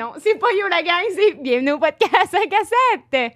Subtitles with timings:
[0.00, 3.34] non, c'est pas Yo la gang, c'est Bienvenue au podcast à cassette.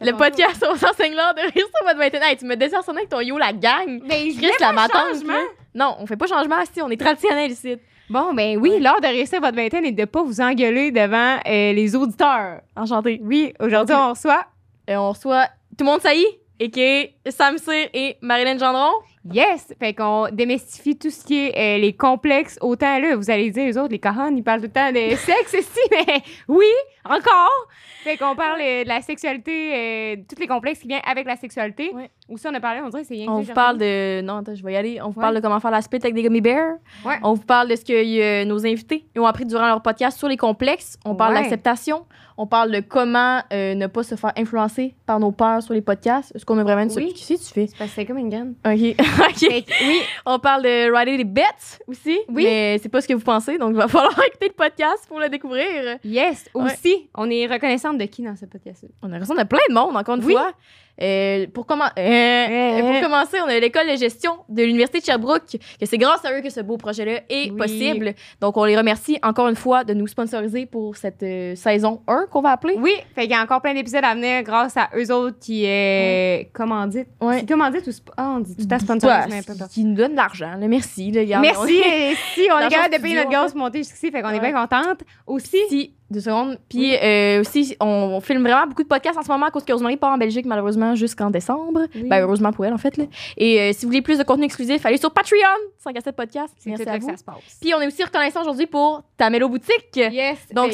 [0.00, 2.22] Le podcast, on s'enseigne l'art de rire sur votre vingtaine.
[2.22, 4.00] Hey, tu me désarçonnes avec ton yo, la gang.
[4.04, 5.32] Mais je Chris, la pas matante, changement.
[5.32, 5.40] là.
[5.74, 7.78] Non, on fait pas changement ici, on est traditionnel ici.
[8.08, 11.72] Bon, ben oui, l'heure de réussir votre vingtaine et de pas vous engueuler devant euh,
[11.72, 12.60] les auditeurs.
[12.76, 13.20] Enchanté.
[13.24, 14.46] Oui, aujourd'hui, on reçoit
[14.86, 15.46] Et on reçoit
[15.76, 18.92] tout le monde, ça y est, et qui est Sam Cyr et Marilyn Gendron.
[19.32, 19.74] Yes!
[19.78, 22.58] Fait qu'on démystifie tout ce qui est euh, les complexes.
[22.60, 25.10] Autant là, vous allez dire, les autres, les Corans, ils parlent tout le temps de
[25.16, 26.66] sexe ici, mais oui,
[27.04, 27.66] encore!
[28.04, 31.36] Fait qu'on parle euh, de la sexualité, euh, tous les complexes qui viennent avec la
[31.36, 31.90] sexualité.
[31.92, 32.10] Ouais.
[32.28, 34.20] Aussi, on a parlé, on dirait que c'est rien On vous parle de.
[34.20, 35.00] Non, attends, je vais y aller.
[35.02, 35.22] On vous Ouais.
[35.22, 36.76] parle de comment faire la split avec des gummy bears.
[37.04, 37.16] Ouais.
[37.22, 40.28] On vous parle de ce que euh, nos invités ont appris durant leur podcast sur
[40.28, 40.96] les complexes.
[41.04, 42.04] On parle d'acceptation.
[42.40, 46.32] On parle de comment ne pas se faire influencer par nos peurs sur les podcasts.
[46.36, 47.12] Est-ce qu'on a vraiment une Oui.
[47.12, 47.66] Que tu fais?
[47.88, 48.54] C'est comme une graine.
[48.64, 48.94] OK.
[49.28, 49.38] OK.
[49.38, 51.42] Fait oui, On parle de rider des bets
[51.86, 52.18] aussi.
[52.28, 52.44] Oui.
[52.44, 55.18] Mais c'est pas ce que vous pensez, donc il va falloir écouter le podcast pour
[55.20, 55.98] le découvrir.
[56.04, 56.64] yes, Ouais.
[56.72, 59.74] aussi, on est reconnaissante de qui dans ce podcast On a l'impression de plein de
[59.74, 60.32] monde, encore une Oui.
[60.34, 60.52] fois.
[61.00, 65.56] Euh, pour, commen- euh, pour commencer, on a l'école de gestion de l'Université de Sherbrooke,
[65.80, 67.56] que c'est grâce à eux que ce beau projet-là est Oui.
[67.56, 68.14] possible.
[68.40, 72.26] Donc, on les remercie encore une fois de nous sponsoriser pour cette euh, saison 1
[72.30, 72.74] qu'on va appeler.
[72.78, 75.64] Oui, fait qu'il y a encore plein d'épisodes à venir grâce à eux autres qui
[75.66, 77.08] est commandite.
[77.20, 77.44] Ouais.
[77.46, 79.70] Commandite ou ah, on dit tout à Ouais, peu importe.
[79.70, 80.54] qui nous donne de l'argent.
[80.58, 81.12] Merci.
[81.16, 81.74] regarde, on Merci.
[81.78, 84.40] et si on est capable de payer notre gaz pour monter jusqu'ici, fait qu'on est
[84.40, 85.00] bien contente.
[85.26, 86.58] Aussi, Si, deux secondes.
[86.68, 89.64] Puis euh, aussi, on, on filme vraiment beaucoup de podcasts en ce moment à cause
[89.64, 91.86] que Rosemary part en Belgique, malheureusement, jusqu'en décembre.
[91.94, 92.04] Oui.
[92.08, 92.96] Ben, heureusement pour elle, en fait.
[92.96, 93.04] Là.
[93.36, 95.38] Et euh, si vous voulez plus de contenu exclusif, allez sur Patreon,
[95.78, 96.54] 5 à 7 podcasts.
[96.58, 97.08] c'est Merci à vous.
[97.10, 97.58] ça se passe.
[97.60, 99.94] Puis on est aussi reconnaissant aujourd'hui pour Tamelo Boutique.
[99.96, 100.38] yes.
[100.52, 100.72] Donc,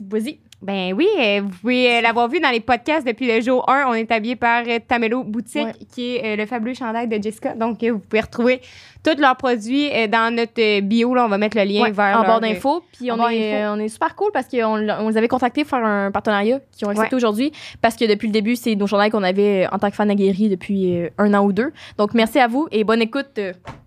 [0.00, 0.38] vas-y.
[0.62, 3.84] Ben oui, euh, vous pouvez euh, l'avoir vu dans les podcasts depuis le jour 1.
[3.88, 5.72] On est habillé par euh, Tamelo Boutique, Ouais.
[5.92, 7.54] qui est le fabuleux chandail de Jessica.
[7.54, 8.62] Donc, vous pouvez retrouver
[9.04, 11.14] tous leurs produits dans notre bio.
[11.14, 12.82] Là, on va mettre le lien Ouais, vers en euh, d'infos.
[12.92, 13.74] Puis on est, d'infos.
[13.74, 16.86] on est super cool parce qu'on on les avait contactés pour faire un partenariat qui
[16.86, 17.52] ont accepté aujourd'hui.
[17.82, 20.48] Parce que depuis le début, c'est nos chandails qu'on avait en tant que fan aguerri
[20.48, 21.70] depuis un an ou deux.
[21.98, 23.38] Donc, merci à vous et bonne écoute.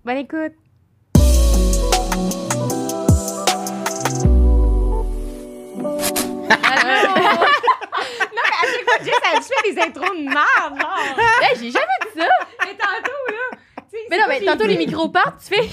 [0.05, 0.53] Bonne écoute.
[9.03, 10.97] Jess, elle fait des intros de merde, genre.
[11.41, 12.27] Hey, j'ai jamais dit ça!
[12.65, 13.57] Mais tantôt, là.
[14.09, 15.63] Mais non, mais tantôt, les micros partent, tu fais.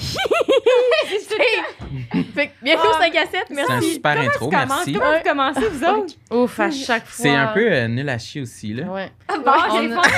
[2.35, 2.97] fait que bienvenue Ah.
[2.97, 3.93] au 5 à 7, C'est un merci.
[3.93, 4.93] super intro, Comment, merci.
[4.93, 6.13] comment vous commencez, vous autres?
[6.31, 7.23] Ouf, à chaque fois.
[7.25, 8.85] C'est un peu euh, nul à chier aussi, là.
[8.87, 9.11] Ouais.
[9.29, 10.01] Bon, j'ai faim.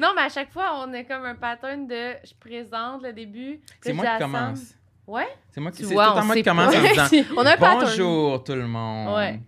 [0.00, 3.60] Non, mais à chaque fois, on a comme un pattern de je présente le début.
[3.82, 4.60] C'est moi qui commence.
[5.06, 5.28] Ouais?
[5.50, 7.80] C'est moi qui c'est tout on moi qui commence en disant On a un pattern.
[7.80, 9.14] Bonjour tout le monde.
[9.16, 9.40] Ouais.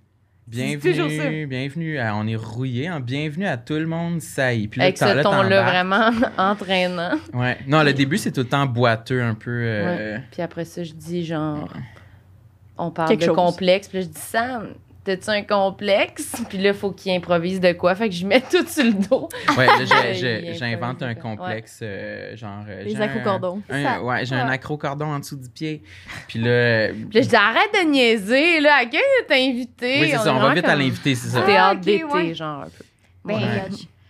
[0.52, 0.62] Ça.
[0.64, 1.98] Bienvenue, bienvenue.
[1.98, 4.68] à- on est rouillé, hein, bienvenue à tout le monde, ça y est.
[4.68, 7.16] Puis là, Avec ce là, ton-là vraiment entraînant.
[7.32, 7.58] Ouais.
[7.66, 9.50] Non, le début, c'est tout le temps boiteux, un peu.
[9.50, 11.68] euh, Puis après ça, je dis genre.
[12.78, 13.36] On parle Quelque de chose.
[13.36, 13.88] complexe.
[13.88, 14.68] Puis là, je dis Sam,
[15.16, 16.34] t'as-tu un complexe?
[16.48, 17.94] Puis là, faut qu'il improvise de quoi.
[17.94, 19.28] Fait que je mets tout sur le dos.
[19.56, 21.14] Ouais, Il j'invente un ouais.
[21.14, 22.64] complexe, euh, genre.
[22.68, 23.62] euh, Les j'ai un- accrocordons.
[23.70, 24.54] un- ouais, j'ai un Ouais.
[24.54, 25.82] accrocordon en dessous du pied.
[26.28, 26.88] Puis là.
[26.88, 28.60] Puis là, je dis arrête de niaiser.
[28.60, 28.96] Là, à qui
[29.28, 30.00] t'as invité?
[30.00, 31.40] Oui, c'est ça, on va vite à l'inviter, c'est ça.
[31.42, 32.34] Ah, Théâtre ok, d'été, ouais.
[32.34, 32.84] genre un peu.
[33.24, 33.62] Ben, Ouais.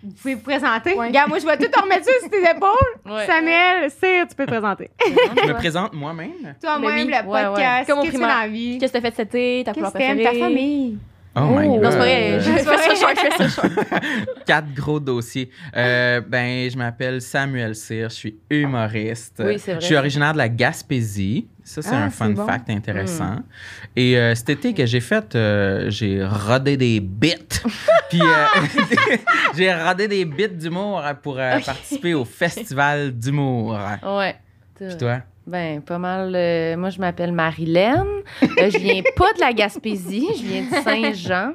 [0.02, 0.94] Vous pouvez vous présenter.
[0.94, 1.08] Ouais.
[1.08, 3.14] Regarde, moi, je vais tout te remettre sur tes épaules.
[3.14, 3.26] Ouais.
[3.26, 4.90] Samuel, Cyr, tu peux te présenter.
[5.06, 6.54] Je me présente moi-même.
[6.60, 7.04] Toi-même, oui.
[7.06, 8.28] le Ouais, podcast, qu'est-ce que tu fais primaire.
[8.36, 8.78] dans la vie?
[8.78, 9.62] Qu'est-ce que t'as fait cet été?
[9.64, 10.40] Ta couleur t'aimes, ta préférée?
[10.40, 10.98] famille?
[11.36, 11.80] Oh, my god.
[11.82, 12.40] Non, c'est pas vrai.
[12.40, 13.62] Je fais ça.
[14.46, 15.48] Quatre gros dossiers.
[15.76, 19.40] Euh, ben, je m'appelle Samuel Cyr, je suis humoriste.
[19.44, 19.80] Oui, c'est vrai.
[19.80, 21.46] Je suis originaire de la Gaspésie.
[21.70, 22.44] Ça, c'est Ah, un fun bon.
[22.46, 23.36] fact intéressant.
[23.94, 27.34] Et euh, cet été que j'ai fait, euh, j'ai rodé des bits.
[28.10, 28.44] Puis euh,
[29.56, 33.78] j'ai rodé des bits d'humour pour participer au festival d'humour.
[34.02, 34.34] Ouais.
[34.74, 35.20] Puis toi?
[35.46, 36.30] Ben, pas mal.
[36.76, 38.04] moi, je m'appelle Marilyn.
[38.42, 41.52] Euh, je viens pas de la Gaspésie, je viens de Saint-Jean.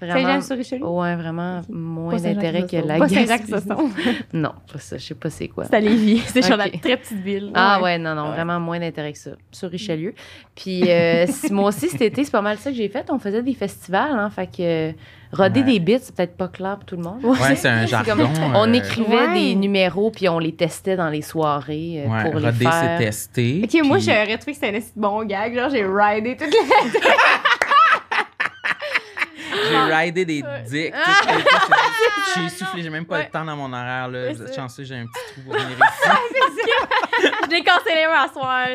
[0.00, 0.14] Vraiment.
[0.40, 0.86] Saint-Jean-sur-Richelieu?
[0.86, 3.26] Ouais, vraiment moins Pas d'intérêt que la Pas Gaspésie.
[3.26, 3.90] Saint-Jacques-Sosson.
[4.32, 4.96] Non, pas ça.
[4.96, 5.64] Je sais pas c'est quoi.
[5.64, 6.18] C'est à Lévis.
[6.26, 7.50] C'est genre la très petite ville.
[7.54, 8.34] Ah ouais, non, non, Ouais.
[8.34, 9.30] vraiment moins d'intérêt que ça.
[9.52, 10.14] Sur Richelieu.
[10.54, 13.06] Puis euh, si- moi aussi, cet été, c'est pas mal ça que j'ai fait.
[13.10, 14.30] On faisait des festivals, hein.
[14.30, 14.92] Fait que euh,
[15.32, 15.66] roder Ouais.
[15.66, 17.24] des bits, c'est peut-être pas clair pour tout le monde.
[17.24, 18.12] Ouais, c'est un jargon.
[18.16, 19.34] comme- on euh, écrivait Ouais.
[19.34, 22.98] des numéros, puis on les testait dans les soirées euh, pour les roder, c'est faire.
[22.98, 23.62] testé.
[23.64, 25.54] Ok, moi, j'aurais trouvé que c'était un bon gag.
[25.54, 27.49] Genre, j'ai ridé toute la.
[29.70, 30.94] J'ai ridé des dicks.
[30.94, 31.32] Ah!
[32.36, 33.24] J'ai soufflé, j'ai même pas Ouais.
[33.24, 34.08] le temps dans mon horaire.
[34.08, 34.32] Là.
[34.32, 36.70] Vous êtes chanceux, j'ai un petit trou pour venir ici.
[37.50, 38.66] Je cancellé un à soir.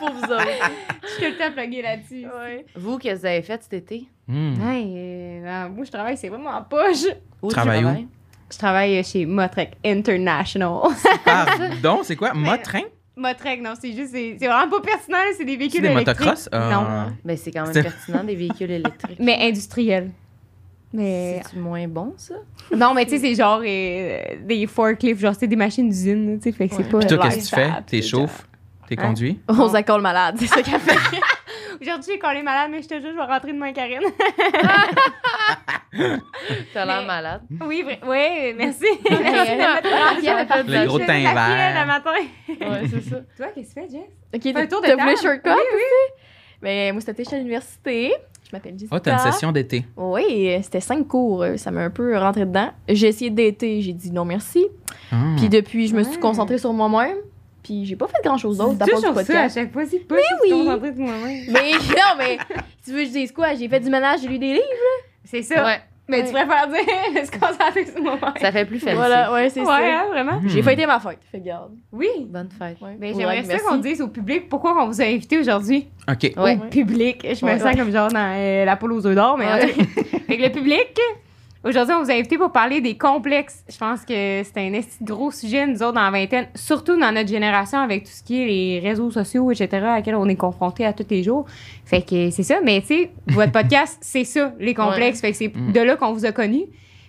[0.00, 0.44] Pour vous autres.
[1.02, 2.26] Je suis tout le temps pluguée là-dessus.
[2.26, 2.64] Ouais.
[2.74, 4.08] Vous, qu'est-ce que vous avez fait cet été?
[4.26, 4.54] Hmm.
[4.68, 7.04] Hey, euh, euh, moi, je travaille, c'est vraiment en poche.
[7.42, 8.08] Où Tu travailles où?
[8.50, 10.90] Je travaille chez Motrec International.
[11.24, 12.32] Pardon, c'est quoi?
[12.34, 12.82] Motrin?
[13.16, 16.18] Motrec, non, c'est juste, c'est vraiment pas pertinent, c'est des C'est véhicules des électriques.
[16.18, 16.48] motocross?
[16.50, 16.70] Ah.
[16.72, 17.12] Non.
[17.24, 19.18] Ben, c'est quand même pertinent, des véhicules électriques.
[19.20, 20.10] Mais industriels.
[20.96, 22.34] Mais C'est moins bon, ça?
[22.74, 26.44] non, mais tu sais, c'est genre euh, des forklifts, genre c'est des machines d'usine, tu
[26.44, 26.88] sais, fait que c'est Ouais.
[26.88, 26.98] pas.
[27.00, 27.70] Puis toi, qu'est-ce que tu fais?
[27.86, 28.46] T'es c'est chauffes?
[28.88, 29.08] T'es Hein?
[29.08, 29.40] conduit?
[29.48, 30.96] On s'accorde malade, c'est ça qu'elle fait.
[31.82, 33.98] Aujourd'hui, quand on est malade, mais je te jure, je vais rentrer demain, Karine.
[36.72, 37.42] T'as l'air malade.
[37.66, 38.84] oui, oui, merci.
[39.10, 40.26] Ouais, merci
[40.68, 41.80] Le gros teint vert.
[41.80, 42.10] le matin.
[42.48, 43.16] Ouais, c'est ça.
[43.36, 44.10] Toi, qu'est-ce que tu fais, Jess?
[44.34, 45.22] Ok, Fais un tour de t'as voulu table.
[45.22, 46.22] shortcut Oui, aussi?
[46.62, 48.12] Mais moi, c'était à l'université.
[48.46, 48.94] Je m'appelle Jessica.
[48.94, 49.84] Oh, t'as une session d'été.
[49.96, 51.42] Oui, c'était cinq cours.
[51.42, 52.70] euh, Ça m'a un peu rentré dedans.
[52.88, 54.66] J'ai essayé d'été, j'ai dit non merci.
[55.10, 55.16] Ah.
[55.36, 57.16] Puis depuis, je me suis concentrée sur moi-même.
[57.62, 59.54] Puis j'ai pas fait grand chose d'autre d'à part du toujours ça, à podcast.
[59.54, 60.50] chaque fois, c'est pas Mais oui.
[60.50, 61.44] concentrer de moi-même.
[61.50, 62.36] Mais non, mais
[62.84, 63.54] tu veux que je dise quoi?
[63.54, 64.62] J'ai fait du ménage, j'ai lu des livres.
[65.24, 65.64] C'est ça.
[65.64, 66.26] Ouais, Mais Ouais.
[66.26, 68.34] tu préfères dire se concentrer sur moi-même.
[68.38, 68.94] ça fait plus fancy.
[68.94, 69.76] Voilà, ouais, c'est Ouais, ça.
[69.78, 70.38] hein, vraiment?
[70.40, 70.48] Hmm.
[70.48, 71.18] J'ai fêté ma fête.
[71.32, 71.72] Fait que garde.
[71.92, 72.08] Oui.
[72.28, 72.76] Bonne fête.
[72.82, 72.98] Ouais.
[73.00, 75.88] J'aimerais ça qu'on dise au public pourquoi on vous a invité aujourd'hui.
[76.06, 76.32] OK.
[76.36, 76.58] Ouais.
[76.62, 77.26] Au public.
[77.34, 77.58] Je me Ouais.
[77.58, 79.46] sens comme genre dans euh, la poule aux œufs d'or, mais
[80.28, 80.98] que le public,
[81.64, 83.64] aujourd'hui, on vous a invité pour parler des complexes.
[83.70, 86.98] Je pense que c'est un esti de gros sujet, nous autres, dans la vingtaine, surtout
[86.98, 90.28] dans notre génération, avec tout ce qui est les réseaux sociaux, etc., à laquelle on
[90.28, 91.46] est confronté à tous les jours.
[91.84, 95.20] Fait que c'est ça, mais tu sais, votre podcast, c'est ça, les complexes.
[95.20, 95.72] Fait que c'est Mm.
[95.72, 96.64] de là qu'on vous a connus.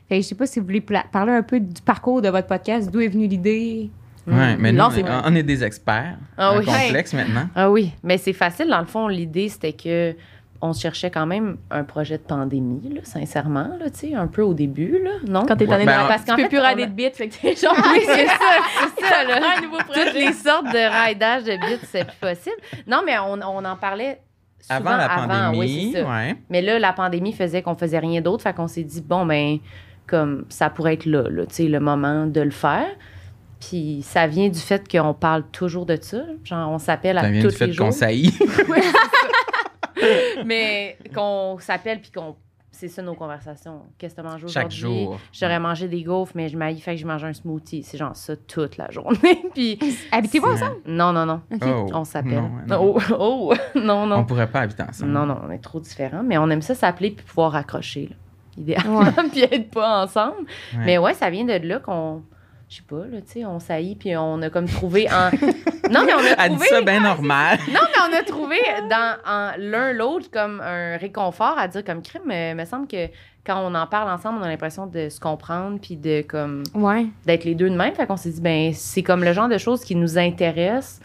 [0.08, 2.48] Fait que je sais pas si vous voulez parler un peu du parcours de votre
[2.48, 3.90] podcast, d'où est venue l'idée.
[4.28, 5.22] Ouais, mais nous, Non, on, est- vrai.
[5.26, 6.18] on est des experts.
[6.38, 6.66] Ah oui.
[6.66, 7.48] complexe maintenant.
[7.56, 8.68] Ah oui, mais c'est facile.
[8.68, 10.16] Dans le fond, l'idée, c'était que
[10.62, 14.42] on cherchait quand même un projet de pandémie, là, sincèrement, là, tu sais, un peu
[14.42, 15.46] au début, là, non?
[15.46, 17.10] Quand t'es Ouais, ben, parce tu qu'en peux fait, plus on rider a- de bits,
[17.14, 17.76] fait que t'es genre.
[17.94, 18.34] Oui, c'est ça,
[18.98, 19.40] c'est ça, là.
[19.58, 22.56] un nouveau Toutes les sortes de raidage de bits, c'est plus possible.
[22.88, 24.22] Non, mais on, on en parlait
[24.62, 26.10] souvent Avant la avant, oui, pandémie, c'est ça.
[26.10, 26.36] ouais.
[26.50, 29.58] Mais là, la pandémie faisait qu'on faisait rien d'autre, fait qu'on s'est dit, bon, ben,
[30.08, 32.88] comme ça pourrait être là, là tu sais, le moment de le faire.
[33.60, 36.20] Puis ça vient du fait qu'on parle toujours de ça.
[36.44, 37.88] Genre, on s'appelle Ça à vient tous du fait les jours.
[37.88, 38.38] qu'on saillit.
[40.46, 42.36] mais qu'on s'appelle puis qu'on.
[42.72, 43.84] C'est ça nos conversations.
[43.98, 45.04] Qu'est-ce que tu mangé Chaque aujourd'hui?
[45.06, 45.20] jour.
[45.32, 47.84] J'aurais mangé des gaufres, mais je m'haïs, fait que je mange un smoothie.
[47.84, 49.44] C'est genre ça toute la journée.
[49.54, 49.80] puis
[50.12, 50.76] Habitez-vous ensemble?
[50.86, 51.42] non, non, non.
[51.62, 51.86] Oh.
[51.94, 52.34] On s'appelle.
[52.34, 52.96] Non, non.
[52.98, 54.26] Oh, oh, non, On non.
[54.26, 55.14] pourrait pas habiter ensemble.
[55.14, 56.22] Non, non, on est trop différents.
[56.24, 58.16] Mais on aime ça s'appeler puis pouvoir raccrocher, là.
[58.58, 60.46] Idéalement, puis être pas ensemble.
[60.74, 60.86] Ouais.
[60.86, 62.24] Mais ouais, ça vient de là qu'on.
[62.70, 65.30] Je sais pas, là, tu sais, on saillit puis on a comme trouvé en.
[65.92, 66.68] Non, mais on a Elle dit trouvé.
[66.68, 67.60] ça bien normal.
[67.72, 68.58] Non, mais on a trouvé
[68.90, 72.24] dans en l'un l'autre comme un réconfort à dire comme crime.
[72.26, 73.06] Mais me semble que
[73.46, 77.06] quand on en parle ensemble, on a l'impression de se comprendre puis de comme Ouais.
[77.28, 77.94] d'être les deux de même.
[77.94, 81.02] Fait qu'on s'est dit ben c'est comme le genre de choses qui nous intéressent.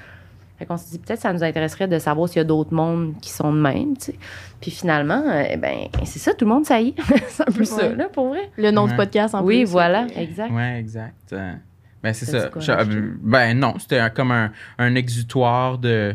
[0.60, 3.14] Fait qu'on s'est dit peut-être ça nous intéresserait de savoir s'il y a d'autres mondes
[3.20, 4.14] qui sont de même, tu sais.
[4.60, 6.94] Puis finalement, euh, ben c'est ça, tout le monde ça y est.
[7.28, 8.50] c'est un peu ça là pour vrai.
[8.58, 8.90] Le nom Ouais.
[8.90, 9.70] du podcast en Oui, plus.
[9.70, 10.52] voilà, fait que- exact.
[10.52, 11.32] Ouais, exact.
[11.32, 11.52] Euh,
[12.02, 12.48] Ben, c'est ça.
[12.48, 12.72] quoi, Je-
[13.22, 16.14] ben, non, c'était comme un, un exutoire de.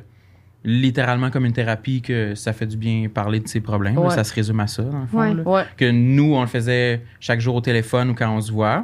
[0.68, 3.96] Littéralement comme une thérapie que ça fait du bien parler de ses problèmes.
[4.02, 4.10] là.
[4.10, 5.20] Ça se résume à ça, dans le fond.
[5.20, 5.34] Ouais.
[5.36, 5.44] là.
[5.44, 5.64] Ouais.
[5.78, 8.84] Que nous, on le faisait chaque jour au téléphone ou quand on se voit.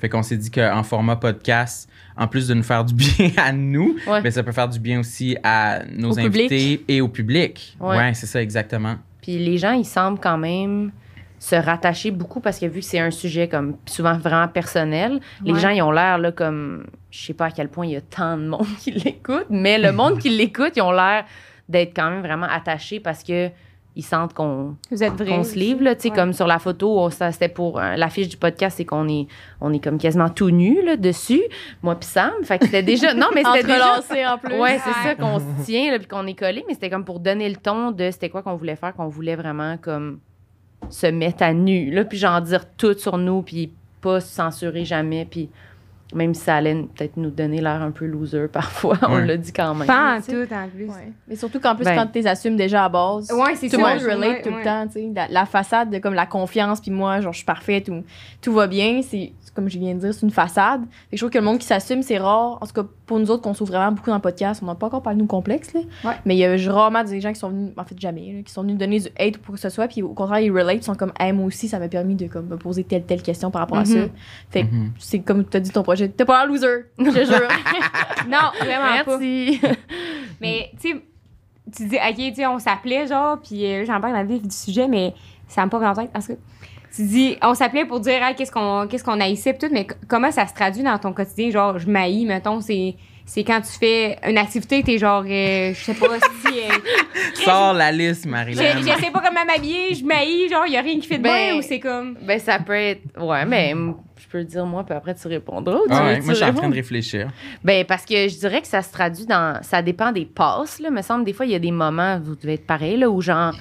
[0.00, 1.88] Fait qu'on s'est dit qu'en format podcast,
[2.20, 4.20] en plus de nous faire du bien à nous, Ouais.
[4.20, 7.76] ben, ça peut faire du bien aussi à nos Au invités et au public.
[7.80, 7.96] Ouais.
[7.96, 8.96] Ouais, c'est ça, exactement.
[9.22, 10.92] Puis les gens, ils semblent quand même
[11.38, 15.52] se rattacher beaucoup parce que vu que c'est un sujet comme souvent vraiment personnel, les
[15.54, 15.58] Ouais.
[15.58, 16.84] gens, ils ont l'air là comme.
[17.10, 19.78] Je sais pas à quel point il y a tant de monde qui l'écoute, mais
[19.78, 21.24] le monde qui l'écoute, ils ont l'air
[21.68, 23.48] d'être quand même vraiment attachés parce que
[24.00, 26.16] ils sentent qu'on se livre là, tu sais Ouais.
[26.16, 29.26] comme sur la photo, c'était pour euh, l'affiche du podcast, c'est qu'on est
[29.60, 31.42] on est comme quasiment tout nu là dessus,
[31.82, 34.00] moi puis Sam, fait que c'était déjà non mais c'était déjà
[34.34, 34.58] en plus.
[34.58, 35.04] Ouais, c'est Ouais.
[35.04, 37.90] ça qu'on se tient puis qu'on est collé, mais c'était comme pour donner le ton
[37.90, 40.18] de c'était quoi qu'on voulait faire, qu'on voulait vraiment comme
[40.88, 44.84] se mettre à nu là, puis genre dire tout sur nous, puis pas se censurer
[44.84, 45.50] jamais, puis
[46.14, 49.26] même si ça allait peut-être nous donner l'air un peu loser parfois, on Ouais.
[49.26, 49.86] l'a dit quand même.
[49.86, 50.86] Pas en tout, en plus.
[50.86, 51.12] Ouais.
[51.28, 51.94] Mais surtout qu'en plus, Ben.
[51.96, 53.30] quand tu assumes déjà à base.
[53.32, 53.94] Ouais, c'est Tout ça.
[53.94, 54.58] le monde relate Ouais, tout ouais.
[54.58, 55.10] le temps, tu sais.
[55.14, 58.02] La, la façade de comme la confiance, puis moi, genre, je suis parfaite ou
[58.40, 60.80] tout va bien, c'est comme je viens de dire, c'est une façade.
[60.82, 62.58] Fait que je trouve que le monde qui s'assume, c'est rare.
[62.60, 64.74] En tout cas, pour nous autres, qu'on s'ouvre vraiment beaucoup dans le podcast, on n'a
[64.74, 65.80] pas encore parlé de nous complexes, là.
[66.04, 66.14] Ouais.
[66.24, 68.52] Mais il y a rarement des gens qui sont venus, en fait, jamais, là, qui
[68.52, 70.76] sont venus donner du hate ou pour que ce soit, puis au contraire, ils relate,
[70.76, 73.22] ils sont comme, hey, moi aussi, ça m'a permis de comme, me poser telle, telle
[73.22, 73.98] question par rapport à ça.
[73.98, 74.08] Mhm.
[74.50, 74.92] Fait que Mhm.
[74.98, 77.48] c'est comme tu as dit ton projet, t'es pas un loser, je te jure.
[78.28, 79.18] Non, vraiment pas.
[79.18, 79.60] Merci.
[80.40, 81.02] Mais, tu sais,
[81.76, 84.42] tu dis, OK, tu sais, on s'appelait, genre, puis euh, j'en parle dans le vif
[84.42, 85.14] du sujet, mais
[85.46, 86.32] ça me pas en tête parce que
[86.94, 90.30] tu dis, on s'appelait pour dire, ah, qu'est-ce qu'on qu'est-ce qu'on haïssait, tout, mais comment
[90.30, 91.50] ça se traduit dans ton quotidien?
[91.50, 92.96] Genre, je m'haïs, mettons, c'est.
[93.26, 96.58] C'est quand tu fais une activité, t'es genre, euh, je sais pas si.
[96.58, 96.72] euh,
[97.34, 98.60] Sors la liste, je, Marilyn.
[98.80, 101.50] je sais pas comment m'habiller, je m'haïs, genre, y a rien qui fait de Ben,
[101.52, 102.16] bien, ou c'est comme?
[102.22, 103.72] Ben ça peut être ouais, mais
[104.16, 105.76] je peux dire moi, puis après tu répondras.
[105.76, 107.28] ou tu Ah ouais, moi, je suis en train de réfléchir.
[107.62, 109.62] Ben, parce que je dirais que ça se traduit dans.
[109.62, 110.90] Ça dépend des passes, là.
[110.90, 113.20] Me semble, des fois, il y a des moments, vous devez être pareil, là, où
[113.20, 113.52] genre,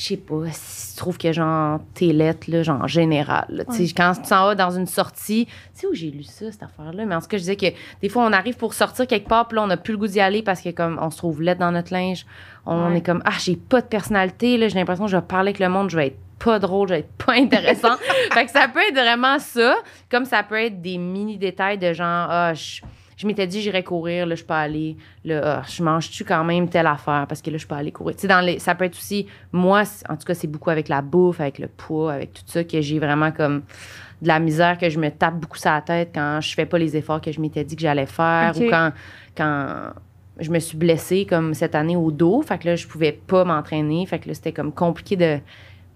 [0.00, 3.46] je sais pas, si tu trouves que genre, t'es lettre, là, genre, en général.
[3.48, 3.64] là.
[3.64, 6.52] Tu sais, quand tu s'en vas dans une sortie, tu sais où j'ai lu ça,
[6.52, 7.04] cette affaire-là?
[7.04, 7.66] Mais en tout cas, je disais que
[8.00, 10.06] des fois, on arrive pour sortir quelque part, puis là, on n'a plus le goût
[10.06, 12.26] d'y aller parce que, comme, on se trouve lettre dans notre linge.
[12.64, 12.98] On Ouais.
[12.98, 15.58] est comme, ah, j'ai pas de personnalité, là, j'ai l'impression que je vais parler avec
[15.58, 17.96] le monde, je vais être pas drôle, je vais être pas intéressant.
[18.32, 19.74] fait que ça peut être vraiment ça,
[20.08, 22.82] comme ça peut être des mini détails de genre, ah, je,
[23.18, 26.68] je m'étais dit j'irais courir, là je peux aller, là ah, je mange-tu quand même
[26.68, 27.26] telle affaire?
[27.28, 28.14] Parce que là je peux aller courir.
[28.14, 30.88] Tu sais dans les ça peut être aussi moi en tout cas c'est beaucoup avec
[30.88, 33.62] la bouffe, avec le poids, avec tout ça que j'ai vraiment comme
[34.22, 36.78] de la misère que je me tape beaucoup sur la tête quand je fais pas
[36.78, 38.92] les efforts que je m'étais dit que j'allais faire ou quand
[39.36, 39.92] quand
[40.38, 43.44] je me suis blessée comme cette année au dos, fait que là je pouvais pas
[43.44, 45.38] m'entraîner, fait que là c'était comme compliqué de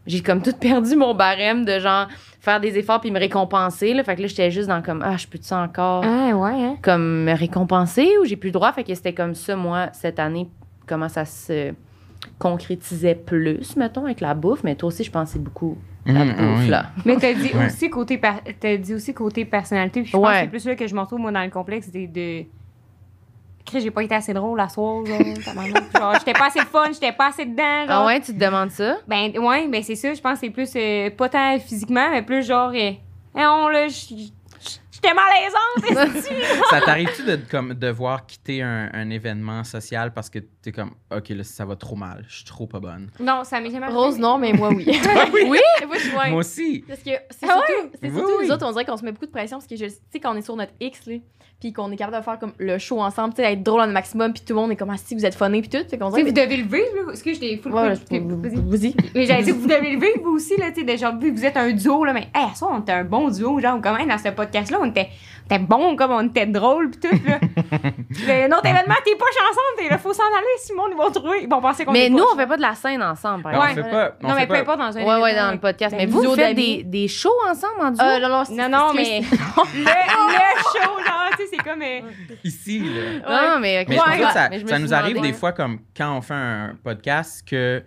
[0.07, 2.09] j'ai comme tout perdu mon barème de genre
[2.41, 5.17] faire des efforts puis me récompenser là, fait que là j'étais juste dans comme ah
[5.17, 6.77] je peux tu encore Ah, ouais, hein?
[6.83, 8.73] comme me récompenser ou j'ai plus le droit?
[8.73, 10.49] Fait que c'était comme ça, moi, cette année,
[10.87, 11.73] comment ça se
[12.39, 14.65] concrétisait plus, mettons, avec la bouffe.
[14.65, 16.69] Mais toi aussi, je pense c'est beaucoup la Mhm, bouffe, oui.
[16.69, 16.87] là.
[17.05, 17.67] Mais t'as dit Ouais.
[17.67, 18.21] aussi côté
[18.61, 20.03] t'as dit aussi côté personnalité.
[20.03, 20.33] Puis je pense Ouais.
[20.35, 22.45] que c'est plus là que je me retrouve moi dans le complexe de
[23.73, 25.19] Chris, j'ai pas été assez drôle la soir, genre,
[25.99, 28.03] genre j'étais pas assez fun, j'étais pas assez dedans, genre.
[28.03, 28.99] Ah ouais, tu te demandes ça?
[29.09, 32.21] Ben ouais, ben c'est ça, je pense que c'est plus euh, pas tant physiquement, mais
[32.21, 32.93] plus genre euh,
[33.35, 33.87] on là
[35.03, 36.23] j'étais malaisante.
[36.71, 41.29] Ça t'arrive-tu de, comme, devoir quitter un, un événement social parce que t'es comme, OK,
[41.31, 43.11] là, ça va trop mal, je suis trop pas bonne?
[43.21, 43.99] non, ça m'est jamais arrivé.
[43.99, 44.85] Rose, non, mais moi, oui.
[45.35, 45.43] oui?
[45.49, 45.59] oui?
[45.87, 46.31] Moi, je suis ouais.
[46.31, 46.85] Moi aussi.
[46.87, 48.47] Parce que c'est Ah surtout, Oui, surtout oui.
[48.47, 50.21] nous autres, on dirait qu'on se met beaucoup de pression parce que je tu sais,
[50.21, 51.17] quand on est sur notre X, là,
[51.61, 53.87] puis qu'on est capable de faire comme le show ensemble, tu sais, être drôle au
[53.87, 55.89] maximum, puis tout le monde est comme, ah, si vous êtes funny, puis tout.
[55.89, 57.13] Fait qu'on Tu sais, dirait vous devez le vivre, là.
[57.13, 58.57] Est-ce que j'étais full Ouais, full- je- Vas-y.
[58.79, 58.95] Vas-y.
[59.15, 61.39] Mais j'allais dire, vous devez le vivre, vous aussi, là, tu sais, genre, vu que
[61.39, 63.97] vous êtes un duo, là, mais, hey, ça, on était un bon duo, genre, quand
[63.97, 65.11] même, dans ce podcast-là, on était,
[65.47, 67.39] était bon, comme on était drôle, pis tout, là.
[68.27, 70.97] Mais notre événement, t'es pas ensemble, t'es là, faut s'en aller, si le monde, ils
[70.97, 73.03] vont trouver, ils vont penser qu'on Mais est nous, on fait pas de la scène
[73.03, 73.83] ensemble, par on exemple.
[73.89, 74.13] fait pas.
[74.23, 75.95] on Non, mais peu pas- importe dans un Ouais, ouais, dans le podcast.
[75.97, 78.05] Ben, Mais vous, faites des, des shows ensemble en duo?
[78.05, 79.37] Euh, non, non, Non, non, mais c'est-
[79.75, 81.83] le, le show, genre, tu sais, c'est comme...
[81.83, 82.01] euh,
[82.45, 82.81] Ici,
[83.29, 83.55] là.
[83.55, 84.31] non, mais, ok, Mais je Ouais.
[84.33, 87.43] ça, Mais je me ça nous arrive des fois, comme quand on fait un podcast,
[87.49, 87.83] que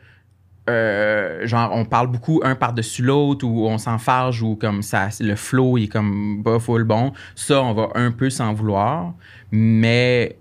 [0.70, 5.36] euh, genre on parle beaucoup un par-dessus l'autre ou on s'enfarge ou comme ça, le
[5.36, 7.14] flow est comme pas full bon.
[7.36, 9.14] Ça, on va un peu s'en vouloir,
[9.52, 10.38] mais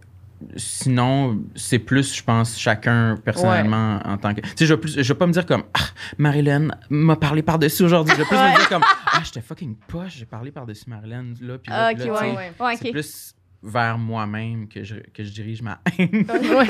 [0.57, 4.41] sinon, c'est plus, je pense, chacun personnellement en tant que.
[4.41, 5.81] Tu sais, je vais, plus, je vais pas me dire comme ah,
[6.19, 8.15] Marilyn m'a parlé par-dessus aujourd'hui.
[8.15, 11.59] Je vais plus me dire comme Ah, j'étais fucking poche, j'ai parlé par-dessus Marilyn là.
[11.59, 13.34] Puis là, Ah, puis ok, là, ouais, C'est plus
[13.67, 16.27] vers moi-même que je, que je dirige ma haine.
[16.29, 16.67] Ouais.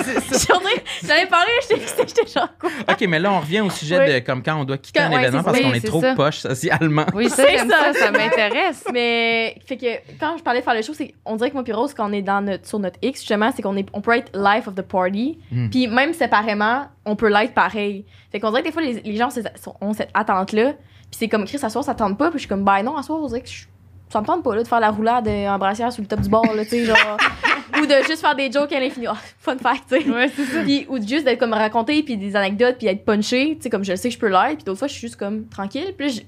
[1.02, 2.70] J'en ai parlé, j'étais genre quoi?
[2.88, 4.14] OK, mais là, on revient au sujet Oui.
[4.14, 6.14] de comme quand on doit quitter Quand- un ouais, événement parce qu'on est trop ça.
[6.14, 7.04] poche socialement.
[7.14, 8.84] Oui, ça, ça, ça, m'intéresse.
[8.92, 9.86] Mais fait que
[10.20, 12.08] quand je parlais de faire le show, c'est on dirait que moi puis Rose quand
[12.08, 14.68] on est dans notre sur notre X justement, c'est qu'on est on peut être life
[14.68, 15.38] of the party.
[15.50, 15.70] Mm.
[15.70, 18.04] Puis même séparément, on peut l'être pareil.
[18.30, 19.28] Fait qu'on dirait que des fois les, les gens
[19.80, 22.42] ont cette attente là, puis c'est comme Chris à soir ça tente pas, puis je
[22.42, 23.66] suis comme ben non à soir on dirait que je-
[24.14, 26.28] ça me tente pas là, de faire la roulade en brassière sur le top du
[26.28, 26.96] bord là, tu sais genre
[27.80, 29.06] ou de juste faire des jokes à l'infini.
[29.10, 30.08] Oh, fun fact, tu sais.
[30.08, 30.62] Ouais, c'est ça.
[30.62, 33.84] Puis, ou juste d'être comme raconter puis des anecdotes puis être punché, tu sais comme
[33.84, 35.92] je sais que je peux l'être, puis d'autres fois je suis juste comme tranquille.
[35.98, 36.22] Puis là,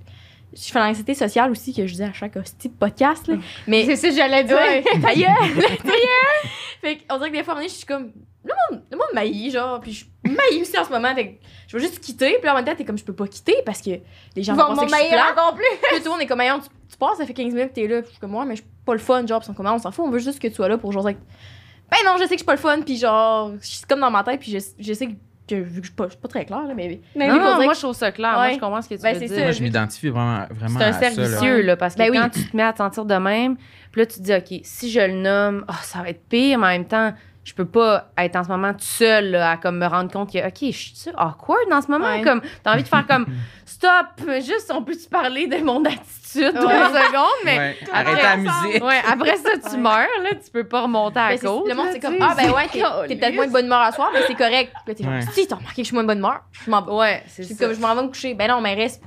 [0.57, 3.37] je, fais l'anxiété sociale aussi que je dis à chaque hostie podcast là.
[3.67, 4.57] Mais C'est ça que j'allais dire.
[5.03, 5.09] Ta.
[6.81, 8.13] Fait qu'on dirait que des fois, je suis comme.
[8.45, 9.81] Le monde, le monde m'haït, genre.
[9.81, 11.13] Puis je m'haïs aussi en ce moment.
[11.15, 11.35] Fait que
[11.67, 12.35] je veux juste quitter.
[12.35, 13.91] Puis là, en même temps, t'es comme, je peux pas quitter parce que
[14.37, 15.33] les gens vont vont penser que je suis plate.
[15.33, 15.65] encore plus.
[15.83, 17.89] Puis tout le monde est comme, Hey, tu, tu passes, ça fait 15 minutes, t'es
[17.89, 18.03] là.
[18.03, 19.41] Puis je suis comme, ouais, mais je suis pas le fun, genre.
[19.41, 20.79] Puis ils sont comme, Ah, on s'en fout, on veut juste que tu sois là
[20.79, 21.05] pour genre.
[21.05, 22.81] Ben non, je sais que je suis pas le fun.
[22.83, 24.41] Puis genre, je suis comme dans ma tête.
[24.41, 25.13] Puis je, je sais que,
[25.49, 27.01] que- vu que je suis pas, pas très claire, là, mais.
[27.15, 28.33] Mais Non, oui, non, moi, je trouve ça clair.
[28.33, 29.37] Moi, je comprends ce que tu Ben, veux c'est dire.
[29.37, 29.43] ça.
[29.43, 30.93] Moi, je m'identifie vraiment, vraiment C'est un à
[31.29, 31.59] ça.
[31.63, 31.77] là.
[31.77, 32.19] parce que Ben oui.
[32.21, 33.57] quand tu te mets à te sentir de même,
[33.93, 36.59] puis là, tu te dis, OK, si je le nomme, oh, ça va être pire,
[36.59, 37.13] mais en même temps,
[37.47, 40.33] je peux pas être en ce moment tout seul là, à comme me rendre compte
[40.33, 42.07] que, OK, je suis awkward en ce moment?
[42.17, 42.23] Ouais.
[42.23, 43.25] Comme, t'as envie de faire comme,
[43.65, 44.07] stop,
[44.41, 47.07] juste, on peut-tu parler de mon attitude trois Ouais.
[47.07, 47.57] secondes, mais.
[47.59, 48.85] Ouais, après- arrêtez la musique.
[48.85, 49.81] Ouais, après ça, tu Ouais.
[49.81, 51.69] meurs, là, tu peux pas remonter à Ben, c'est- cause.
[51.69, 52.67] le monde, c'est comme, ah, ben ouais,
[53.07, 54.73] t'es peut-être moins de bonne humeur à soir, mais c'est correct.
[54.85, 55.21] Puis là, t'es Ouais.
[55.25, 56.41] comme, si, t'as remarqué que je suis moins de bonne humeur.
[56.51, 56.93] Je m'en vais.
[56.93, 58.35] Ouais, c'est comme, je m'en vais me coucher.
[58.35, 59.03] Ben non, mais reste.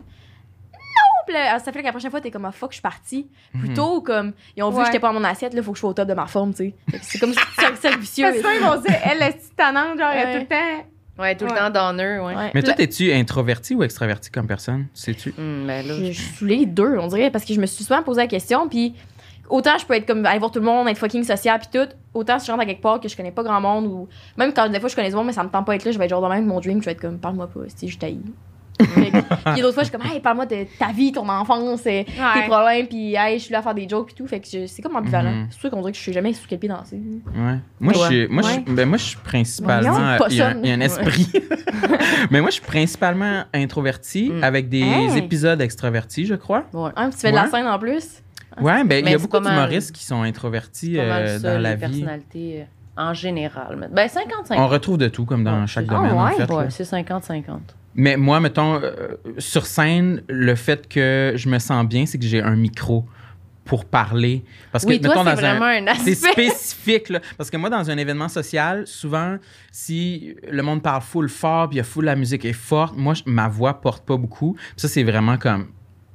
[1.30, 3.28] Puis là, ça fait que la prochaine fois, t'es comme, ah fuck, je suis partie.
[3.54, 3.62] Mhm.
[3.66, 4.82] Plutôt comme, ils ont vu Ouais.
[4.82, 6.26] que j'étais pas à mon assiette, là, faut que je sois au top de ma
[6.26, 7.00] forme, tu sais.
[7.04, 8.24] C'est comme un cercle vicieux.
[8.26, 10.86] Parce que ils vont dire, elle, petite tannante, genre, elle tout le temps?
[11.22, 11.58] Ouais, tout le Ouais.
[11.60, 12.36] temps donneur, ouais.
[12.36, 12.52] Ouais.
[12.56, 14.88] Mais toi, es-tu introverti ou extraverti comme personne?
[14.96, 15.36] Sais-tu?
[15.38, 18.02] Hum, ben là, je, suis les deux, on dirait, parce que je me suis souvent
[18.02, 18.96] posé la question, puis
[19.50, 21.90] autant je peux être comme, aller voir tout le monde, être fucking social, puis tout,
[22.16, 24.52] autant si je rentre à quelque part que je connais pas grand monde, ou même
[24.52, 26.00] quand des fois je connais du monde, mais ça me tente pas être là, je
[26.00, 28.00] vais être genre de même, mon dream, je vais être comme, parle-moi pas, si je
[28.00, 28.20] t'haïs.
[28.80, 32.06] Puis d'autres fois, je suis comme, hey, parle-moi de ta vie, ton enfance, euh, tes
[32.20, 32.48] Ouais.
[32.48, 34.28] problèmes, puis hey, je suis là à faire des jokes, puis tout.
[34.28, 35.32] Fait que je- c'est comme ambivalent.
[35.32, 35.48] Mhm.
[35.52, 36.96] C'est sûr qu'on dirait que je suis jamais sous quel pied danser.
[37.36, 37.58] Ouais.
[37.80, 38.06] Moi, je Ouais.
[38.08, 38.64] suis, moi, je, Ouais.
[38.68, 39.98] ben, moi, je suis principalement.
[39.98, 40.60] Il y, a un- possonne.
[40.64, 41.30] il y a un esprit.
[42.32, 44.44] Mais moi, je suis principalement introverti Mm.
[44.44, 45.18] avec des Hey.
[45.18, 46.64] épisodes extravertis, je crois.
[46.74, 46.92] Ouais.
[46.96, 47.50] Hein, puis tu fais de la Ouais.
[47.50, 48.22] scène en plus?
[48.62, 51.54] Ouais, ben, il y a beaucoup d'humoristes qui sont introvertis C'est pas mal euh, ça,
[51.54, 51.82] dans la les vie.
[51.82, 52.62] personnalités
[52.98, 53.90] euh, en général.
[53.92, 54.58] Ben, 50-50.
[54.60, 56.34] On retrouve de tout, comme dans Ouais, chaque c'est- domaine, Ah, en ouais?
[56.36, 56.52] fait.
[56.54, 57.76] Ouais, c'est 50-50.
[57.96, 62.26] Mais moi, mettons, euh, sur scène, le fait que je me sens bien, c'est que
[62.26, 63.06] j'ai un micro
[63.66, 64.44] pour parler.
[64.72, 67.20] Parce que, Oui, toi, mettons, c'est dans un- un C'est spécifique, là.
[67.38, 69.38] Parce que moi, dans un événement social, souvent,
[69.72, 72.96] si le monde parle full fort, puis il y a full la musique est forte,
[72.98, 74.54] moi, je- ma voix porte pas beaucoup.
[74.54, 75.68] Puis ça, c'est vraiment comme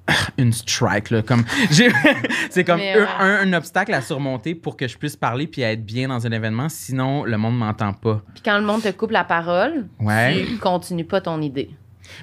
[0.38, 1.23] une strike, là.
[1.23, 1.44] Comme,
[2.50, 3.08] c'est comme Mais, un, ouais.
[3.20, 6.30] un- un obstacle à surmonter pour que je puisse parler puis être bien dans un
[6.32, 6.68] événement.
[6.68, 8.23] Sinon, le monde m'entend pas.
[8.34, 10.44] Puis quand le monde te coupe la parole, Ouais.
[10.46, 11.70] tu continues pas ton idée.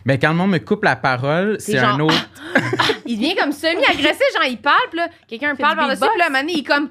[0.06, 2.30] Mais quand le monde me coupe la parole, C'est un genre- autre.
[3.06, 6.12] Il devient comme semi-agressif, genre il parle, puis là, quelqu'un parle du par-dessus, beatbox.
[6.14, 6.90] puis là, donné, il est comme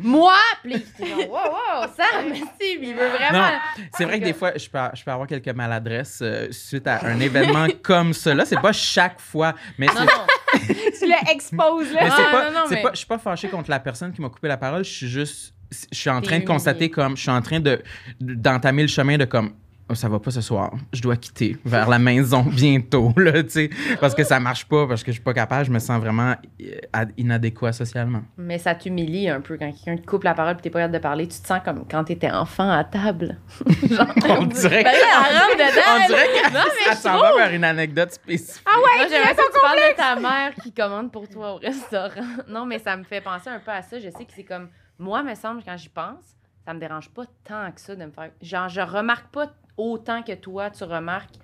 [0.00, 1.34] moi, puis il genre wow,
[1.82, 3.46] wow, Sam, mais si, il veut vraiment.
[3.50, 6.86] Non, c'est vrai que des fois, je peux, je peux avoir quelques maladresses euh, suite
[6.86, 8.44] à un événement comme cela.
[8.44, 10.06] C'est pas chaque fois, mais c'est non.
[10.98, 12.00] Tu le exposes, là.
[12.04, 14.12] Mais Ah, pas, non, non, c'est mais- pas, je suis pas fâché contre la personne
[14.12, 14.84] qui m'a coupé la parole.
[14.84, 15.54] Je suis juste,
[15.90, 17.82] je suis en train de constater comme, je suis en train de
[18.20, 19.54] d'entamer le chemin de comme,
[19.90, 20.72] oh, ça va pas ce soir.
[20.92, 23.70] Je dois quitter vers la maison bientôt, là, tu sais,
[24.00, 25.64] parce que ça marche pas, parce que je suis pas capable.
[25.66, 28.22] Je me sens vraiment euh, ad- inadéquat socialement.
[28.36, 30.94] Mais ça t'humilie un peu quand quelqu'un te coupe la parole puis t'es pas capable
[30.94, 31.28] de parler.
[31.28, 33.38] Tu te sens comme quand t'étais enfant à table.
[33.88, 34.06] Genre,
[34.38, 35.82] On dirait, Ben dedans.
[35.94, 38.64] on dirait qu'elle Non, mais elle je s'en va vers une anecdote spécifique.
[38.66, 41.54] Ah ouais, j'aimerais c'est ça que tu parles de ta mère qui commande pour toi
[41.54, 42.10] au restaurant.
[42.48, 43.98] Non, mais ça me fait penser un peu à ça.
[43.98, 44.68] Je sais que c'est comme.
[44.98, 46.22] Moi, me semble, quand j'y pense,
[46.64, 48.30] ça me dérange pas tant que ça de me faire.
[48.40, 51.34] Genre, je remarque pas autant que toi, tu remarques.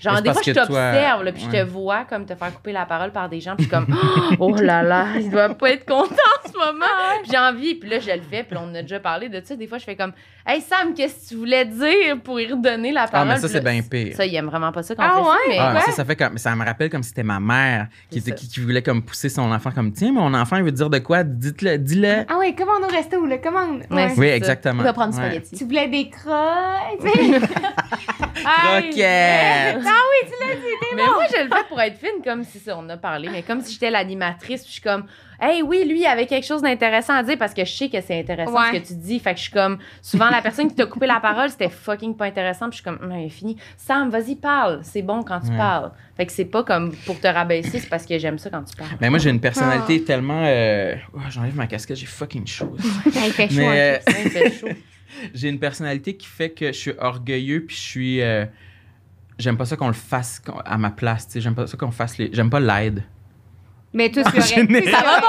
[0.00, 2.72] Genre, des fois, je toi- t'observe, là, puis je te vois comme te faire couper
[2.72, 3.94] la parole par des gens, puis je suis comme,
[4.38, 6.04] oh là là, il doit pas être content
[6.44, 6.86] en ce moment.
[7.22, 9.40] Puis j'ai envie, puis là, je le fais, puis on en a déjà parlé de
[9.44, 9.54] ça.
[9.56, 10.12] Des fois, je fais comme,
[10.46, 13.28] hey Sam, qu'est-ce que tu voulais dire pour y redonner la Ah, parole?
[13.28, 14.14] mais ça, c'est bien pire.
[14.16, 15.36] Ça, il aime vraiment pas ça quand Ah on fait ouais?
[15.36, 15.56] ça, mais.
[15.60, 15.80] Ah, Ouais.
[15.82, 18.60] ça, ça fait comme, ça me rappelle comme si c'était ma mère qui, qui, qui
[18.60, 21.22] voulait comme pousser son enfant comme tiens mon enfant il veut dire de quoi?
[21.24, 23.82] Dites-le dis-le Ah ouais, commande au resto, là, commande.
[23.90, 24.36] Ouais, oui ça.
[24.36, 25.26] exactement va prendre du Ouais.
[25.26, 25.56] spaghetti.
[25.56, 26.20] Tu voulais des tu.
[28.44, 28.90] Aïe.
[28.90, 29.84] Croquettes.
[29.92, 32.44] Ah oui, tu l'as dit, t'es Mais moi, je le fais pour être fine, comme
[32.44, 35.04] si ça, on a parlé, mais comme si j'étais l'animatrice, puis je suis comme,
[35.40, 38.00] hey, oui, lui, il avait quelque chose d'intéressant à dire parce que je sais que
[38.00, 38.74] c'est intéressant Ouais.
[38.74, 39.18] ce que tu dis.
[39.18, 42.16] Fait que je suis comme, souvent, la personne qui t'a coupé la parole, c'était fucking
[42.16, 43.56] pas intéressant, puis je suis comme, Hum, il est fini.
[43.76, 44.80] Sam, vas-y, parle.
[44.82, 45.56] C'est bon quand tu Ouais.
[45.56, 45.90] parles.
[46.16, 48.76] Fait que c'est pas comme pour te rabaisser, c'est parce que j'aime ça quand tu
[48.76, 48.90] parles.
[49.00, 49.40] mais moi j'ai une Ah.
[49.40, 52.76] personnalité tellement euh, oh, j'enlève ma casquette j'ai fucking chaud
[53.06, 53.54] Il fait chaud.
[53.56, 54.68] mais euh, il fait chaud.
[55.34, 58.44] j'ai une personnalité qui fait que je suis orgueilleux puis je suis euh,
[59.40, 61.90] j'aime pas ça qu'on le fasse à ma place tu sais j'aime pas ça qu'on
[61.90, 63.02] fasse les j'aime pas l'aide
[63.92, 64.40] Mais tout ce que.
[64.40, 65.26] Ça va pas,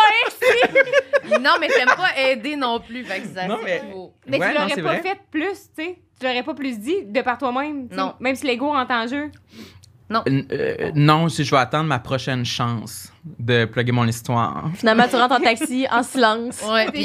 [1.39, 3.81] non, mais t'aimes pas aider non plus, fait que ça, Non, mais-.
[4.27, 5.01] Mais Ouais, tu non, l'aurais pas vrai.
[5.01, 5.97] fait plus, tu sais.
[6.19, 7.87] Tu l'aurais pas plus dit de par toi-même.
[7.91, 8.13] Non.
[8.19, 9.31] Même si l'ego rentre en jeu.
[10.27, 15.07] N- euh, non si je vais attendre ma prochaine chance de plugger mon histoire Finalement,
[15.09, 16.61] tu rentres en taxi en silence.
[16.69, 17.03] Ouais, T'es puis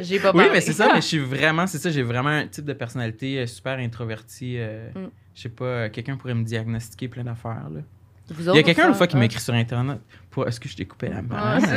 [0.00, 0.50] j'ai pas Oui, parlé.
[0.52, 3.40] mais c'est ça, mais je suis vraiment, c'est ça, j'ai vraiment un type de personnalité
[3.40, 4.54] euh, super introverti.
[4.58, 5.08] euh, Mm.
[5.36, 7.68] Je sais pas, euh, quelqu'un pourrait me diagnostiquer plein d'affaires.
[7.72, 7.80] là.
[8.28, 9.20] Vous Il y a quelqu'un ça, une fois qui hein?
[9.20, 11.60] m'a écrit sur Internet pour est-ce que je t'ai coupé la Ouais, parole?
[11.60, 11.76] ça.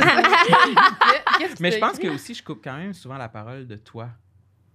[1.40, 4.08] Que mais je pense que aussi, je coupe quand même souvent la parole de toi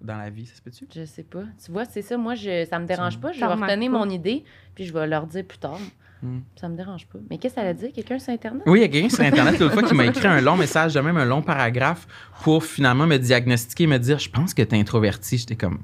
[0.01, 0.87] dans la vie, ça se peut-tu?
[0.95, 1.43] Je sais pas.
[1.63, 2.17] Tu vois, c'est ça.
[2.17, 3.31] Moi, je, ça me dérange Ça- pas.
[3.33, 4.43] Je Ça vais retenir mon idée,
[4.73, 5.79] puis je vais leur dire plus tard.
[6.23, 6.39] Hmm.
[6.55, 7.19] Ça me dérange pas.
[7.29, 7.91] Mais qu'est-ce qu'elle a dit?
[7.91, 8.63] Quelqu'un sur Internet?
[8.65, 10.93] Oui, il y a quelqu'un sur Internet l'autre fois qui m'a écrit un long message,
[10.93, 12.07] de même un long paragraphe
[12.43, 15.37] pour finalement me diagnostiquer et me dire Je pense que t'es introverti.
[15.37, 15.79] J'étais comme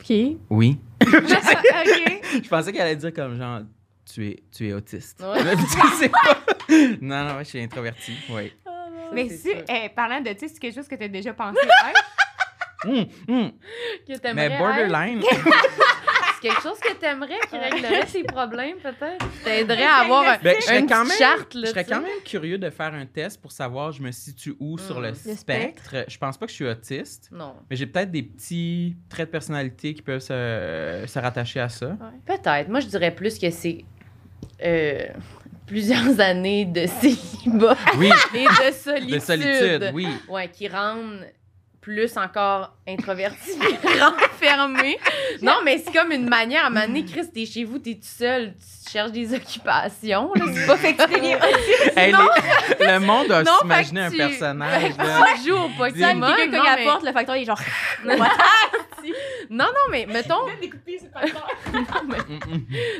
[0.00, 0.12] OK.
[0.50, 0.78] Oui.
[1.02, 2.19] OK.
[2.42, 3.60] Je pensais qu'elle allait dire comme genre
[4.12, 5.20] Tu es, tu es autiste.
[5.20, 5.44] Ouais.
[5.44, 6.42] Mais tu sais pas.
[7.00, 8.12] Non, non, je suis introverti.
[8.30, 8.52] Oui.
[9.12, 11.58] Mais c'est si, eh, parlant de, tu c'est quelque chose que tu as déjà pensé
[11.60, 12.02] être.
[12.82, 13.52] Hum, hum.
[14.08, 15.22] Que t'aimerais Mais borderline.
[16.40, 19.24] Quelque chose que t'aimerais qui réglerait tes problèmes, peut-être?
[19.44, 22.10] T'aiderais à avoir un, Ben, une quand petite même, charte, là, je serais quand même
[22.24, 25.02] curieux de faire un test pour savoir je me situe où sur Mm.
[25.02, 25.94] le, Le spectre.
[26.08, 27.54] Je pense pas que je suis autiste, Non.
[27.68, 31.96] mais j'ai peut-être des petits traits de personnalité qui peuvent se, se rattacher à ça.
[32.26, 32.68] Peut-être.
[32.68, 33.84] Moi, je dirais plus que c'est
[34.64, 35.06] euh,
[35.66, 39.14] plusieurs années de célibat Oui, et de solitude.
[39.14, 40.08] de solitude, oui.
[40.28, 41.24] Ouais, qui rendent
[41.80, 43.52] plus encore introverti
[44.00, 44.98] renfermé.
[45.40, 48.52] Non, mais c'est comme une manière à donné, Chris, t'es chez vous, t'es tout seul,
[48.84, 50.30] tu cherches des occupations.
[50.34, 51.38] Là, c'est pas fait que tu deviens
[51.96, 54.82] Hey, les- le monde s'imaginer fait un tu- personnage.
[54.98, 55.24] Tu là.
[55.46, 55.92] joues au Pokémon.
[55.92, 57.60] quelqu'un non, cogne à la mais- porte, le facteur il est genre.
[59.52, 60.46] Non, non, mais mettons.
[61.72, 62.16] non, mais,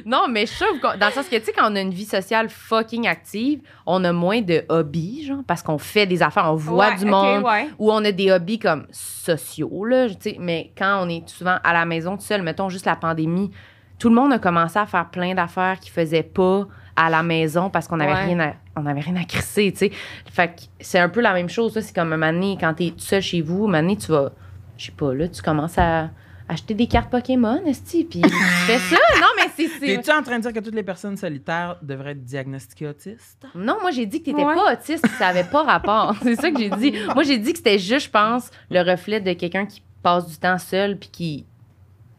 [0.04, 2.04] non, mais je trouve dans le sens que, tu sais, quand on a une vie
[2.04, 6.56] sociale fucking active, on a moins de hobbies, genre, parce qu'on fait des affaires, on
[6.56, 7.68] voit Ouais, du monde, ouais.
[7.78, 11.56] ou on a des hobbies comme sociaux, là, tu sais, mais quand on est souvent
[11.62, 13.50] à la maison tout seul, mettons juste la pandémie,
[13.98, 17.70] tout le monde a commencé à faire plein d'affaires qu'ils faisaient pas à la maison
[17.70, 18.24] parce qu'on n'avait Ouais.
[18.24, 19.90] rien à on avait rien à crisser, tu sais.
[20.32, 22.72] Fait que c'est un peu la même chose, ça, c'est comme un moment donné, quand
[22.74, 24.32] t'es tout seul chez vous, un moment donné, tu vas,
[24.78, 26.08] je sais pas, là, tu commences à
[26.50, 28.96] acheter des cartes Pokémon, esti, puis tu fais ça.
[29.20, 29.68] Non, mais c'est...
[29.68, 33.46] c'est- T'es-tu en train de dire que toutes les personnes solitaires devraient être diagnostiquées autistes?
[33.54, 34.54] Non, moi, j'ai dit que t'étais Ouais.
[34.54, 36.16] pas autiste, ça avait pas rapport.
[36.22, 36.92] C'est ça que j'ai dit.
[37.14, 40.36] Moi, j'ai dit que c'était juste, je pense, le reflet de quelqu'un qui passe du
[40.38, 41.46] temps seul puis qui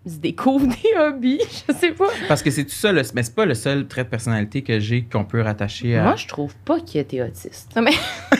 [0.07, 1.41] se découvre des hobbies.
[1.67, 2.07] Je sais pas.
[2.27, 4.79] Parce que c'est tout ça, le- mais c'est pas le seul trait de personnalité que
[4.79, 6.03] j'ai qu'on peut rattacher à.
[6.03, 7.71] Moi, je trouve pas qu'il était autiste.
[7.75, 7.91] Non, mais-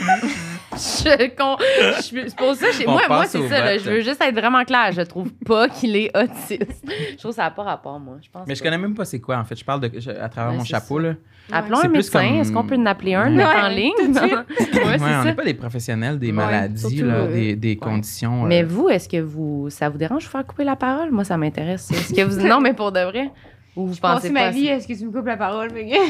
[0.74, 3.60] je, con- je- c'est pour ça, On moi, c'est ça.
[3.66, 4.92] là, je veux juste être vraiment clair.
[4.92, 6.84] Je trouve pas qu'il est autiste.
[7.12, 8.18] Je trouve que ça n'a pas rapport, moi.
[8.24, 9.56] Je pense mais je connais même pas c'est quoi, en fait.
[9.58, 11.08] Je parle de, je- à travers Ouais, mon chapeau, ça.
[11.08, 11.14] là.
[11.54, 12.20] Appelons un médecin.
[12.30, 13.92] comme- Est-ce qu'on peut en appeler un, Ouais, en ligne?
[14.00, 18.46] ouais, on n'est pas des professionnels des Ouais, maladies, là, euh, des, des conditions.
[18.46, 21.12] euh, Mais vous, est-ce que vous, ça vous dérange de vous faire couper la parole?
[21.12, 21.90] Moi, ça m'intéresse.
[21.92, 23.30] Est-ce que vous, non, mais pour de vrai?
[23.76, 25.70] Ou vous Je pensez pas ma vie, est-ce que tu me coupes la parole?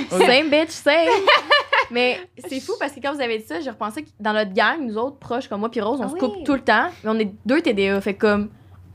[0.10, 0.96] Same bitch, same.
[1.92, 4.54] mais c'est fou parce que quand vous avez dit ça, j'ai repensé que dans notre
[4.54, 6.20] gang, nous autres, proches comme moi puis Rose, on Ah se oui.
[6.20, 6.88] coupe tout le temps.
[7.04, 8.00] Mais on est deux TDA.
[8.02, 8.50] Fait que comme,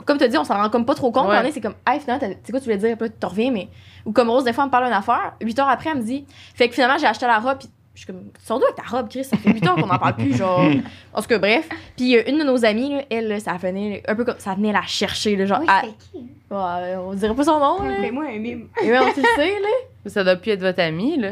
[0.04, 1.28] comme tu as dit, on s'en rend comme pas trop compte.
[1.28, 1.36] Ouais.
[1.36, 2.96] Puis on est, c'est comme, hey, finalement, c'est quoi tu voulais dire?
[2.96, 3.68] Puis tu te reviens, mais.
[4.04, 5.34] Ou comme Rose, des fois, elle me parle d'une affaire.
[5.40, 7.58] Huit heures après, elle me dit, fait que finalement, j'ai acheté la robe.
[7.58, 9.24] Puis je suis comme, d'où avec ta robe, Chris?
[9.24, 10.60] Ça fait huit heures qu'on en parle plus, genre.
[11.14, 11.66] En tout cas, bref.
[11.96, 14.54] Puis euh, une de nos amies, là, elle, là, ça venait un peu comme, ça
[14.54, 15.60] venait la chercher, là, genre.
[15.60, 16.18] Oui, à- qui?
[16.50, 17.94] Ouais, on dirait pas son nom, là.
[18.00, 18.68] Fais-moi un mime.
[18.82, 19.68] Et ouais, on tu le sais, là.
[20.10, 21.30] Ça doit plus être votre ami, là.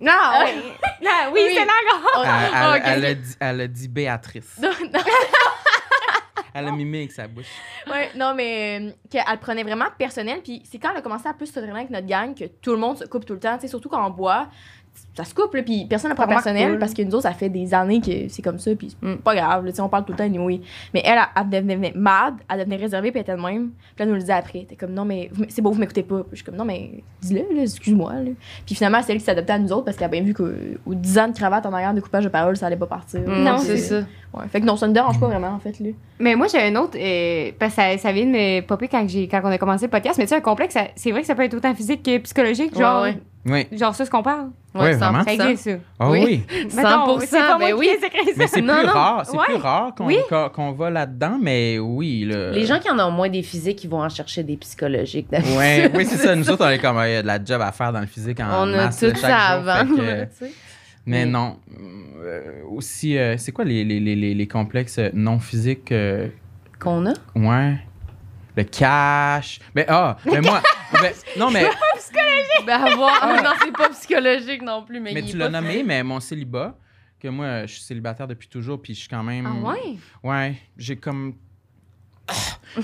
[0.00, 0.12] Non,
[0.44, 0.50] oui.
[1.10, 1.52] Ah, oui, Oui.
[1.54, 4.58] c'est Elle, elle- Ah, elle a dit, elle a dit Béatrice.
[4.60, 5.00] Non, non.
[6.54, 7.46] Elle a mimé avec sa bouche.
[7.88, 10.40] Ouais, non, mais euh, qu'elle prenait vraiment personnel.
[10.42, 12.72] Puis c'est quand elle a commencé à plus se traîner avec notre gang que tout
[12.72, 13.54] le monde se coupe tout le temps.
[13.56, 14.48] Tu sais, surtout quand on boit,
[15.14, 16.78] ça se coupe, là, puis personne ne prend Vraiment personnel cool.
[16.78, 19.16] parce que nous autres, ça fait des années que c'est comme ça, puis c'est Mm.
[19.18, 20.60] pas grave, là, tu sais, on parle tout le temps, anyway.
[20.94, 23.70] Mais elle, elle, elle devenait mad, elle devenait réservée, puis elle était de même.
[23.70, 24.64] Puis elle nous le disait après.
[24.68, 26.18] T'es comme, non, mais c'est beau, vous m'écoutez pas.
[26.20, 28.12] Puis je suis comme, non, mais dis-le, là, excuse-moi.
[28.64, 30.94] Puis finalement, c'est elle qui s'adaptait à nous autres parce qu'elle a bien vu qu'aux
[30.94, 33.20] 10 ans de cravate en arrière de coupage de parole, ça allait pas partir.
[33.26, 34.06] Non, c'est c'est ça.
[34.34, 34.46] Ouais.
[34.48, 35.88] Fait que non, ça ne dérange pas vraiment, en fait, là.
[36.20, 39.08] Mais moi, j'ai un autre, euh, parce que ça, ça vient de me popper quand,
[39.08, 41.22] j'ai, quand on a commencé le podcast, mais tu sais, un complexe, ça- c'est vrai
[41.22, 43.18] que ça peut être autant physique que psychologique, Ouais, genre, ouais.
[43.46, 43.66] Oui.
[43.72, 44.48] genre ça, ce qu'on parle.
[44.74, 45.24] Ouais, vraiment.
[45.24, 45.76] Ça existe, ça.
[45.98, 46.20] Ah Oui.
[46.24, 46.42] oui.
[46.76, 47.88] Mettons, 100%, c'est pas moi qui oui.
[48.36, 48.82] Mais c'est plus non.
[48.86, 49.22] rare.
[49.24, 49.44] C'est Ouais.
[49.46, 50.18] plus rare qu'on Oui.
[50.28, 52.24] qu'on- qu'on va là-dedans, mais oui.
[52.26, 52.50] Là.
[52.50, 55.28] Les gens qui en ont moins des physiques, ils vont en chercher des psychologiques.
[55.32, 56.36] Ouais, oui, c'est ça.
[56.36, 58.06] Nous autres, on est comme, il y a de la job à faire dans le
[58.06, 59.96] physique en On a masse, tout ça chaque jour, avant.
[59.96, 60.02] que-
[61.06, 61.56] mais Mais- non.
[62.22, 65.92] Euh, aussi, euh, c'est quoi les, les, les, les, les complexes non physiques?
[65.92, 66.28] euh,
[66.78, 67.12] Qu'on a?
[67.34, 67.78] ouais.
[68.58, 69.60] Le cash.
[69.72, 70.60] Mais ah, mais moi.
[71.00, 71.70] mais- non, mais,
[72.66, 73.16] Ben, avoir.
[73.22, 76.02] Ah, non, c'est pas psychologique non plus, mais, mais il tu l'as pas nommé, mais
[76.02, 76.74] mon célibat,
[77.20, 79.46] que moi, je suis célibataire depuis toujours, puis je suis quand même.
[79.46, 79.96] Ah ouais?
[80.24, 81.34] Ouais, j'ai comme.
[82.26, 82.32] Ah,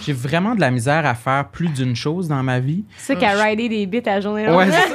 [0.01, 2.85] J'ai vraiment de la misère à faire plus d'une chose dans ma vie.
[2.97, 4.59] C'est ça qu'à rider des bits à la journée longue.
[4.59, 4.95] Ouais, c'est.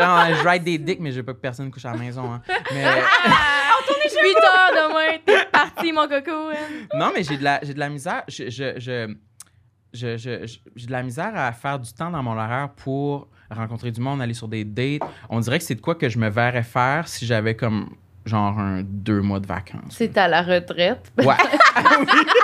[0.00, 2.32] Non, je ride des dicks, mais je veux pas que personne couche à la maison.
[2.32, 2.40] hein.
[2.72, 6.30] Mais, 8 heures demain, t'es parti, mon coco.
[6.50, 6.86] hein.
[6.94, 8.22] non, mais j'ai de la, j'ai de la misère.
[8.28, 9.12] Je, je, je,
[9.98, 13.28] je- je- je- j'ai de la misère à faire du temps dans mon horaire pour
[13.50, 15.00] rencontrer du monde, aller sur des dates.
[15.28, 17.90] On dirait que c'est de quoi que je me verrais faire si j'avais comme
[18.26, 19.90] genre un deux mois de vacances.
[19.90, 21.10] C'est à la retraite.
[21.18, 21.34] Ouais.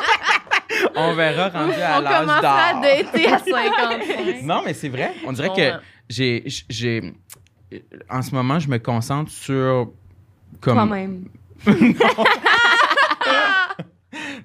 [0.96, 2.80] On verra rendu à On l'âge à d'or.
[2.82, 4.42] dater à 55.
[4.42, 5.12] Non, mais c'est vrai.
[5.26, 5.72] On dirait Bon, que
[6.08, 7.14] j'ai, j'ai,
[8.10, 9.90] en ce moment, je me concentre sur
[10.60, 11.24] comme Toi-même.
[11.66, 11.74] non,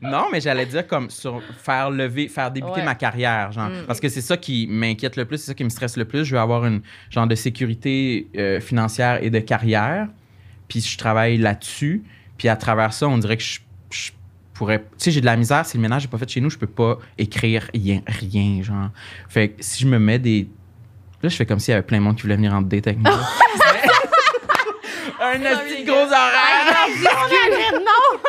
[0.02, 2.84] mais j'allais dire comme sur faire lever, faire débuter Ouais.
[2.86, 3.86] ma carrière, genre, Mm.
[3.88, 6.26] parce que c'est ça qui m'inquiète le plus, c'est ça qui me stresse le plus.
[6.26, 10.08] Je veux avoir une genre de sécurité euh, financière et de carrière,
[10.68, 12.04] puis je travaille là-dessus,
[12.38, 13.60] puis à travers ça, on dirait que je,
[13.92, 14.12] je
[14.54, 15.66] pourrais, tu sais, j'ai de la misère.
[15.66, 18.90] Si le ménage n'est pas fait chez nous, je peux pas écrire rien, rien, genre.
[19.28, 20.48] Fait que si je me mets des
[21.22, 22.88] Là, je fais comme s'il y avait plein de monde qui voulait venir en date
[22.88, 23.12] avec moi.
[25.22, 26.88] Un petit gros horaire!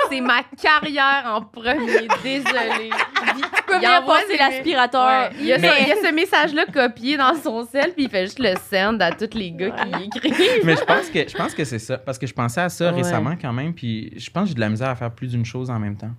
[0.08, 2.08] C'est ma carrière en premier.
[2.22, 2.90] Désolée.
[2.90, 5.30] Tu peux envoie passer l'aspirateur.
[5.30, 5.36] Ouais.
[5.38, 8.04] Il, y a Mais- ce, il y a ce message-là copié dans son sel, puis
[8.04, 10.64] il fait juste le send à tous les gars qui écrivent.
[10.64, 12.90] Mais je pense que je pense que c'est ça parce que je pensais à ça
[12.90, 12.96] Ouais.
[13.02, 15.44] récemment quand même puis je pense que j'ai de la misère à faire plus d'une
[15.44, 16.10] chose en même temps.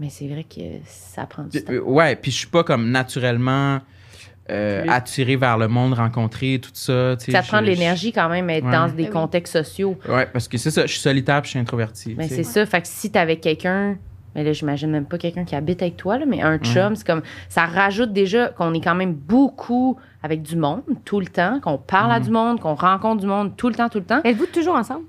[0.00, 1.72] Mais c'est vrai que ça prend du temps.
[1.72, 3.80] Euh, Ouais, puis je suis pas comme naturellement
[4.50, 8.28] euh, attiré vers le monde, rencontré tout ça, tu sais, Ça prend de l'énergie quand
[8.28, 8.72] même, être Ouais.
[8.72, 9.10] dans des Ben oui.
[9.10, 9.96] contextes sociaux.
[10.08, 12.14] Ouais, parce que c'est ça, je suis solitaire puis je suis introverti.
[12.18, 12.36] Mais sais.
[12.36, 12.66] c'est ça.
[12.66, 13.96] Fait que si t'avais quelqu'un
[14.36, 17.06] Mais là, j'imagine même pas quelqu'un qui habite avec toi, là, mais un chum, c'est
[17.06, 17.22] comme.
[17.48, 21.78] Ça rajoute déjà qu'on est quand même beaucoup avec du monde tout le temps, qu'on
[21.78, 22.24] parle à Mhm.
[22.24, 24.20] du monde, qu'on rencontre du monde tout le temps, tout le temps.
[24.24, 25.04] Êtes-vous toujours ensemble?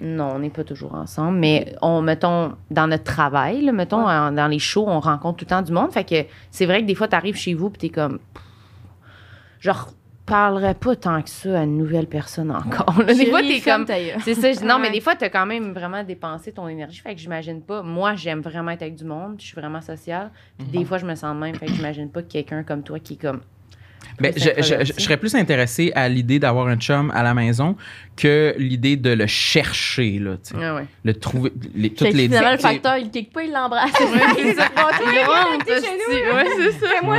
[0.00, 4.32] Non, on n'est pas toujours ensemble, mais on, mettons, dans notre travail, là, mettons, en-
[4.32, 5.92] dans les shows, on rencontre tout le temps du monde.
[5.92, 8.18] Fait que c'est vrai que des fois, tu arrives chez vous et t'es comme.
[9.60, 12.94] Je reparlerais pas tant que ça à une nouvelle personne encore.
[12.98, 13.14] là.
[13.14, 13.86] Des fois, t'es comme.
[14.20, 17.00] C'est ça, je- non, mais des fois, t'as quand même vraiment dépensé ton énergie.
[17.00, 17.82] Fait que j'imagine pas.
[17.82, 19.36] Moi, j'aime vraiment être avec du monde.
[19.38, 20.30] Je suis vraiment sociale.
[20.58, 21.54] Puis des fois, je me sens de même.
[21.54, 23.40] Fait que j'imagine pas quelqu'un comme toi qui est comme.
[24.20, 27.76] Ben, je, je- serais plus intéressé à l'idée d'avoir un chum à la maison
[28.16, 30.64] que l'idée de le chercher, là, tu sais.
[30.64, 30.86] Ah ouais.
[31.04, 32.24] Le trouver, les, toutes les...
[32.28, 33.90] finalement, le facteur, il kick pas, il l'embrasse.
[33.96, 34.12] chez nous,
[36.34, 36.86] Ouais, c'est ça.
[36.88, 37.18] Fais-moi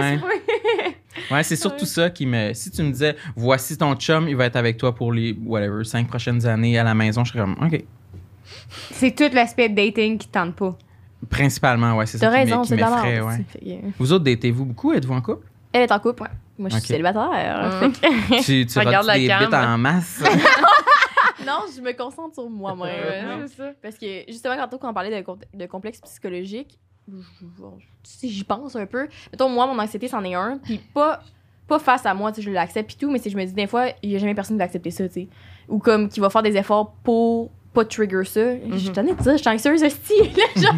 [1.32, 1.44] Ouais.
[1.44, 2.54] c'est surtout ça qui me...
[2.54, 5.84] Si tu me disais, voici ton chum, il va être avec toi pour les, whatever,
[5.84, 7.84] cinq prochaines années à la maison, je serais comme, OK.
[8.92, 10.78] C'est tout l'aspect de dating qui tente pas.
[11.30, 13.46] Principalement, ouais, c'est ça qui m'effraie, ouais.
[14.00, 14.94] Vous autres, datez-vous beaucoup?
[14.94, 15.46] Êtes-vous en couple?
[15.74, 16.30] Elle est en couple, ouais.
[16.58, 16.88] Moi, je suis Ok.
[16.88, 17.80] célibataire.
[17.84, 17.94] Hum.
[17.94, 19.40] Fait que- tu tu Regarde rates la des cam.
[19.46, 20.24] bites en masse?
[21.46, 23.40] non, je me concentre sur moi-même.
[23.42, 23.72] Ouais, c'est ça.
[23.82, 26.80] Parce que justement, quand on parlait de, de complexe psychologique,
[28.04, 31.22] si j'y pense un peu, mettons, moi, mon anxiété, c'en est un, puis pas,
[31.68, 33.54] pas face à moi, tu sais, je l'accepte et tout, mais c'est je me dis,
[33.54, 35.28] des fois, il y a jamais personne qui va accepter ça, tu sais.
[35.68, 38.42] Ou comme qui va faire des efforts pour pas trigger ça.
[38.72, 39.90] Je suis tannée de dire, je suis anxieuse, là,
[40.56, 40.74] genre.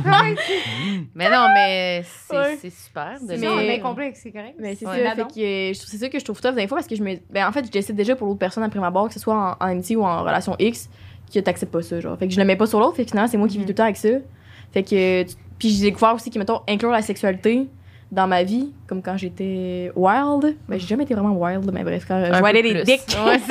[1.15, 2.57] Mais non, mais c'est Ouais.
[2.69, 3.17] super.
[3.21, 4.55] De Mais- Mais on est complexe, c'est correct.
[4.59, 5.03] Mais c'est Ouais.
[5.05, 6.95] ça, fait que je trouve- c'est ça que je trouve tough des fois parce que
[6.95, 7.15] je me.
[7.31, 9.35] Ben, en fait, je décide déjà pour l'autre personne après ma barre, que ce soit
[9.35, 10.89] en, en amitié ou en relation X,
[11.33, 12.17] que t'acceptes pas ça, genre.
[12.17, 13.59] Fait que je le mets pas sur l'autre, fait que finalement, c'est moi qui vis
[13.61, 13.65] Mhm.
[13.65, 14.09] tout le temps avec ça.
[14.73, 15.23] Fait que.
[15.59, 17.67] Puis j'ai découvert aussi que, mettons, inclure la sexualité
[18.11, 20.55] dans ma vie, comme quand j'étais wild.
[20.69, 23.01] Ben, j'ai jamais été vraiment wild, mais bref, quand je voyais des dicks.
[23.25, 23.37] Ouais,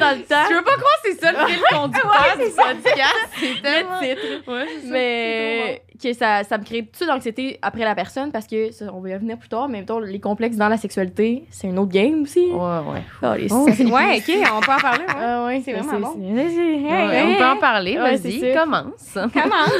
[0.00, 0.44] dans le temps.
[0.50, 3.16] Je veux pas croire que c'est ça le fil conducteur du podcast.
[3.38, 4.50] C'est Le titre.
[4.50, 4.92] Ouais, c'est ça.
[4.92, 9.00] Mais que ça, ça me crée toute d'anxiété après la personne parce que ça, on
[9.00, 11.92] va y revenir plus tard, mais mettons, les complexes dans la sexualité, c'est une autre
[11.92, 12.46] game aussi.
[12.50, 13.02] Ouais, ouais.
[13.22, 15.04] Oh, les Oh, ouais, ok, on peut en parler.
[15.04, 15.14] Ouais.
[15.18, 16.36] Ah ouais, C'est vraiment bon.
[16.38, 16.46] Hey,
[16.84, 18.60] Ouais, hey, on peut en parler, Ouais, vas-y, ça.
[18.60, 19.12] commence.
[19.14, 19.72] Commence.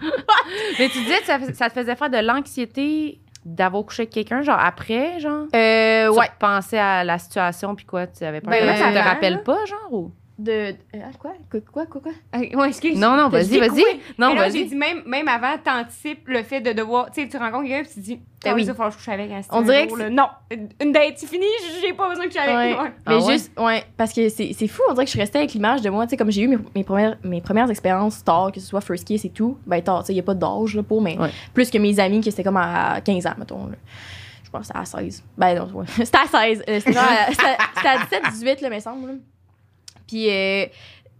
[0.78, 4.42] Mais tu disais que ça, ça te faisait faire de l'anxiété d'avoir couché avec quelqu'un,
[4.42, 5.46] genre après, genre?
[5.54, 6.26] Euh, Tu ouais.
[6.26, 8.50] repensais à la situation, puis quoi, tu avais pas...
[8.50, 9.38] Ben, ça te avant, rappelle là.
[9.40, 10.12] pas, genre, ou...
[10.42, 10.52] De.
[10.94, 11.32] euh, quoi?
[11.50, 12.00] Quoi, quoi, quoi?
[12.00, 12.12] quoi?
[12.36, 12.98] Euh, Ouais, excuse.
[12.98, 13.82] Non, non, T'as vas-y, vas-y.
[14.18, 14.68] Non, là, j'ai vas-y.
[14.70, 17.10] dit même, même avant, t'anticipes le fait de devoir.
[17.10, 18.96] Tu sais, tu rencontres quelqu'un puis tu dis, Ben ah oui, ça, faut que je
[18.96, 19.30] couche avec.
[19.30, 20.08] hein, c'est On un dirait jour, que.
[20.08, 20.28] Non,
[20.80, 21.44] une date, c'est fini,
[21.82, 22.76] j'ai pas besoin de coucher avec.
[22.78, 22.82] Ouais.
[22.82, 22.92] Ouais.
[23.04, 23.32] Ah Mais ouais?
[23.34, 25.82] juste, ouais, parce que c'est c'est fou, on dirait que je suis restée avec l'image
[25.82, 28.60] de moi, tu sais, comme j'ai eu mes, mes premières, mes premières expériences tard, que
[28.60, 30.74] ce soit First Kiss et tout, ben tard, tu sais, il n'y a pas d'âge
[30.74, 31.30] là, pour, mais Ouais.
[31.52, 33.66] plus que mes amis, que c'était comme à 15 ans, mettons.
[33.66, 33.74] là.
[34.42, 35.22] Je pense que c'était à 16.
[35.38, 35.86] Ben non, ouais.
[35.96, 36.64] c'était à 16.
[36.68, 39.18] Euh, C'était à- à 17, 18, là, me semble.
[40.10, 40.66] Puis euh,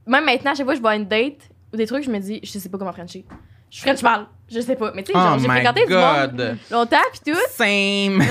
[0.07, 2.19] même maintenant, à chaque fois que je vois une date ou des trucs, je me
[2.19, 3.25] dis, je sais pas comment Frencher.
[3.71, 4.27] Je French mal.
[4.51, 4.91] Je sais pas.
[4.97, 6.59] Mais tu sais, Oh j'ai fréquenté du monde God!
[6.73, 7.39] longtemps, puis tout.
[7.51, 8.19] Same!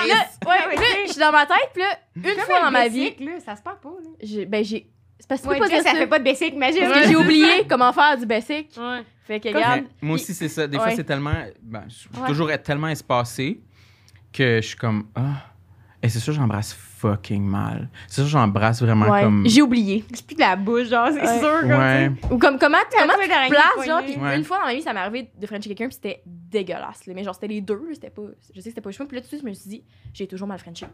[0.00, 0.14] Ouais, là,
[0.46, 3.12] ouais, Ah, là, je suis dans ma tête, puis là, une fois dans ma vie,
[3.20, 3.90] Là, ça se parle pas.
[3.90, 4.44] Là.
[4.46, 4.88] ben j'ai.
[5.18, 5.90] C'est parce que Ouais, pas ça ça.
[5.94, 6.80] fait pas de basic, imagine.
[6.88, 8.70] Parce que j'ai oublié comment faire du basic.
[8.78, 9.02] Ouais.
[9.26, 9.82] Fait que, regarde.
[10.00, 10.66] Mais moi aussi, c'est ça.
[10.66, 10.96] Des fois, Ouais.
[10.96, 11.34] c'est tellement.
[11.62, 12.26] Ben, je suis Ouais.
[12.28, 13.60] toujours être tellement espacé
[14.32, 15.08] que je suis comme.
[15.14, 15.44] Ah.
[16.02, 17.88] Et c'est sûr, j'embrasse fucking mal.
[18.08, 19.44] C'est sûr, j'embrasse vraiment Ouais, comme.
[19.46, 20.04] j'ai oublié.
[20.14, 21.38] J'ai plus de la bouche, genre, c'est Ouais.
[21.38, 21.60] sûr.
[21.60, 22.10] Comme, Ouais.
[22.30, 24.36] Ou comme comment, comment tu d'araignée places, genre, puis Ouais.
[24.36, 27.06] une fois dans ma vie, ça m'est arrivé de frencher quelqu'un, puis c'était dégueulasse.
[27.06, 27.14] là.
[27.14, 28.22] Mais genre, c'était les deux, c'était pas.
[28.22, 29.68] Je sais que c'était pas le choix, puis là, tout de suite, je me suis
[29.70, 30.86] dit, j'ai toujours mal frenché.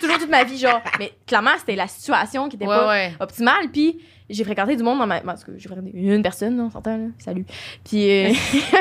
[0.00, 0.80] Toujours toute ma vie, genre.
[0.98, 3.12] Mais clairement, c'était la situation qui était Ouais, pas ouais.
[3.20, 3.98] optimale, puis
[4.30, 5.18] j'ai fréquenté du monde dans ma.
[5.18, 7.06] En tout cas, j'ai fréquenté une personne, là, on s'entend, là.
[7.18, 7.44] Salut.
[7.84, 8.32] Puis, euh,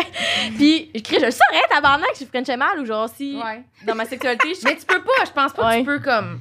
[0.58, 3.64] puis, je crie, je le saurais, tabarnak, que je frenchais mal, ou genre, si, Ouais.
[3.86, 5.80] dans ma sexualité, je Mais tu peux pas, je pense pas que Ouais.
[5.80, 6.40] tu peux comme.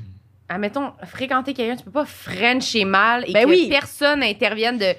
[0.53, 3.69] Admettons, fréquenter quelqu'un, tu peux pas frencher mal et Ben que oui.
[3.71, 4.93] personne intervienne de.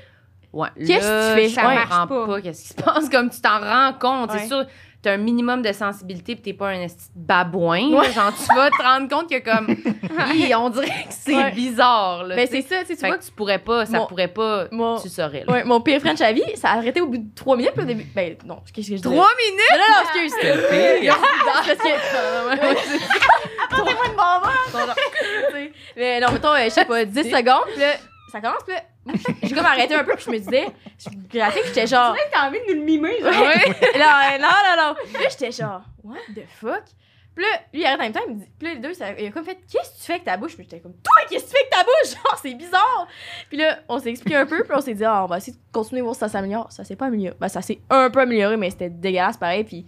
[0.53, 1.49] Ouais, Qu'est-ce que tu fais?
[1.49, 1.75] Ça Ouais.
[1.75, 2.41] marche pas.
[2.41, 3.09] Qu'est-ce qui se passe?
[3.09, 4.31] Comme tu t'en rends compte.
[4.31, 4.39] Ouais.
[4.39, 4.65] C'est sûr,
[5.01, 6.85] t'as un minimum de sensibilité pis t'es pas un
[7.15, 7.89] babouin.
[7.91, 8.11] Ouais.
[8.11, 9.67] Genre, tu vas te rendre compte que comme.
[10.33, 11.51] Hi, on dirait que c'est Ouais.
[11.51, 12.23] bizarre.
[12.25, 13.17] Là, Ben, c'est ça, tu sais, tu Fait vois.
[13.17, 14.67] que tu pourrais pas, ça Mon- pourrait pas.
[14.71, 15.43] mon- Tu saurais.
[15.47, 15.53] Là.
[15.53, 17.83] Ouais, mon pire French à vie, ça a arrêté au bout de trois minutes, puis
[17.83, 18.05] au début.
[18.15, 19.07] Ben, non, qu'est-ce que je dis?
[19.09, 19.71] Trois minutes?
[19.71, 20.33] Non, non, non, excuse.
[20.39, 21.17] C'était le pire.
[21.45, 23.01] Parce que.
[23.71, 24.95] Apportez-moi une bonbonne!
[25.51, 25.73] Tu.
[25.95, 27.93] Mais non, mettons, euh, je sais pas, 10 secondes, puis là,
[28.31, 28.83] ça commence, puis là,
[29.43, 30.67] j'ai comme arrêté un peu, puis je me disais,
[31.29, 32.15] puis j'étais genre.
[32.31, 33.41] T'as envie de nous le mimer, genre.
[33.41, 33.97] Ouais.
[33.97, 34.95] là, euh, non, non, non.
[35.03, 36.83] Puis là, j'étais genre, what the fuck?
[37.33, 38.93] Puis là, lui, il arrête en même temps, il me dit, puis là, les deux,
[38.93, 40.55] ça, il a comme fait, qu'est-ce que tu fais avec ta bouche?
[40.55, 42.13] Puis j'étais comme, toi, qu'est-ce que tu fais avec ta bouche?
[42.13, 43.07] Genre, c'est bizarre.
[43.47, 45.53] Puis là, on s'est expliqué un peu, puis on s'est dit, ah, on va essayer
[45.53, 46.69] de continuer voir si ça s'améliore.
[46.71, 47.37] Ça s'est pas amélioré.
[47.39, 49.63] Ben, ça s'est un peu amélioré, mais c'était dégueulasse pareil.
[49.63, 49.85] Puis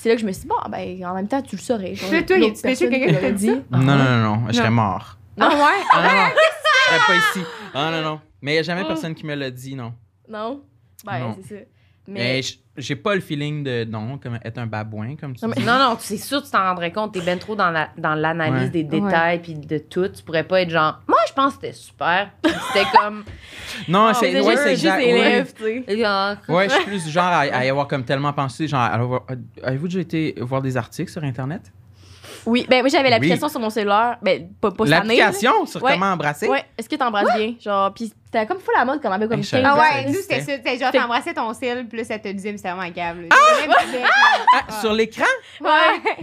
[0.00, 1.94] c'est là que je me suis dit, bon, ben, en même temps, tu le saurais.
[2.12, 3.52] Là, toi, personne quelqu'un te qui t'a l'aurait dit ça?
[3.70, 4.44] Non, non, non, non.
[4.48, 4.74] Je serais Non.
[4.76, 5.16] mort.
[5.40, 5.84] Ah ouais?
[5.92, 6.28] Ah, non, non.
[6.30, 7.46] Je serais pas ici.
[7.74, 8.20] Ah, non, non.
[8.42, 8.88] Mais il n'y a jamais Oh.
[8.88, 9.92] personne qui me l'a dit, non.
[10.28, 10.62] Non?
[11.04, 11.36] Ben, Non.
[11.42, 11.60] c'est ça.
[12.10, 15.52] Mais j- j'ai pas le feeling de non, comme être un babouin, comme tu Non,
[15.54, 15.62] dis.
[15.64, 17.12] Non, non, c'est sûr que tu t'en rendrais compte.
[17.12, 18.68] T'es ben trop dans la- dans l'analyse Ouais.
[18.70, 20.08] des détails puis de tout.
[20.08, 22.30] Tu pourrais pas être genre, moi, pense que c'était super.
[22.44, 23.24] C'était comme.
[23.88, 25.00] Non, Oh, c'est ouais, juste exact.
[25.02, 25.84] élève, tu sais.
[26.48, 28.66] Ouais, je suis plus du genre à, à y avoir comme tellement pensé.
[28.66, 29.20] Genre,
[29.62, 31.70] avez-vous déjà été voir des articles sur Internet?
[32.46, 34.18] Oui, ben moi j'avais l'application sur mon cellulaire.
[34.22, 34.84] Ben, pas, pas.
[34.86, 35.92] L'application sur Ouais.
[35.94, 36.48] comment embrasser?
[36.48, 37.54] Ouais, est-ce que t'embrasses bien?
[37.60, 39.90] Genre, pis t'as comme fou la mode, comme avait comme Hey, je 15 savais Ah
[39.90, 40.46] ça ouais, nous, c'était ça.
[40.46, 43.28] C'était genre, t'embrassais ton cil, là, ça te disait, mais c'était vraiment câble.
[43.30, 45.24] Ah, sur l'écran?
[45.60, 45.70] Ouais.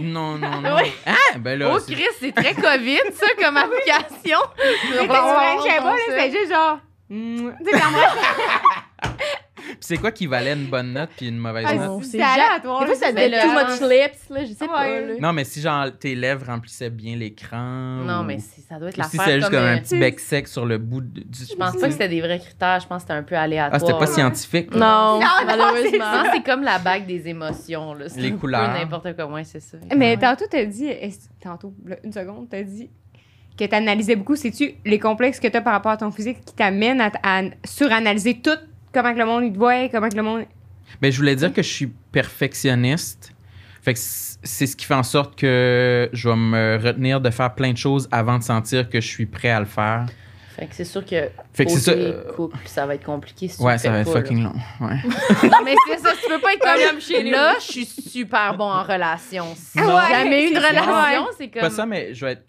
[0.00, 0.74] Non, non, non.
[0.76, 0.92] Ouais.
[1.06, 1.70] Ah, ben là.
[1.74, 4.38] Oh, c'est- Chris, c'est très COVID, ça, comme application.
[4.92, 6.78] Je sais pas, là, c'était juste genre.
[7.10, 7.78] mm, Tu sais,
[9.80, 12.04] c'est quoi qui valait une bonne note puis une mauvaise Ah, note?
[12.04, 12.80] c'est aléatoire.
[12.80, 14.80] Des fois, ça le- too much lips, là, je sais pas.
[14.82, 15.06] Ouais.
[15.06, 15.14] Là.
[15.20, 18.02] Non, mais si genre tes lèvres remplissaient bien l'écran.
[18.04, 19.58] Non, ou- mais ça doit être si l'affaire c'est juste comme...
[19.64, 21.44] un euh, petit bec sec sur le bout de- du.
[21.48, 22.80] Je pense pas que c'était des vrais critères.
[22.80, 23.80] Je pense que c'était un peu Ah, aléatoire.
[23.80, 24.74] c'était pas scientifique.
[24.74, 25.98] Non, Non, malheureusement.
[25.98, 27.94] pense que c'est comme la bague des émotions.
[27.94, 28.06] Là.
[28.16, 28.72] Les couleurs.
[28.72, 29.76] N'importe ouais, c'est ça.
[29.96, 30.88] Mais tantôt, t'as dit,
[31.42, 32.90] tantôt, une seconde, t'as dit
[33.58, 34.36] que t'analysais beaucoup.
[34.36, 38.40] C'est-tu les complexes que t'as par rapport à ton physique qui t'amènent à, à suranalyser
[38.40, 38.50] tout,
[38.96, 40.44] comment que le monde il te voit, comment que le monde.
[41.02, 43.32] Ben, je voulais dire que je suis perfectionniste.
[43.82, 47.54] Fait que c'est ce qui fait en sorte que je vais me retenir de faire
[47.54, 50.06] plein de choses avant de sentir que je suis prêt à le faire.
[50.56, 51.28] Fait que c'est sûr que.
[51.52, 51.90] Fait que c'est ça.
[51.92, 54.24] euh, couple, ça va être compliqué si tu Ouais, ça va être pas, là.
[54.24, 54.54] fucking long.
[54.80, 54.96] Ouais.
[55.50, 57.30] Non, mais c'est ça, tu peux pas être Comme chez nous.
[57.30, 59.44] Là, je suis super bon en relation.
[59.54, 61.60] Si Ouais, jamais eu une relation, c'est comme.
[61.62, 62.42] Pas ça, mais je vais être.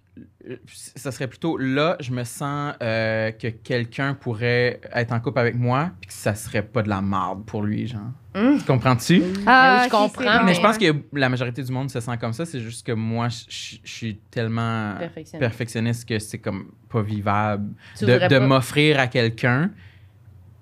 [0.50, 0.56] Euh,
[0.96, 5.56] Ça serait plutôt là, je me sens euh, que quelqu'un pourrait être en couple avec
[5.56, 8.12] moi, puis que ça serait pas de la marde pour lui, genre.
[8.36, 8.62] Hum.
[8.64, 9.24] Comprends-tu?
[9.48, 10.44] Ah, oui, je comprends.
[10.46, 12.92] Mais je pense que la majorité du monde se sent comme ça, c'est juste que
[12.92, 15.40] moi, je- je je suis tellement Perfectionniste.
[15.40, 19.72] perfectionniste que c'est comme pas vivable Tu de, voudrais de pas- m'offrir à quelqu'un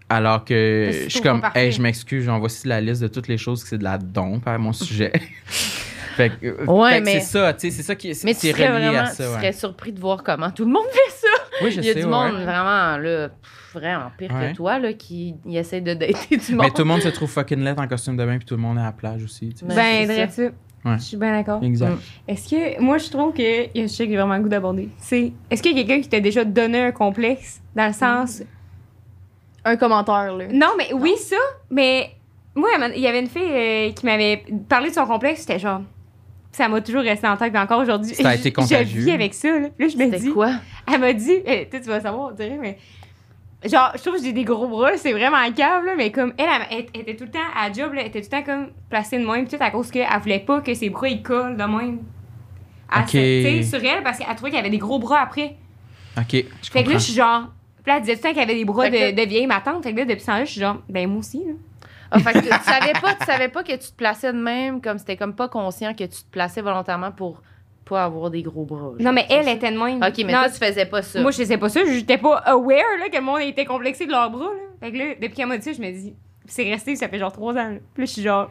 [0.08, 3.38] alors que je suis comme hey je m'excuse genre voici la liste de toutes les
[3.39, 5.12] choses que c'est de la dompe à mon sujet
[6.15, 8.23] fait que, euh, Ouais, fait que mais- c'est ça tu sais c'est ça qui est,
[8.23, 9.36] Mais tu serais relié vraiment, à tu ça ouais.
[9.38, 11.28] serais surpris de voir comment tout le monde fait ça.
[11.63, 12.12] oui je Il y a sais du ouais.
[12.12, 14.51] monde vraiment là, pff, vraiment pire Ouais.
[14.51, 16.65] que toi là, qui essaie de dater du monde.
[16.65, 18.62] mais tout le monde se trouve fucking laid en costume de bain puis tout le
[18.62, 19.65] monde est à la plage aussi tu sais.
[19.65, 20.51] Ben, Ben, c'est.
[20.86, 20.97] Ouais.
[20.99, 21.63] Je suis bien d'accord.
[21.63, 21.97] exact Mm.
[22.28, 22.80] Est-ce que.
[22.80, 23.41] Moi, je trouve que.
[23.41, 24.89] Il y a un sujet que j'ai vraiment le goût d'aborder.
[24.99, 25.34] C'est.
[25.49, 28.43] Est-ce qu'il y a quelqu'un qui t'a déjà donné un complexe dans le sens.
[29.63, 30.45] Un commentaire, là.
[30.51, 31.38] Non, mais oui, ça,
[31.71, 32.12] mais
[32.54, 35.82] moi, il y avait une fille euh, qui m'avait parlé de son complexe, c'était genre.
[36.56, 38.15] Ça m'a toujours resté en tête, puis encore aujourd'hui.
[38.15, 39.02] Ça a été contagieux.
[39.02, 39.68] Je vis avec ça, là.
[39.68, 40.32] Là, je me C'était dis.
[40.32, 40.52] quoi?
[40.91, 41.34] Elle m'a dit.
[41.46, 42.78] eh, tu vas savoir, on dirait, mais.
[43.65, 46.46] Genre, je trouve que j'ai des gros bras, c'est vraiment câble, là, mais comme elle,
[46.72, 48.44] elle, elle était tout le temps à la job, là, elle était tout le temps
[48.44, 51.58] comme placée de même, tout à cause qu'elle voulait pas que ses bras ils collent
[51.58, 51.98] de même.
[52.89, 53.08] À Ok.
[53.08, 55.56] sa- tu sais, sur elle, parce qu'elle trouvait qu'il y avait des gros bras après.
[56.18, 57.48] ok je Fait que là, je suis genre.
[57.84, 59.28] Puis là, elle disait tout le temps qu'il y avait des bras que- de, de
[59.28, 59.84] vieille ma tante.
[59.84, 61.54] Fait que là, depuis ce temps-là, je suis genre, ben moi aussi, là.
[62.12, 64.82] Ah, fait que tu savais pas, tu savais pas que tu te plaçais de même,
[64.82, 67.41] comme c'était comme pas conscient que tu te plaçais volontairement pour
[67.84, 68.91] pas avoir des gros bras.
[69.00, 70.02] Non, mais elle était de même.
[70.02, 71.22] Ok, mais Non, toi, tu faisais pas ça.
[71.22, 71.82] Moi, je sais pas ça.
[71.86, 74.46] J'étais pas aware là, que le monde était complexé de leurs bras.
[74.46, 74.60] Là.
[74.80, 76.15] Fait que là, depuis qu'elle m'a dit ça, je me dis,
[76.48, 77.70] c'est resté, ça fait genre trois ans.
[77.70, 77.78] Là.
[77.94, 78.50] Puis là, je suis genre,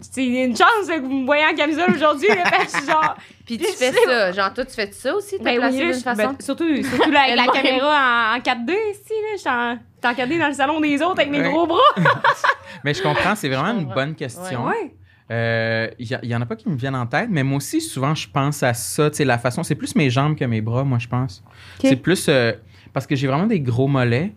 [0.00, 2.28] c'est une chance là, que vous me voyez en camisole aujourd'hui.
[2.28, 3.16] je suis genre,
[3.46, 5.92] Puis tu fais ça, genre toi, tu fais ça aussi, t'as ben placé oui, d'une
[5.94, 6.22] je- façon?
[6.22, 9.12] ben, surtout, surtout là, avec la caméra en, en 4D ici.
[9.22, 9.36] là.
[9.36, 11.50] J'étais en, j'étais en 4D dans le salon des autres avec mes Ouais.
[11.50, 11.78] gros bras.
[12.84, 14.94] mais je comprends c'est vraiment une bonne question Ouais.
[15.30, 17.80] Euh, Il y, y en a pas qui me viennent en tête, mais moi aussi,
[17.80, 19.10] souvent, je pense à ça.
[19.10, 21.42] Tu sais, la façon, c'est plus mes jambes que mes bras, moi, je pense.
[21.80, 22.52] C'est plus euh,
[22.92, 24.32] parce que j'ai vraiment des gros mollets.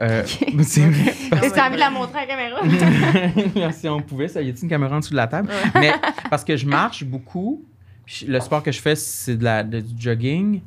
[0.00, 0.22] Euh,
[0.62, 1.12] c'est vrai.
[1.32, 3.72] Ah J'ai ouais, envie de la montrer à la caméra.
[3.72, 5.50] si on pouvait, ça y a-t-il une caméra en dessous de la table?
[5.74, 5.92] Mais
[6.30, 7.64] parce que je marche beaucoup.
[8.26, 10.60] Le sport que je fais, c'est de la, de- du jogging.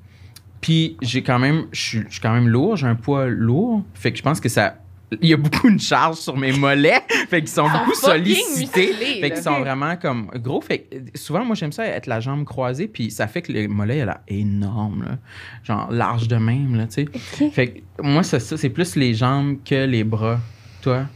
[0.62, 3.84] Puis j'ai quand même, je suis quand même lourd, j'ai un poids lourd.
[3.96, 4.76] Fait que je pense que ça.
[5.22, 7.02] Il y a beaucoup de charge sur mes mollets.
[7.30, 8.88] fait qu'ils sont beaucoup sollicités.
[8.88, 10.62] musclés, Fait qu'ils sont vraiment comme gros.
[10.62, 12.88] Fait que euh, souvent, moi, j'aime ça être la jambe croisée.
[12.88, 15.04] Puis ça fait que le mollet, il a l'air énorme.
[15.04, 15.18] Là.
[15.64, 17.50] Genre large de même, là, tu sais.
[17.52, 20.40] Fait que moi, c'est ça, c'est plus les jambes que les bras.
[20.82, 21.08] Toi?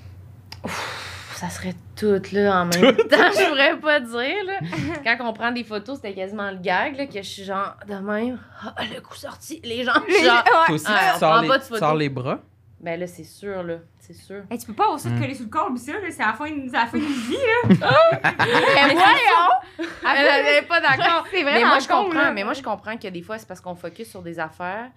[1.48, 4.60] Ça serait tout là en même temps, je pourrais pas dire là.
[5.18, 7.94] Quand on prend des photos, c'était quasiment le gag là que je suis genre de
[7.96, 10.38] même, ah, le coup sorti, les jambes Les- genre.
[10.44, 10.66] ouais.
[10.66, 11.80] Toi aussi, Ah, tu on sors les, pas de tu photos.
[11.80, 12.40] sors les bras?
[12.80, 14.42] Ben là, c'est sûr là, c'est sûr.
[14.50, 15.22] Hey, tu peux pas avoir ça de Mm.
[15.22, 17.38] coller sous le corps, mais ça, là, c'est la fin, c'est la fin d'une vie,
[17.80, 17.90] là.
[18.88, 19.88] Mais voyons!
[20.16, 21.26] Elle, pas d'accord.
[21.32, 22.32] C'est vraiment Mais moi, je comprends.
[22.34, 24.90] Mais moi, je comprends que des fois, c'est parce qu'on focus sur des affaires.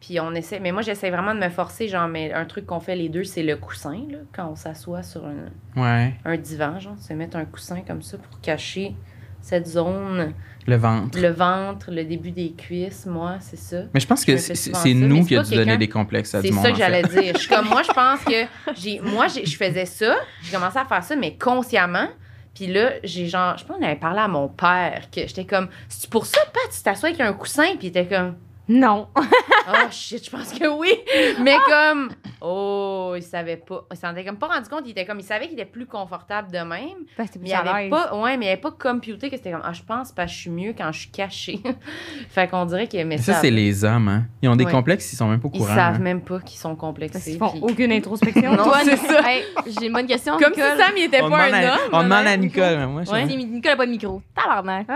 [0.00, 0.60] Puis on essaie.
[0.60, 1.88] Mais moi, j'essaie vraiment de me forcer.
[1.88, 4.18] Genre, mais un truc qu'on fait les deux, c'est le coussin, là.
[4.32, 6.14] Quand on s'assoit sur un, Ouais.
[6.24, 8.94] un divan, genre, se mettre un coussin comme ça pour cacher
[9.40, 10.34] cette zone,
[10.66, 11.18] Le ventre.
[11.18, 13.82] le ventre, le début des cuisses, moi, c'est ça.
[13.94, 16.42] Mais je pense que c'est c'est nous c'est qui a dû donner des complexes à
[16.42, 16.64] C'est du monde.
[16.64, 17.32] ça que j'allais dire.
[17.34, 18.44] Je suis comme, moi, je pense que
[18.76, 20.16] j'ai, moi, je faisais ça.
[20.42, 22.08] J'ai commencé à faire ça, mais consciemment.
[22.54, 25.68] Puis là, j'ai genre, je pense qu'on avait parlé à mon père que j'étais comme,
[25.88, 28.34] c'est pour ça, Pat, tu t'assois avec un coussin, puis il était comme,
[28.68, 29.08] Non.
[29.16, 30.92] oh shit, je pense que oui.
[31.40, 32.10] Mais comme,
[32.40, 33.84] oh, il savait pas.
[33.92, 34.82] Il s'en était comme pas rendu compte.
[34.84, 36.98] Il était comme, il savait qu'il était plus confortable de même.
[37.16, 39.62] Parce que Mais il avait pas, ouais, mais il avait pas computé que c'était comme,
[39.64, 41.60] ah, je pense parce que je suis mieux quand je suis cachée.
[42.30, 43.34] fait qu'on dirait qu'il aimait Mais ça.
[43.34, 44.08] ça, c'est les hommes.
[44.08, 44.24] Hein.
[44.42, 44.70] Ils ont des Ouais.
[44.72, 45.74] complexes, ils sont même pas au Ils courant.
[45.74, 45.98] savent hein.
[45.98, 47.30] même pas qu'ils sont Parce complexés.
[47.30, 48.52] qu'ils font puis- aucune introspection.
[48.56, 49.20] Non, Toi, c'est ça.
[49.30, 50.36] Hey, j'ai une bonne question.
[50.42, 50.78] Comme si Nicole.
[50.78, 51.78] Sam, il était On pas un à, homme.
[51.92, 52.36] on demande à.
[52.36, 53.24] Nicole, mais moi, je Ouais.
[53.24, 54.22] Nicole a pas de micro.
[54.34, 54.86] Tabarnak.
[54.88, 54.94] Ah,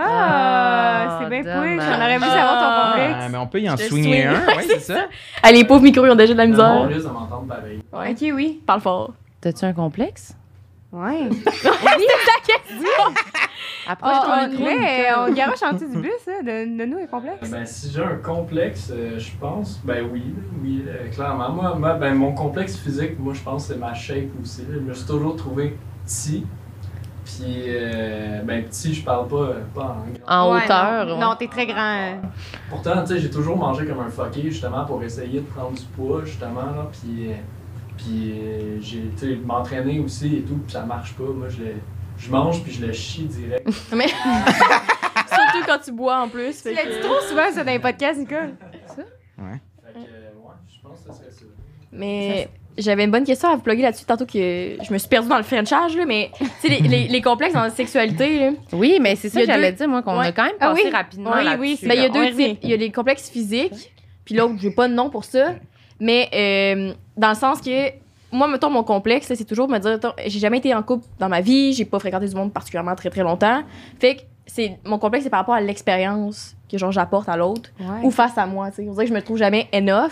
[1.05, 1.77] Ah, c'est bien pouille.
[1.79, 3.25] J'en aurais voulu savoir ton Ah, complexe.
[3.31, 4.25] Mais on peut y en swinguer swing.
[4.27, 5.05] un, ouais, c'est ça.
[5.41, 6.89] Ah, les pauvres micros, ils ont déjà de la On misère.
[7.41, 7.81] Pareil.
[7.91, 8.11] Ouais.
[8.11, 8.61] Ok, oui.
[8.65, 9.13] Parle fort.
[9.41, 10.35] T'as-tu un complexe?
[10.91, 11.27] Ouais.
[13.87, 14.63] Approche Oh, ton on, micro.
[14.63, 17.49] mais on garoche en dessous du bus, hein, de, de nous, est complexe.
[17.49, 21.49] Ben, si j'ai un complexe, euh, je pense, ben oui, oui, euh, clairement.
[21.51, 24.63] Moi, moi, ben, mon complexe physique, moi, je pense que c'est ma shape aussi.
[24.71, 26.45] Je me suis toujours trouvé petit.
[27.25, 30.49] Puis, euh, ben, petit, je parle pas, pas en grand.
[30.49, 31.05] En Ouais, hauteur.
[31.05, 31.19] Non, ouais.
[31.21, 32.19] non t'es très grand.
[32.69, 35.83] Pourtant, tu sais, j'ai toujours mangé comme un fucké, justement, pour essayer de prendre du
[35.95, 36.87] poids, justement, là.
[36.91, 37.35] Puis, euh,
[37.97, 41.23] puis euh, j'ai, tu sais, m'entraîner aussi et tout, puis ça marche pas.
[41.23, 41.75] Moi, je, le-
[42.17, 43.67] je mange, puis je le chie direct.
[43.95, 44.07] Mais.
[45.27, 46.55] Surtout quand tu bois en plus.
[46.61, 48.53] Tu fait l'as que- dit trop souvent, ça, dans les podcasts, Nicole.
[48.95, 48.99] Fait que,
[49.41, 49.59] ouais,
[50.67, 51.45] je pense que ce serait ça.
[51.91, 55.29] Mais j'avais une bonne question à vous plugger là-dessus tantôt que je me suis perdue
[55.29, 56.31] dans le Frenchage, là, mais
[56.63, 59.77] les, les, les complexes dans la sexualité, là, Oui, mais c'est ça que j'allais deux-
[59.77, 60.27] dire, moi, qu'on Ouais.
[60.27, 60.91] a quand même Ah passé oui.
[60.91, 62.59] rapidement Oui, oui, c'est ben, il y a deux types.
[62.63, 63.91] Il y a les complexes physiques,
[64.25, 65.53] puis l'autre, j'ai pas de nom pour ça,
[65.99, 67.89] mais euh, dans le sens que
[68.31, 71.29] moi, mettons, mon complexe, c'est toujours de me dire, j'ai jamais été en couple dans
[71.29, 73.61] ma vie, j'ai pas fréquenté du monde particulièrement très très longtemps.
[73.99, 77.69] Fait que c'est, mon complexe, c'est par rapport à l'expérience que genre j'apporte à l'autre
[77.79, 77.99] Ouais.
[78.01, 78.87] ou face à moi, tu sais.
[78.89, 80.11] On dirait que je me trouve jamais enough.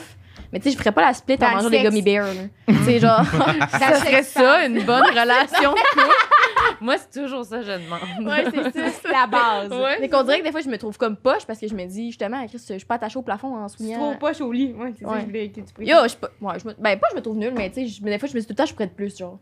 [0.53, 2.25] Mais tu sais, je ferais pas la split Dans en mangeant des gummy bears.
[2.67, 3.23] Tu sais, genre.
[3.71, 6.15] Ça serait ça, une bonne relation de couple.
[6.81, 8.27] Moi, c'est toujours ça que je demande.
[8.27, 8.89] ouais, c'est ça.
[9.01, 9.69] C'est la base.
[9.71, 9.97] Ouais.
[10.01, 11.85] Mais qu'on dirait que des fois, je me trouve comme poche parce que je me
[11.85, 13.99] dis, justement, Chris, je suis pas attachée au plafond en Tu te soulignant.
[13.99, 14.73] trouves poche au lit.
[14.73, 15.15] Ouais, c'est ça Ouais.
[15.17, 15.85] que je voulais que tu pries.
[15.85, 16.45] Yo, je.
[16.45, 16.73] Ouais, je me...
[16.79, 18.39] Ben, pas je me trouve nulle, mais tu sais, je- mais des fois, je me
[18.39, 19.39] dis tout le temps, je pourrais être plus, genre.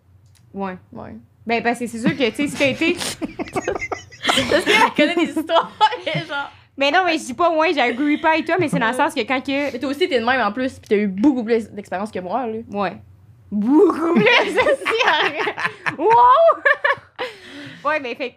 [0.54, 0.78] Ouais.
[0.92, 1.16] Ouais.
[1.48, 2.98] Ben, parce que c'est sûr que, tu sais, si t'as été.
[4.50, 5.72] Parce qu'elle connaît des histoires,
[6.28, 6.52] genre.
[6.80, 8.94] Mais non, mais je dis pas, ouais, j'agree pas avec toi, mais c'est dans le
[8.94, 9.72] sens que quand que.
[9.74, 12.20] Mais toi aussi, t'es de même en plus, pis t'as eu beaucoup plus d'expérience que
[12.20, 12.60] moi, là.
[12.72, 12.98] Ouais.
[13.52, 14.24] Beaucoup plus
[14.58, 15.98] aussi.
[15.98, 16.06] wow!
[17.90, 18.36] ouais, mais fait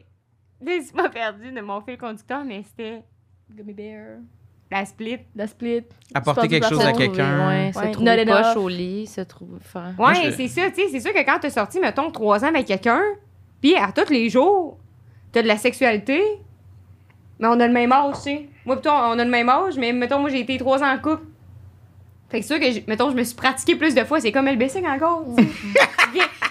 [0.65, 3.03] tu m'as perdu de mon fil conducteur, mais c'était
[3.51, 4.19] Gummy bear,
[4.71, 5.19] la split.
[5.35, 5.83] la split.
[6.15, 7.49] Apporter quelque chose à quelqu'un.
[7.49, 9.59] Ouais, Ouais, se trouver poche au lit, se trouver.
[9.99, 10.89] Ouais, je- c'est ça, tu sais.
[10.91, 13.03] C'est sûr que quand t'as sorti, mettons, trois ans avec quelqu'un,
[13.61, 14.79] puis à tous les jours,
[15.33, 16.23] t'as de la sexualité,
[17.39, 18.49] mais on a le même âge, tu sais.
[18.65, 20.99] Moi, plutôt, on a le même âge, mais mettons, moi, j'ai été trois ans en
[20.99, 21.25] couple.
[22.31, 24.19] Fait que c'est sûr que, mettons, je me suis pratiquée plus de fois.
[24.21, 25.51] C'est comme LBC encore, tu sais.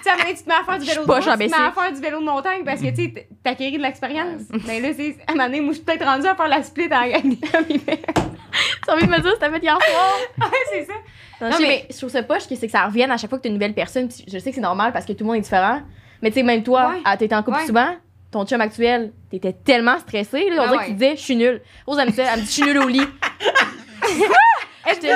[0.04, 1.38] À un moment donné, tu te mets à faire du vélo de en tu te
[1.38, 4.42] mets à faire du vélo de montagne parce que, tu sais, t'acquéris de l'expérience.
[4.68, 6.62] Mais là, c'est, à un moment donné, moi, je suis peut-être rendue à faire la
[6.64, 7.36] split en gang.
[8.86, 10.50] T'as envie de me dire, c'était fait hier soir?
[10.52, 10.94] Ouais, c'est ça.
[11.42, 13.40] Non, mais- mais je trouve ça poche que c'est que ça revienne à chaque fois
[13.40, 14.10] que t'es une nouvelle personne.
[14.28, 15.82] Je sais que c'est normal parce que tout le monde est différent.
[16.22, 17.18] Mais tu sais, même toi, Ouais.
[17.18, 17.66] t'étais en couple Ouais.
[17.66, 17.96] souvent,
[18.32, 20.50] ton chum actuel, t'étais tellement stressé.
[20.50, 20.84] Là, on Ah dirait ouais.
[20.86, 21.62] que tu disais, je suis nulle.
[21.86, 23.02] Rose, elle me dit, elle me dit, je suis nulle au lit.
[24.88, 25.14] J'étais-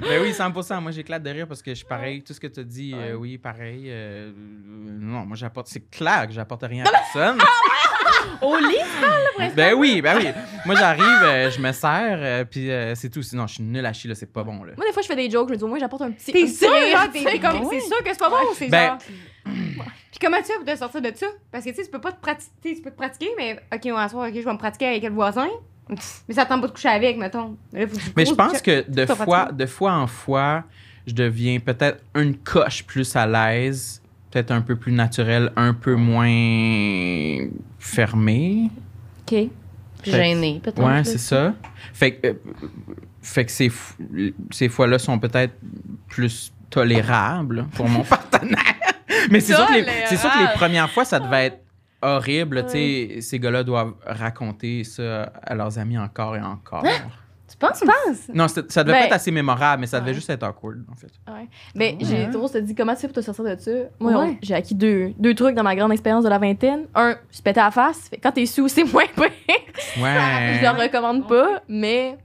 [0.00, 0.80] Ben oui, 100%.
[0.80, 2.22] Moi, j'éclate de rire parce que je suis pareil.
[2.22, 3.84] Tout ce que tu as dit, euh, oui, pareil.
[3.88, 5.66] euh, non, moi, j'apporte.
[5.68, 7.38] C'est clair que j'apporte rien à personne.
[8.42, 8.76] Au lit?
[9.56, 10.28] ben oui, ben oui.
[10.64, 13.22] Moi, j'arrive, euh, je me sers, euh, puis euh, c'est tout.
[13.22, 14.72] Sinon, je suis nul à chier, là, c'est pas bon, là.
[14.76, 15.48] Moi, des fois, je fais des jokes.
[15.48, 16.32] Je me dis, au moins, j'apporte un petit.
[16.32, 17.08] T'es sûr, là?
[17.12, 18.98] T'es comme, c'est sûr que c'est pas bon, c'est Ben- genre.
[20.10, 21.26] Puis comment tu fais pour te sortir de ça?
[21.50, 23.80] Parce que tu sais, tu peux pas te pratiquer, tu peux te pratiquer, mais ok,
[23.86, 25.48] on va soir, ok, je vais me pratiquer avec le voisin.
[25.88, 27.56] Mais ça tente pas de coucher avec, mettons.
[27.72, 30.64] Là, faut Mais je pense que de fois, de fois en fois,
[31.06, 35.94] je deviens peut-être une coche plus à l'aise, peut-être un peu plus naturel, un peu
[35.94, 38.70] moins fermé.
[39.22, 39.48] Ok.
[40.04, 40.82] Gêné, peut-être.
[40.82, 41.54] Ouais, c'est ça.
[41.92, 42.34] Fait que, euh,
[43.22, 43.72] fait que ces,
[44.50, 45.54] ces fois-là sont peut-être
[46.08, 48.75] plus tolérables pour mon partenaire.
[49.30, 50.58] Mais c'est sûr, que les- c'est sûr que les Tolérable.
[50.58, 51.58] premières fois, ça devait être
[52.02, 52.64] horrible.
[52.66, 56.84] tu sais, Ces gars-là doivent raconter ça à leurs amis encore et encore.
[57.48, 57.78] Tu penses?
[57.78, 58.28] Tu penses?
[58.34, 60.14] Non, ça devait Ben, pas être assez mémorable, mais ça devait ouais.
[60.16, 61.06] juste être awkward, en fait.
[61.28, 61.46] Ouais.
[61.76, 63.70] Ben, j'ai trop se dit, comment tu fais pour te sortir de ça?
[64.00, 64.38] Moi, Ouais.
[64.42, 66.86] j'ai acquis deux, deux trucs dans ma grande expérience de la vingtaine.
[66.96, 68.08] Un, se péter à la face.
[68.08, 69.30] Fait quand t'es sous, c'est moins pire.
[69.96, 70.60] Je Ouais.
[70.60, 72.18] le recommande pas, mais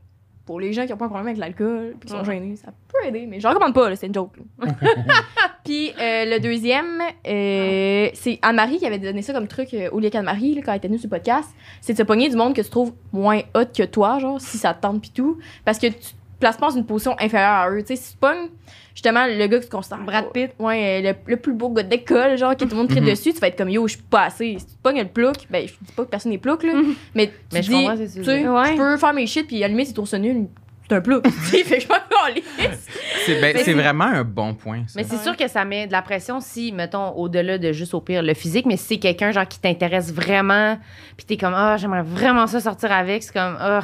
[0.52, 2.74] pour les gens qui ont pas un problème avec l'alcool, puis qui sont gênés, ça
[2.90, 4.34] peut aider, mais je le recommande pas, là, c'est une joke.
[5.64, 10.02] puis euh, le deuxième, euh, c'est Anne-Marie qui avait donné ça comme truc euh, au
[10.02, 11.50] lieu qu'Anne-Marie, là, quand elle était venue sur le podcast,
[11.80, 14.58] c'est de se pogner du monde que tu trouves moins hot que toi, genre, si
[14.58, 16.12] ça te tente pis tout, parce que tu
[16.42, 18.50] places pas dans une position inférieure à eux, tu sais, si tu pognes,
[18.94, 20.00] justement, le gars que tu considères...
[20.00, 20.52] Brad Pitt.
[20.60, 23.06] Ouais, euh, le, le plus beau gars d'école, genre, que tout le monde Mhm.
[23.06, 24.58] dessus, tu vas être comme, yo, je suis pas assez.
[24.60, 26.96] Si tu pognes le plouc, ben, je dis pas que personne n'est plouc, là, Mhm.
[27.16, 28.50] mais tu Mais je dis, que tu.
[28.50, 28.72] Ouais.
[28.74, 30.48] je peux faire mes shit, puis allumer si tu trouves ça nul,
[30.92, 32.88] c'est un sais, fait que je m'en calisse.
[33.26, 34.94] C'est ben, c'est c'est- vraiment un bon point, ça.
[34.96, 35.24] Mais c'est Ouais.
[35.24, 38.34] sûr que ça met de la pression si, mettons, au-delà de juste au pire le
[38.34, 40.78] physique, mais si c'est quelqu'un genre qui t'intéresse vraiment,
[41.18, 43.80] puis t'es comme ah j'aimerais vraiment ça sortir avec, c'est comme ah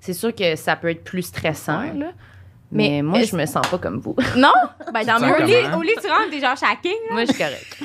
[0.00, 1.92] c'est sûr que ça peut être plus stressant Ouais.
[1.94, 2.06] là.
[2.70, 4.14] Mais, Mais moi je me sens pas comme vous.
[4.36, 4.52] Non?
[4.92, 6.92] Ben, dans mon lit, au lit, tu rentres, t'es genre shacking.
[7.10, 7.76] moi je suis correcte.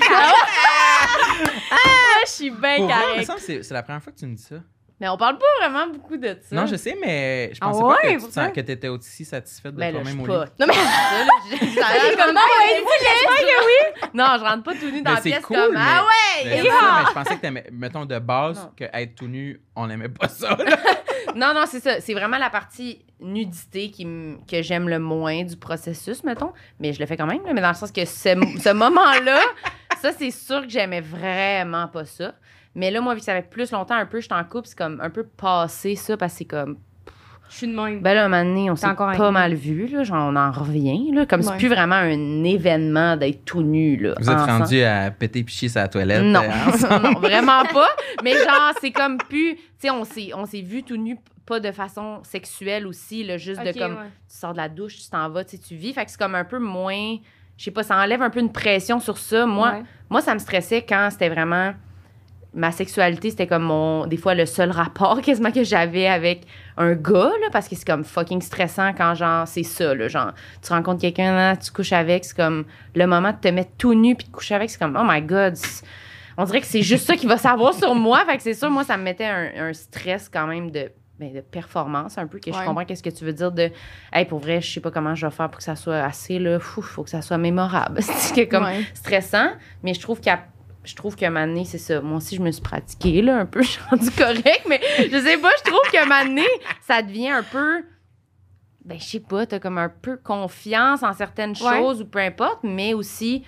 [2.25, 3.31] je suis bien correcte.
[3.39, 4.55] c'est la première fois que tu me dis ça.
[5.03, 6.55] Mais on parle pas vraiment beaucoup de ça.
[6.55, 9.25] Non, je sais, mais je Ah pensais ouais, pas que tu sens- que t'étais aussi
[9.25, 10.45] satisfaite de Ben toi-même au pas.
[10.45, 10.51] lit.
[10.61, 10.73] Non, mais-
[11.81, 12.35] Ça, a l'air comme-
[14.13, 16.45] Non, je rentre pas tout nu dans Mais la pièce cool, comme mais- ah ouais.
[16.45, 18.71] Mais, ça, mais je pensais que t'aimais, mettons de base, Non.
[18.77, 20.57] que être tout nu, on n'aimait pas ça.
[21.35, 21.99] Non, non, c'est ça.
[21.99, 26.51] C'est vraiment la partie nudité qui m- que j'aime le moins du processus, mettons.
[26.79, 28.29] Mais je le fais quand même, mais dans le sens que ce,
[28.61, 29.39] ce moment-là,
[30.01, 32.33] ça, c'est sûr que j'aimais vraiment pas ça.
[32.75, 34.77] Mais là, moi, vu que ça fait plus longtemps, un peu, je t'en coupe, c'est
[34.77, 36.77] comme un peu passé ça, parce que c'est comme.
[37.49, 37.99] Je suis de même.
[38.01, 40.03] Ben là, un moment donné, on s'est encore pas mal vu, là.
[40.03, 41.27] Genre, on en revient, là.
[41.27, 44.15] Comme c'est plus vraiment un événement d'être tout nu, là.
[44.19, 46.23] Vous êtes rendu à péter pichier sa toilette.
[46.23, 47.89] Non, euh, non, vraiment pas.
[48.23, 49.55] Mais genre, c'est comme plus.
[49.55, 53.37] Tu sais, on s'est, on s'est vu tout nu, pas de façon sexuelle aussi, là,
[53.37, 53.97] juste de comme.
[53.97, 54.09] ouais.
[54.27, 55.93] Tu sors de la douche, tu t'en vas, tu sais, tu vis.
[55.93, 57.17] Fait que c'est comme un peu moins.
[57.57, 59.45] Je sais pas, ça enlève un peu une pression sur ça.
[59.45, 59.83] Moi, Ouais.
[60.09, 61.73] moi ça me stressait quand c'était vraiment.
[62.55, 64.05] Ma sexualité, c'était comme mon.
[64.05, 66.41] Des fois, le seul rapport quasiment que j'avais avec
[66.77, 70.07] un gars, là, parce que c'est comme fucking stressant quand, genre, c'est ça, là.
[70.07, 70.31] Genre,
[70.61, 73.95] tu rencontres quelqu'un, là, tu couches avec, c'est comme le moment de te mettre tout
[73.95, 75.55] nu puis de coucher avec, c'est comme, oh my god.
[76.37, 78.23] On dirait que c'est juste ça qu'il va savoir sur moi.
[78.25, 81.31] Fait que c'est sûr, moi, ça me mettait un, un stress quand même de, ben,
[81.31, 83.69] de performance, un peu, que je comprends qu'est-ce que tu veux dire de,
[84.11, 86.39] hey, pour vrai, je sais pas comment je vais faire pour que ça soit assez,
[86.39, 88.01] là, fou, faut que ça soit mémorable.
[88.01, 88.83] c'est que comme Ouais.
[88.95, 89.49] stressant,
[89.83, 90.39] mais je trouve qu'à
[90.83, 92.01] je trouve qu'à un moment donné, c'est ça.
[92.01, 93.61] Moi aussi, je me suis pratiquée, là, un peu.
[93.63, 95.79] Je suis rendue correct, mais je sais pas, je trouve
[96.09, 96.47] moment donné,
[96.81, 97.83] ça devient un peu.
[98.85, 101.77] Ben, je sais pas, t'as comme un peu confiance en certaines Ouais.
[101.79, 103.43] choses ou peu importe, mais aussi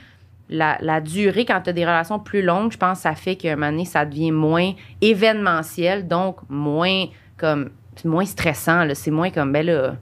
[0.47, 3.51] la, la durée, quand t'as des relations plus longues, je pense que ça fait qu'à
[3.51, 4.71] un moment donné, ça devient moins
[5.01, 7.05] événementiel, donc moins
[7.37, 7.71] comme.
[8.05, 8.95] moins stressant, là.
[8.95, 9.95] C'est moins comme, ben là.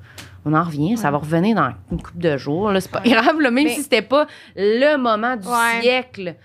[0.45, 2.69] On en revient, ça va revenir dans une couple de jours.
[2.69, 4.27] Là, c'est pas grave, là, même Mais- si c'était pas
[4.57, 5.81] le moment du Ouais.
[5.81, 6.35] siècle.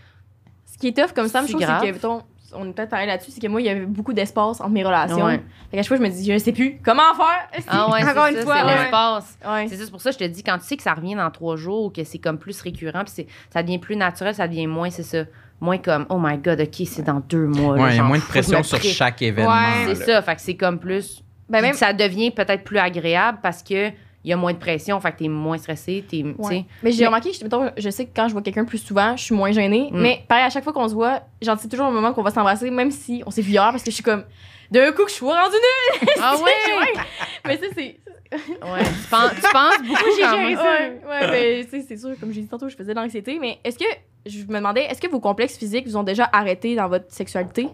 [0.78, 2.22] Ce qui est tough comme ça, je trouve, c'est que, mettons,
[2.54, 4.84] on est peut-être parlé là-dessus, c'est que moi, il y avait beaucoup d'espace entre mes
[4.84, 5.24] relations.
[5.24, 5.42] Ouais.
[5.70, 7.62] Fait qu'à chaque fois, je me dis, je sais plus comment faire.
[7.68, 8.78] Ah ouais, Encore c'est une ça, fois, c'est ouais.
[8.82, 9.38] l'espace.
[9.46, 9.66] Ouais.
[9.68, 11.14] C'est ça, c'est pour ça que je te dis, quand tu sais que ça revient
[11.16, 14.34] dans trois jours ou que c'est comme plus récurrent, puis c'est- ça devient plus naturel,
[14.34, 15.24] ça devient moins, c'est ça,
[15.60, 17.76] moins comme, oh my god, ok, c'est dans deux mois.
[17.76, 19.50] là, Ouais, il y a genre, moins de pression sur chaque événement.
[19.52, 21.22] Ouais, C'est ça, fait que c'est comme plus.
[21.50, 23.90] Ben, même, Ça devient peut-être plus agréable parce que
[24.28, 26.22] il y a moins de pression, fait que t'es moins stressé, t'es.
[26.36, 26.66] Ouais.
[26.82, 29.22] Mais j'ai remarqué, je, mettons, je sais que quand je vois quelqu'un plus souvent, je
[29.22, 29.88] suis moins gênée.
[29.90, 30.00] Mm.
[30.02, 32.70] Mais pareil, à chaque fois qu'on se voit, j'anticipe toujours un moment qu'on va s'embrasser,
[32.70, 34.24] même si on s'est vu hier, parce que je suis comme,
[34.70, 36.08] d'un coup que je suis rendue nulle.
[36.22, 36.42] Ah ouais!
[36.42, 37.02] Ouais.
[37.46, 37.80] Mais ça, c'est.
[37.80, 38.84] ouais.
[38.84, 40.62] Tu penses, tu penses beaucoup J'ai géré ça.
[40.62, 43.38] Ouais, ouais, mais sais, c'est sûr, comme j'ai dit tantôt, je faisais de l'anxiété.
[43.40, 43.86] Mais est-ce que,
[44.26, 47.68] je me demandais, est-ce que vos complexes physiques vous ont déjà arrêté dans votre sexualité?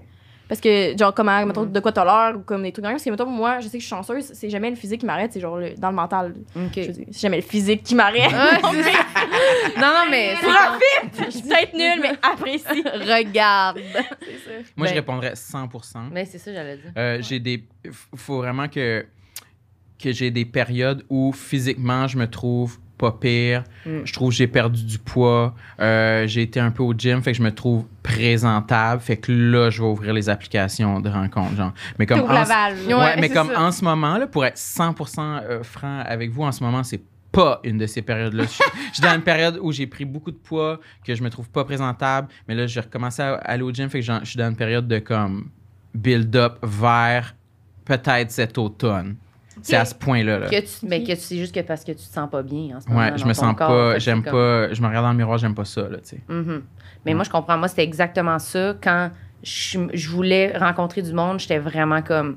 [0.48, 1.72] Parce que, genre, comment, mettons, Mm.
[1.72, 2.96] de quoi t'as l'air ou comme des trucs comme ça.
[2.96, 5.06] Parce que, mettons, moi, je sais que je suis chanceuse, c'est jamais le physique qui
[5.06, 6.34] m'arrête, c'est genre le- dans le mental.
[6.54, 6.70] Ok.
[6.76, 8.30] Je veux dire, c'est jamais le physique qui m'arrête.
[8.30, 8.98] Ouais, c'est ça.
[9.80, 10.34] non, non, mais.
[10.40, 11.24] c'est Profite!
[11.26, 12.82] Je suis peut-être nulle, mais apprécie.
[12.84, 13.78] Regarde.
[13.92, 14.50] c'est ça.
[14.76, 16.92] Moi, je Ben- répondrais 100% Mais c'est ça, j'allais dire.
[16.96, 17.64] Euh, j'ai des.
[18.14, 19.06] faut vraiment que,
[19.98, 22.78] que j'ai des périodes où physiquement je me trouve
[23.10, 23.64] pas pire.
[23.86, 24.00] Mm.
[24.04, 25.54] Je trouve que j'ai perdu du poids.
[25.80, 29.00] Euh, j'ai été un peu au gym, fait que je me trouve présentable.
[29.00, 31.56] Fait que là, je vais ouvrir les applications de rencontre.
[31.56, 31.72] Genre.
[31.98, 32.26] Mais comme en.
[32.88, 33.60] Ouais, Ouais, mais comme ça.
[33.62, 37.02] en ce moment, là, pour être 100% euh, franc avec vous, en ce moment, c'est
[37.32, 38.44] pas une de ces périodes-là.
[38.44, 41.22] Je suis- je suis dans une période où j'ai pris beaucoup de poids, que je
[41.22, 44.24] me trouve pas présentable, mais là, j'ai recommencé à aller au gym, fait que je
[44.24, 45.48] suis dans une période de comme
[45.94, 47.34] build-up vers
[47.84, 49.16] peut-être cet automne.
[49.64, 50.38] C'est à ce point-là.
[50.40, 50.46] Là.
[50.48, 52.76] Que tu, mais que tu sais juste que parce que tu te sens pas bien
[52.76, 53.00] en ce moment.
[53.00, 55.38] Ouais, je me sens corps, pas, j'aime comme- pas, je me regarde dans le miroir,
[55.38, 56.20] j'aime pas ça, là, tu sais.
[56.28, 56.62] Mhm.
[57.06, 57.56] Mais moi, je comprends.
[57.58, 58.74] Moi, c'était exactement ça.
[58.82, 59.10] Quand
[59.42, 62.36] je, je voulais rencontrer du monde, j'étais vraiment comme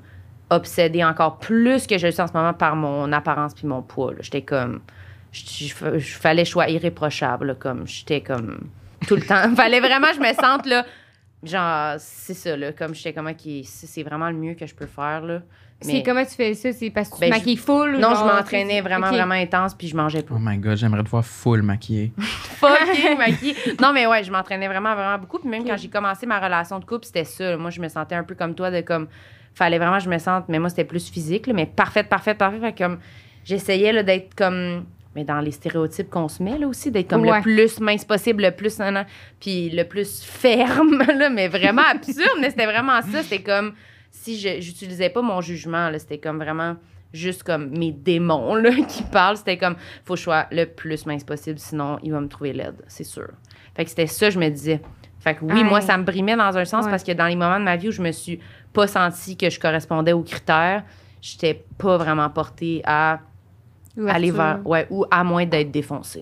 [0.49, 3.81] obsédée encore plus que je le suis en ce moment par mon apparence puis mon
[3.81, 4.11] poids.
[4.13, 4.19] là.
[4.21, 4.79] J'étais comme.
[5.31, 7.47] Je, je- je- fallait que je sois irréprochable.
[7.47, 8.67] là, comme J'étais comme.
[9.07, 9.43] Tout le temps.
[9.55, 10.85] fallait vraiment que je me sente là.
[11.43, 12.71] Genre, c'est ça, là.
[12.73, 15.41] Comme j'étais comme, c'est c'est vraiment le mieux que je peux faire, là.
[15.79, 16.73] C'est Mais- comment tu fais ça?
[16.73, 17.95] C'est parce que tu Ben, te je- maquilles full?
[17.95, 20.33] ou Non, je m'entraînais vraiment, vraiment intense, puis je mangeais pas.
[20.35, 22.11] Oh my god, j'aimerais te voir full maquillée.
[22.17, 23.55] fucking maquillée.
[23.79, 25.37] Non, mais ouais, je m'entraînais vraiment, vraiment beaucoup.
[25.37, 27.51] Puis même quand j'ai commencé ma relation de couple, c'était ça.
[27.51, 27.57] là.
[27.57, 29.07] Moi, je me sentais un peu comme toi, de comme.
[29.53, 30.45] Fallait vraiment que je me sente.
[30.49, 32.61] Mais moi, c'était plus physique, là, mais parfaite, parfaite, parfaite.
[32.61, 32.97] Fait que comme.
[33.45, 34.85] J'essayais là, d'être comme.
[35.15, 37.37] Mais dans les stéréotypes qu'on se met, là aussi, d'être comme Ouais.
[37.37, 38.77] le plus mince possible, le plus.
[38.79, 39.05] nan, nan,
[39.39, 42.37] Puis le plus ferme, là, mais vraiment absurde.
[42.41, 43.21] mais c'était vraiment ça.
[43.23, 43.73] C'était comme.
[44.11, 46.75] Si je j'utilisais pas mon jugement, là, c'était comme vraiment
[47.13, 49.37] juste comme mes démons là, qui parlent.
[49.37, 52.53] C'était comme, faut que je sois le plus mince possible, sinon il va me trouver
[52.53, 53.29] laide, c'est sûr.
[53.75, 54.81] Fait que c'était ça, je me disais.
[55.19, 55.63] Fait que oui, Ouais.
[55.63, 56.91] moi, ça me brimait dans un sens Ouais.
[56.91, 58.39] parce que dans les moments de ma vie où je me suis
[58.73, 60.83] pas sentie que je correspondais aux critères,
[61.21, 63.19] j'étais pas vraiment portée à
[64.07, 64.59] aller vers.
[64.65, 66.19] Ouais, ou à moins d'être défoncée.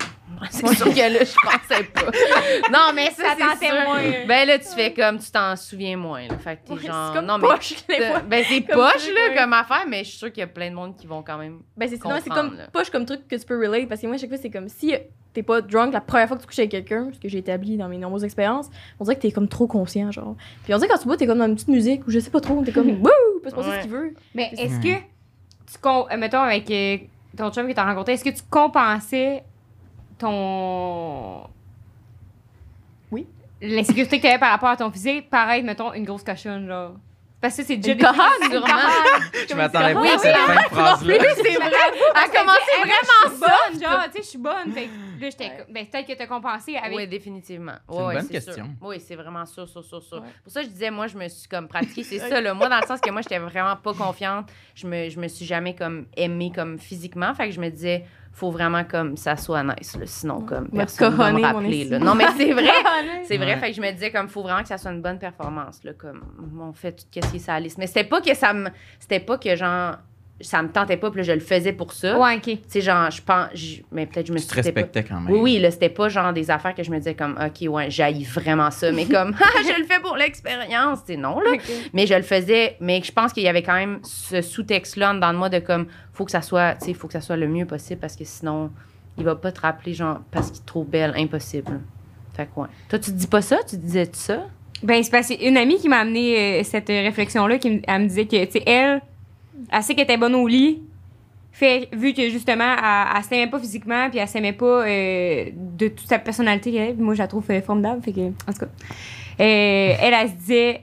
[0.52, 2.02] C'est sûr que là, je pensais pas.
[2.72, 3.76] Non, mais ça, Ça c'est sûr.
[3.86, 4.02] moins.
[4.28, 6.28] Ben là, tu fais comme tu t'en souviens moins.
[6.28, 6.38] Là.
[6.38, 7.08] Fait que t'es Ouais, genre.
[7.08, 8.20] c'est comme non, mais poche, fois.
[8.28, 9.36] Ben, c'est Comme poche, là, ouais.
[9.38, 11.38] comme affaire, mais je suis sûre qu'il y a plein de monde qui vont quand
[11.38, 11.60] même.
[11.78, 12.68] Ben, c'est c'est comme là.
[12.74, 14.68] poche comme truc que tu peux relate parce que moi, à chaque fois, c'est comme
[14.68, 14.94] si
[15.34, 17.78] t'es pas drunk la première fois que tu couches avec quelqu'un, ce que j'ai établi
[17.78, 18.70] dans mes nombreuses expériences,
[19.00, 20.36] on dirait que t'es comme trop conscient, genre.
[20.66, 22.30] Puis on dirait quand tu bois, t'es comme dans une petite musique ou je sais
[22.30, 23.78] pas trop, t'es comme wouh, peut se passer Ouais.
[23.78, 24.14] ce qu'il veut.
[24.34, 25.80] Mais C'est est-ce que tu
[26.12, 26.98] euh, mettons avec euh,
[27.36, 29.44] ton chum que t'as rencontré, est-ce que tu compensais
[30.18, 31.44] ton
[33.12, 33.28] Oui.
[33.62, 36.92] l'insécurité que t'avais par rapport à ton physique, pareil, mettons une grosse cochonne genre?
[37.42, 38.68] Parce que c'est déjà des- cochonne, sûrement.
[39.50, 41.16] Je m'attendais Oui, pas à cette oui, fin de phrase-là.
[41.36, 41.72] c'est vrai.
[42.16, 44.72] Elle moi, vraiment bonne, genre, tu sais, je suis bonne.
[44.74, 44.90] Fait
[45.22, 45.66] là, j'étais Ouais.
[45.70, 46.96] ben, peut-être que t'as compensé avec.
[46.98, 47.74] Oui, définitivement.
[47.90, 48.54] C'est une Ouais, bonne question.
[48.54, 48.66] sûr.
[48.82, 50.18] Oui, c'est vraiment sûr, sûr, sûr, sûr.
[50.22, 50.28] Ouais.
[50.44, 52.04] Pour ça, je disais, moi, je me suis comme pratiquée.
[52.04, 52.54] C'est ça, là.
[52.54, 54.50] Moi, dans le sens que moi, j'étais vraiment pas confiante.
[54.76, 57.34] Je me, je me suis jamais comme aimée comme physiquement.
[57.34, 60.06] Fait que je me disais, faut vraiment comme ça soit nice, là.
[60.06, 62.00] Sinon, comme personne va me rappeler, là.
[62.00, 62.64] Non, mais c'est vrai.
[63.26, 63.60] C'est vrai, Ouais.
[63.60, 65.94] fait que je me disais comme faut vraiment que ça soit une bonne performance là
[65.94, 66.22] comme
[66.62, 67.78] on fait tout ce qui est la liste.
[67.80, 69.96] Mais c'était pas que ça me c'était pas que genre
[70.42, 72.20] ça me tentait pas puis là, je le faisais pour ça.
[72.20, 72.42] Ouais, ok.
[72.44, 75.04] Tu sais genre je pense je- mais peut-être je me Tu te suis pas- respectais
[75.04, 75.34] quand même.
[75.34, 77.90] Oui oui, là c'était pas genre des affaires que je me disais comme OK ouais,
[77.90, 81.52] j'haïs vraiment ça mais comme Ah, je le fais pour l'expérience, c'est non là.
[81.94, 85.14] Mais je le faisais mais je pense qu'il y avait quand même ce sous-texte là
[85.14, 87.48] dans moi de comme faut que ça soit tu sais faut que ça soit le
[87.48, 88.72] mieux possible parce que sinon
[89.18, 91.80] il va pas te rappeler genre parce qu'il est trop belle, impossible.
[92.36, 92.68] Fait que ouais.
[92.90, 93.60] Toi, tu te dis pas ça?
[93.66, 94.46] Tu disais ça?
[94.84, 98.02] Ben, c'est parce que une amie qui m'a amené euh, cette réflexion-là, qui me- elle
[98.02, 99.02] me disait que, tu sais, elle,
[99.72, 100.82] elle sait qu'elle était bonne au lit.
[101.52, 105.88] Fait, vu que justement, elle, elle s'aimait pas physiquement, puis elle s'aimait pas euh, de
[105.88, 106.94] toute sa personnalité qu'elle avait.
[106.94, 108.02] Moi, je la trouve euh, formidable.
[108.04, 110.82] Fait que, en tout cas, euh, elle, elle se disait,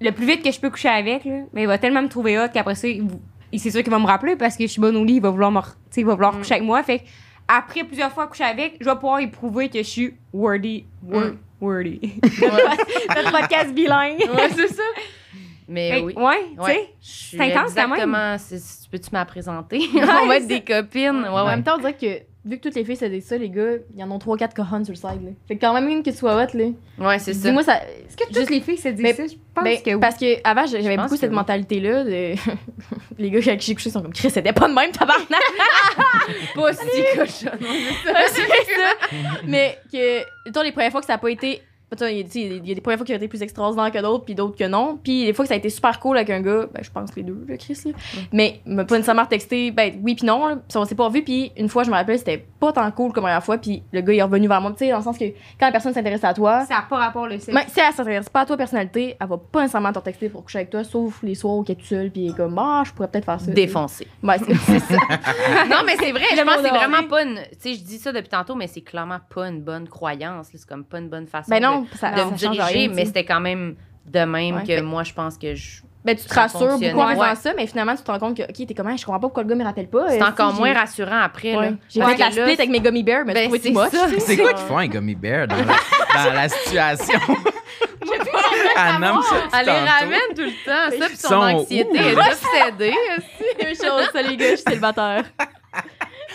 [0.00, 2.38] le plus vite que je peux coucher avec, là, mais il va tellement me trouver
[2.38, 3.04] hot qu'après ça, il,
[3.52, 5.20] il- c'est sûr qu'il va me rappeler parce que je suis bonne au lit, il
[5.22, 5.60] va vouloir, me,
[5.96, 6.38] il va vouloir Mm.
[6.38, 6.82] coucher avec moi.
[6.82, 7.02] Fait
[7.46, 10.84] après plusieurs fois coucher avec, je vais pouvoir y prouver que je suis worthy.
[11.06, 11.36] wor- Mm.
[11.60, 12.00] Worthy.
[13.16, 14.20] Notre podcast bilingue.
[14.20, 14.82] Ouais, c'est ça.
[15.68, 16.14] Mais que, oui.
[16.16, 16.72] ouais, tu Ouais.
[16.72, 16.88] sais.
[17.02, 18.38] Je suis C'est exactement.
[18.38, 19.80] c'est- c'est- Tu peux-tu me présenter?
[20.22, 21.20] On va être des copines.
[21.22, 21.50] Ouais, En ouais.
[21.50, 23.72] même temps, on dirait que vu que toutes les filles c'est des ça, les gars,
[23.92, 25.22] il y en a 3-4 cojones sur le side.
[25.22, 25.30] Là.
[25.46, 26.64] Fait que quand même une qui soit hot, là.
[26.98, 27.48] Ouais, c'est ça.
[27.48, 27.82] Dis-moi, ça.
[27.84, 29.26] Est-ce que toutes les filles disent Mais- ça?
[29.26, 30.00] Je pense Ben, que oui.
[30.00, 31.36] Parce que avant, j'avais beaucoup que cette oui.
[31.36, 32.04] mentalité-là.
[32.04, 32.34] De...
[33.18, 35.28] les gars avec qui j'ai couché sont comme Chris, c'était pas de même, tabarnak!
[36.54, 37.58] pas si cochonne.
[37.60, 39.16] c'est ça.
[39.44, 41.60] Mais que, toi, les premières fois que ça a pas été.
[42.02, 44.56] Il y, a- des premières fois qui ont été plus extraordinaires que d'autres, puis d'autres
[44.56, 44.98] que non.
[45.02, 47.14] Puis les fois que ça a été super cool avec un gars, ben, je pense
[47.16, 47.92] les deux, le Chris, là.
[48.32, 50.56] Mais il m'a pas nécessairement texté, ben oui, puis non, là.
[50.56, 53.12] Puis on s'est pas vu, puis une fois, je me rappelle, c'était pas tant cool
[53.12, 54.98] comme la première fois, puis le gars, il est revenu vers moi, tu sais, dans
[54.98, 55.24] le sens que
[55.58, 57.52] quand la personne s'intéresse à toi, Ça n'a pas rapport le sexe.
[57.54, 60.44] même si elle s'intéresse pas à toi, personnalité, elle va pas nécessairement te texter pour
[60.44, 62.58] coucher avec toi, sauf les soirs où elle est toute seule, puis elle est comme,
[62.58, 63.50] ah, je pourrais peut-être faire ça.
[63.50, 64.06] Défoncé.
[64.22, 64.94] Ouais, c'est ça.
[65.70, 66.22] non, mais c'est vrai.
[66.36, 67.36] Je pense que c'est vraiment pas une.
[67.52, 70.48] Tu sais, je dis ça depuis tantôt, mais c'est clairement pas une bonne croyance.
[70.52, 72.62] C'est comme pas une bonne façon Ben non, de, ça, de ça me change diriger,
[72.78, 73.76] rien, tu mais c'était quand même
[74.06, 74.64] de même Ouais.
[74.64, 75.82] que moi, je pense que je.
[76.04, 77.34] Ben, tu te rassures beaucoup en faisant Ouais.
[77.34, 79.42] ça, mais finalement, tu te rends compte que, ok, t'es comment, je comprends pas pourquoi
[79.42, 80.08] le gars me rappelle pas.
[80.08, 81.54] C'est Euh, encore moins rassurant après.
[81.56, 81.74] Ouais.
[81.90, 84.20] J'ai fait la split avec mes gummy bears, mais Ben, c'est.
[84.20, 87.18] C'est quoi qu'ils font un gummy bear dans la, dans la situation?
[88.80, 90.98] Elle nomme ça depuis Elle les ramène tout le temps.
[90.98, 92.94] Ça, puis son anxiété est obsédée.
[93.60, 95.24] Même chose, ça, les gars, je suis célibataire.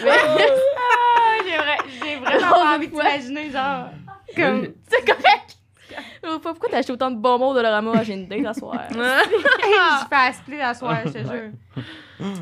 [0.06, 3.86] Ah, j'ai vra- j'ai vraiment envie d'imaginer, genre.
[4.36, 4.68] Comme.
[4.90, 5.58] C'est correct.
[6.26, 8.04] Oh, Pourquoi t'as acheté autant de bonbons au Dollarama?
[8.04, 8.80] J'ai une date à soir.
[8.90, 11.52] je fais à split à soir, je te jure.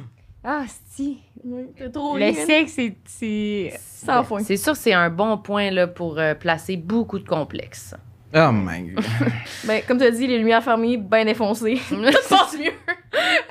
[0.44, 1.20] Ah, si.
[1.44, 3.74] Oui, trop Le sexe, c'est- c'est.
[3.80, 4.40] Sans fin.
[4.40, 7.94] C'est sûr, c'est un bon point là, pour euh, placer beaucoup de complexes.
[8.34, 9.06] Oh my god.
[9.66, 11.80] Ben, comme tu as dit, les lumières fermées, bien défoncées.
[11.88, 12.72] Tout passe mieux.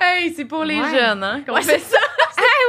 [0.01, 0.89] hey, c'est pour les Ouais.
[0.91, 1.41] jeunes, hein?
[1.47, 1.99] qu'on Ouais, fait c'est ça.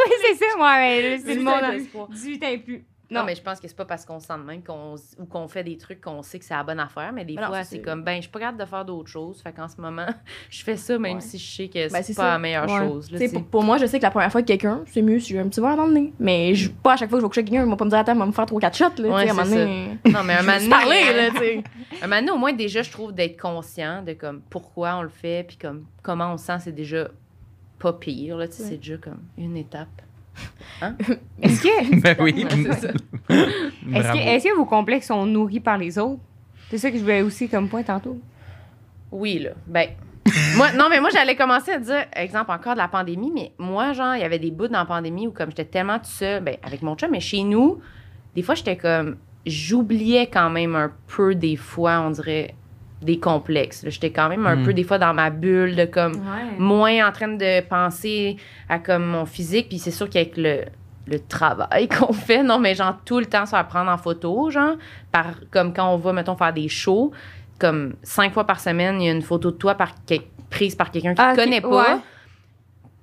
[0.07, 1.55] oui, c'est ça, moi, là, c'est le 18 monde.
[1.55, 2.09] ans en- d'espoir.
[2.11, 2.85] 18 ans et plus.
[3.13, 3.27] Non, Non.
[3.27, 5.47] mais je pense que c'est pas parce qu'on se sent de même qu'on, ou qu'on
[5.49, 7.83] fait des trucs qu'on sait que c'est la bonne affaire, mais des fois, c'est c'est-
[7.83, 9.41] comme, ben, je suis pas capable de faire d'autres choses.
[9.43, 10.07] Fait qu'en ce moment,
[10.51, 11.21] je fais ça, même Ouais.
[11.21, 12.29] si je sais que c'est Ben, c'est pas ça.
[12.33, 12.79] la meilleure Ouais.
[12.79, 13.11] chose.
[13.13, 15.29] là, pour, pour moi, je sais que la première fois que quelqu'un, c'est mieux si
[15.33, 16.13] j'ai un petit verre dans le nez.
[16.19, 17.91] Mais je, pas à chaque fois que je vais coucher quelqu'un, il va pas me
[17.91, 19.03] dire attends, il va me faire 3-4 shots.
[19.03, 21.29] Là, Ouais, un c'est moment donné, Non, mais un je moment parler, là,
[22.03, 25.09] un moment donné, au moins, déjà, je trouve d'être conscient de comme pourquoi on le
[25.09, 27.09] fait, puis comme comment on se sent, c'est déjà
[27.79, 28.37] pas pire.
[28.37, 28.47] Là.
[28.51, 29.89] C'est déjà comme une étape.
[31.43, 32.45] Est-ce que, Ben oui.
[32.45, 32.89] Ouais, c'est ça.
[33.29, 36.21] est-ce que, est-ce que vos complexes sont nourris par les autres?
[36.71, 38.19] C'est ça que je voulais aussi comme point tantôt.
[39.11, 39.51] Oui, là.
[39.67, 39.91] Ben.
[40.57, 43.93] moi, non, mais moi, j'allais commencer à dire, exemple, encore de la pandémie, mais moi,
[43.93, 46.43] genre, il y avait des bouts dans la pandémie où, comme j'étais tellement tout seul,
[46.43, 47.81] ben, avec mon chum, mais chez nous,
[48.35, 49.17] des fois, j'étais comme.
[49.45, 52.55] J'oubliais quand même un peu, des fois, on dirait,
[53.03, 53.85] des complexes.
[53.89, 54.65] J'étais quand même un Mm.
[54.65, 56.13] peu, des fois, dans ma bulle de comme.
[56.13, 56.57] Ouais.
[56.59, 58.37] moins en train de penser
[58.69, 59.69] à comme mon physique.
[59.69, 60.63] Puis c'est sûr qu'avec le,
[61.07, 64.77] le travail qu'on fait, non, mais genre tout le temps se prendre en photo, genre,
[65.11, 67.13] par, comme quand on va, mettons, faire des shows,
[67.59, 69.95] comme cinq fois par semaine, il y a une photo de toi par,
[70.51, 71.69] prise par quelqu'un qui Ah, ne ok, connaît pas.
[71.95, 72.01] ouais.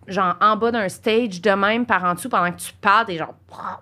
[0.09, 3.17] Genre en bas d'un stage de même par en dessous pendant que tu parles, t'es
[3.17, 3.35] genre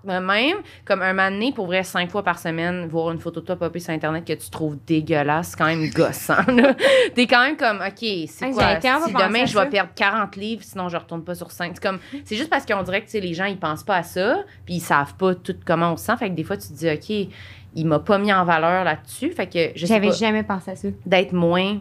[0.04, 0.58] de même.
[0.86, 3.80] Comme un donné, pour vrai, cinq fois par semaine, voir une photo de toi popper
[3.80, 6.46] sur Internet que tu trouves dégueulasse, quand même gossant.
[6.48, 6.74] là.
[7.16, 8.80] T'es quand même comme, OK, c'est quoi?
[8.80, 11.72] Si demain, je vais perdre 40 livres, sinon je retourne pas sur scène.
[11.74, 14.44] C'est comme, c'est juste parce qu'on dirait que les gens, ils pensent pas à ça,
[14.66, 16.18] puis ils savent pas tout comment on se sent.
[16.18, 17.34] Fait que des fois, tu te dis, OK,
[17.76, 19.32] il m'a pas mis en valeur là-dessus.
[19.32, 20.88] Fait que je sais J'avais jamais pensé à ça.
[21.06, 21.80] d'être moins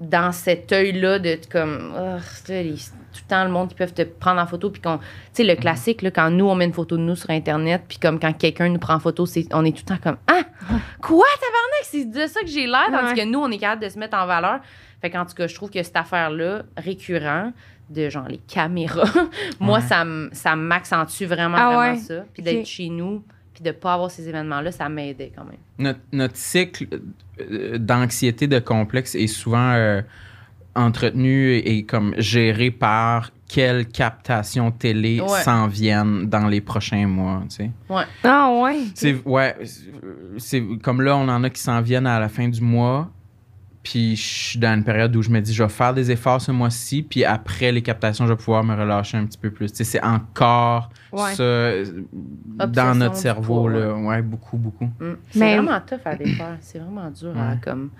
[0.00, 1.94] dans cet œil-là de comme
[2.48, 5.04] les- tout le temps le monde qui peuvent te prendre en photo puis qu'on tu
[5.32, 7.96] sais le classique là, quand nous on met une photo de nous sur internet puis
[7.98, 10.42] comme quand quelqu'un nous prend en photo c'est on est tout le temps comme ah!
[11.00, 11.84] Quoi tabarnak?
[11.84, 13.24] C'est de ça que j'ai l'air tandis Ouais.
[13.24, 14.60] que nous on est capable de se mettre en valeur.
[15.00, 17.52] Fait qu'en tout cas je trouve que cette affaire là récurrent
[17.88, 19.08] de genre les caméras
[19.60, 20.28] moi Ouais.
[20.32, 21.96] ça m'accentue vraiment Ah vraiment ouais?
[21.98, 22.24] ça.
[22.34, 23.24] Puis d'être chez nous
[23.56, 26.86] puis de pas avoir ces événements là ça m'aidait quand même Notre, notre cycle
[27.40, 30.02] euh, d'anxiété, de complexe est souvent euh,
[30.74, 35.40] entretenu et, et comme géré par quelles captations télé Ouais.
[35.42, 37.70] s'en viennent dans les prochains mois, tu sais.
[38.24, 38.80] Ah ouais.
[38.94, 39.56] C'est ouais,
[40.38, 43.08] c'est comme là on en a qui s'en viennent à la fin du mois.
[43.88, 46.40] Puis je suis dans une période où je me dis je vais faire des efforts
[46.40, 49.70] ce mois-ci, puis après les captations, je vais pouvoir me relâcher un petit peu plus.
[49.70, 51.34] Tu sais, c'est encore Ouais.
[51.36, 51.84] ça euh,
[52.68, 54.86] dans notre cerveau là, ouais, beaucoup beaucoup.
[54.98, 55.12] Mm.
[55.30, 56.56] C'est Mais- vraiment tough à défaire.
[56.60, 57.58] C'est vraiment dur Ouais.
[57.62, 57.90] comme.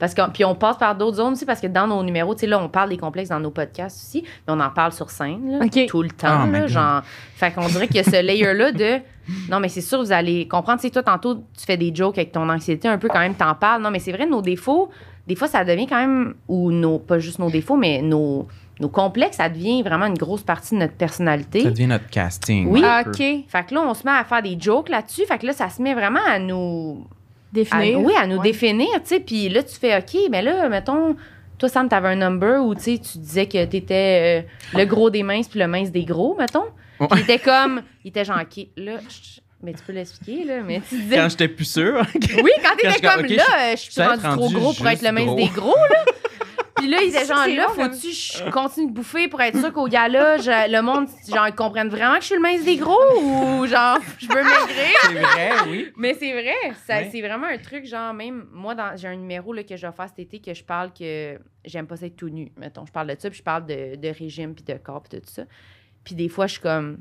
[0.00, 2.40] Parce que, puis on passe par d'autres zones aussi, parce que dans nos numéros, tu
[2.40, 5.08] sais, là, on parle des complexes dans nos podcasts aussi, mais on en parle sur
[5.08, 7.02] scène, là, tout le temps, Oh là, genre.
[7.36, 8.98] Fait qu'on dirait qu'il y a ce layer-là de.
[9.48, 10.80] Non, mais c'est sûr, vous allez comprendre.
[10.80, 13.34] Tu sais, toi, tantôt, tu fais des jokes avec ton anxiété, un peu quand même,
[13.34, 13.80] t'en parles.
[13.80, 14.90] Non, mais c'est vrai, nos défauts,
[15.26, 16.34] des fois, ça devient quand même.
[16.48, 16.98] Ou nos.
[16.98, 18.46] Pas juste nos défauts, mais nos.
[18.78, 21.62] Nos complexes, ça devient vraiment une grosse partie de notre personnalité.
[21.62, 22.68] Ça devient notre casting.
[22.68, 22.82] Oui.
[22.82, 23.10] peu.
[23.10, 23.16] OK.
[23.48, 25.24] Fait que là, on se met à faire des jokes là-dessus.
[25.26, 28.00] Fait que là, ça se met vraiment à nous à- Définir.
[28.00, 28.42] oui, à nous Ouais.
[28.42, 29.20] définir, tu sais.
[29.20, 31.16] Puis là, tu fais, OK, mais là, mettons,
[31.56, 35.08] toi, Sam, t'avais un number où, tu sais, tu disais que t'étais euh, le gros
[35.08, 36.66] des minces puis le mince des gros, mettons.
[36.98, 40.62] Puis il était comme, il était genre, OK, là, je- mais tu peux l'expliquer, là,
[40.62, 41.16] mais tu disais...
[41.16, 42.00] Quand j'étais plus sûr.
[42.42, 45.34] Oui, quand t'étais comme, là, je suis rendu trop gros pour être le mince gros.
[45.36, 46.04] des gros, là.
[46.76, 48.12] Puis là, il était Ça, genre, là, faut-tu que
[48.46, 51.88] je continue de bouffer pour être sûr qu'au gala, je- le monde, genre, ils comprennent
[51.88, 54.96] vraiment que je suis le mince des gros ou genre, je veux maigrir?
[55.02, 55.92] C'est vrai, oui.
[55.96, 56.54] Mais c'est vrai,
[56.86, 57.08] ça- Ouais.
[57.10, 59.92] c'est vraiment un truc, genre, même moi, dans- j'ai un numéro là, que je vais
[59.92, 62.52] faire cet été que je parle que j'aime pas ça être tout nu.
[62.58, 65.18] Mettons, je parle de ça, puis je parle de, de régime, puis de corps, puis
[65.18, 65.42] tout ça.
[66.04, 66.98] Puis des fois, je suis comme,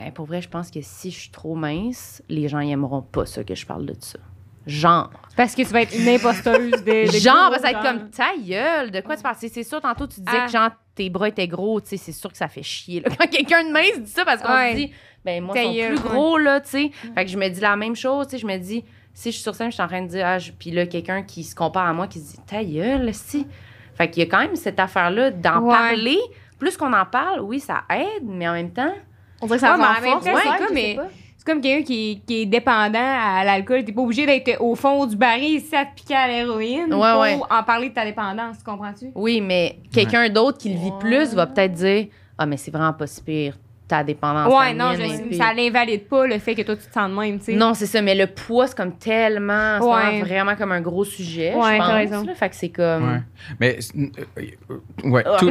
[0.00, 3.02] Hey, pour vrai, je pense que si je suis trop mince, les gens ils aimeront
[3.02, 4.18] pas ça que je parle de ça.
[4.66, 5.10] Genre.
[5.36, 7.06] Parce que tu vas être une imposteuse de.
[7.06, 9.36] de Genre, ça va être comme ta gueule, de quoi tu parles?
[9.38, 10.46] C'est- sûr, tantôt, tu disais Ah.
[10.46, 13.00] que genre, tes bras étaient gros, tu sais, c'est sûr que ça fait chier.
[13.00, 13.08] là.
[13.18, 14.72] Quand quelqu'un de mince dit ça, parce qu'on Ouais.
[14.72, 14.92] se dit,
[15.24, 16.90] ben moi, ils sont plus gros, là, tu sais.
[17.14, 18.84] Fait que je me dis la même chose, tu sais, je me dis,
[19.14, 20.86] si je suis sur scène, je suis en train de dire, ah, je- puis là,
[20.86, 23.46] quelqu'un qui se compare à moi, qui se dit, ta gueule, si.
[23.94, 25.74] Fait qu'il y a quand même cette affaire-là d'en Ouais.
[25.74, 26.18] parler.
[26.58, 28.94] Plus qu'on en parle, oui, ça aide, mais en même temps,
[29.40, 30.24] On dirait que ça Ouais, mais en même renforce.
[30.24, 31.08] temps, ouais, c'est comme, sais mais- pas.
[31.38, 33.82] C'est comme quelqu'un qui, qui est dépendant à l'alcool.
[33.82, 37.12] T'es pas obligé d'être au fond du baril si ça te piquait à l'héroïne Ouais,
[37.12, 37.38] pour ouais.
[37.50, 38.58] en parler de ta dépendance.
[38.58, 39.06] Tu comprends-tu?
[39.14, 40.98] oui, mais quelqu'un d'autre qui le vit Ouais.
[41.00, 43.54] plus va peut-être dire, ah, mais c'est vraiment pas si pire,
[43.88, 44.52] ta dépendance.
[44.54, 47.16] Ouais, non, mienne je ça l'invalide pas le fait que toi tu te sens de
[47.16, 47.52] même, tu sais.
[47.54, 50.00] Non, c'est ça, mais le poids, c'est comme tellement, c'est Ouais.
[50.20, 51.92] vraiment, vraiment comme un gros sujet, Ouais, je t'as pense.
[51.94, 52.22] raison.
[52.24, 52.34] là.
[52.34, 53.12] fait que c'est comme...
[53.14, 53.20] Ouais.
[53.58, 54.06] Mais euh,
[54.38, 55.50] euh, ouais, tout-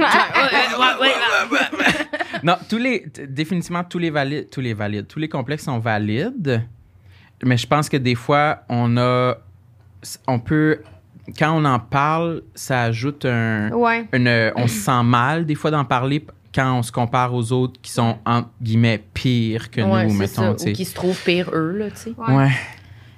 [2.43, 6.63] non, tous les définitivement tous les valides, tous les valides, tous les complexes sont valides.
[7.43, 9.35] Mais je pense que des fois on a
[10.27, 10.79] on peut
[11.37, 14.07] quand on en parle, ça ajoute un Ouais.
[14.13, 16.25] une- on se sent mal des fois d'en parler
[16.55, 20.57] quand on se compare aux autres qui sont, entre guillemets, pires que Ouais, nous, mettons,
[20.57, 20.69] ça.
[20.69, 22.13] Ou qui se trouvent pire eux, là, tu sais.
[22.17, 22.33] Ouais.
[22.35, 22.47] Ouais.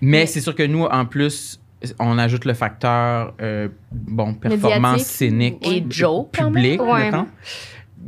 [0.01, 1.61] Mais, Mais- c'est sûr que nous, en plus,
[1.99, 5.05] on ajoute le facteur, euh, bon, performance Médiatique.
[5.07, 5.65] scénique.
[5.67, 7.25] Et joke, quand même.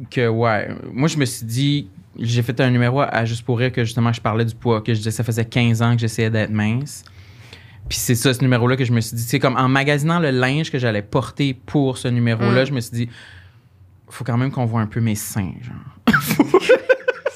[0.10, 0.70] Que, ouais.
[0.92, 1.88] Moi, je me suis dit,
[2.20, 4.94] j'ai fait un numéro à Juste pour rire que justement, je parlais du poids, que
[4.94, 7.04] je disais, ça faisait 15 ans que j'essayais d'être mince.
[7.90, 10.32] Puis c'est ça, ce numéro-là, que je me suis dit, c'est comme en magasinant le
[10.32, 12.66] linge que j'allais porter pour ce numéro-là, Mm.
[12.68, 13.10] je me suis dit,
[14.10, 16.14] faut quand même qu'on voit un peu mes seins, genre.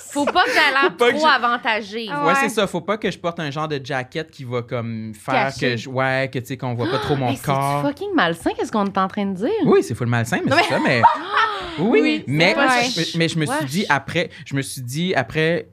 [0.09, 2.07] Faut pas que j'aie l'air trop j'ai- avantagé.
[2.09, 2.33] Ouais, Ouais.
[2.41, 2.65] c'est ça.
[2.65, 5.87] Faut pas que je porte un genre de jacket qui va comme faire que je,
[5.87, 7.83] ouais, que tu sais qu'on voit pas trop mon Hey, c'est corps.
[7.83, 9.49] fucking malsain, qu'est-ce qu'on est en train de dire?
[9.65, 11.03] Oui, c'est full malsain, mais c'est ça, mais
[11.79, 13.17] oui, Oui, mais je- ça.
[13.17, 15.67] mais je me suis dit après, je me suis dit après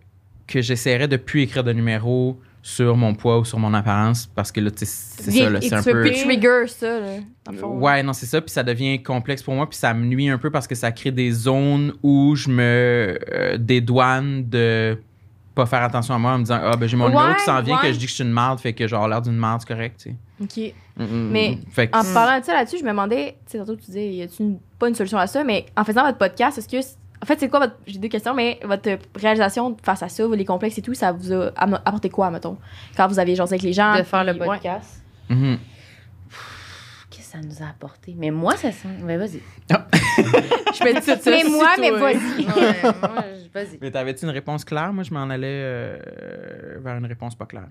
[0.46, 4.50] que j'essaierais de plus écrire de numéros sur mon poids ou sur mon apparence parce
[4.50, 5.30] que là c'est ça
[5.60, 7.06] c'est un peu Puis trigger ça, là,
[7.44, 7.78] dans le fond.
[7.78, 8.40] Ouais, non, c'est ça.
[8.40, 9.68] Puis ça devient complexe pour moi.
[9.68, 13.18] Puis ça me nuit un peu parce que ça crée des zones où je me
[13.32, 14.98] euh, dédouane de
[15.54, 17.44] pas faire attention à moi en me disant Ah, ben j'ai mon numéro Ouais, qui
[17.44, 17.82] s'en vient, ouais.
[17.82, 19.72] que je dis que je suis une marde, fait que genre l'air d'une marde, c'est
[19.74, 20.16] correct, tu sais.
[20.42, 20.74] OK.
[20.96, 21.70] Mm, mm, Mais mm.
[21.70, 24.12] Fait que En parlant de ça là-dessus, je me demandais, tu sais, tantôt tu disais,
[24.12, 26.76] y a-tu une- pas une solution à ça, mais en faisant votre podcast, est-ce que.
[27.22, 27.74] En fait, c'est quoi votre.
[27.86, 31.32] J'ai deux questions, mais votre réalisation face à ça, les complexes et tout, ça vous
[31.32, 32.58] a apporté quoi, mettons?
[32.96, 33.96] Quand vous avez jasé avec les gens.
[33.96, 34.46] De faire le puis- ouais.
[34.48, 35.02] podcast?
[35.30, 35.58] Mhm.
[37.10, 38.14] Qu'est-ce que ça nous a apporté?
[38.18, 38.88] Mais moi, ça sent.
[39.02, 39.40] Mais vas-y.
[39.70, 41.30] Je me dis ça.
[41.30, 42.44] Mais moi, mais vas-y.
[42.44, 43.78] Ouais, moi, je- vas-y.
[43.80, 44.92] Mais t'avais-tu une réponse claire?
[44.92, 45.98] Moi, je m'en allais euh,
[46.82, 47.68] vers une réponse pas claire.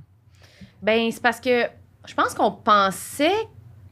[0.82, 1.64] Ben, c'est parce que
[2.08, 3.32] je pense qu'on pensait.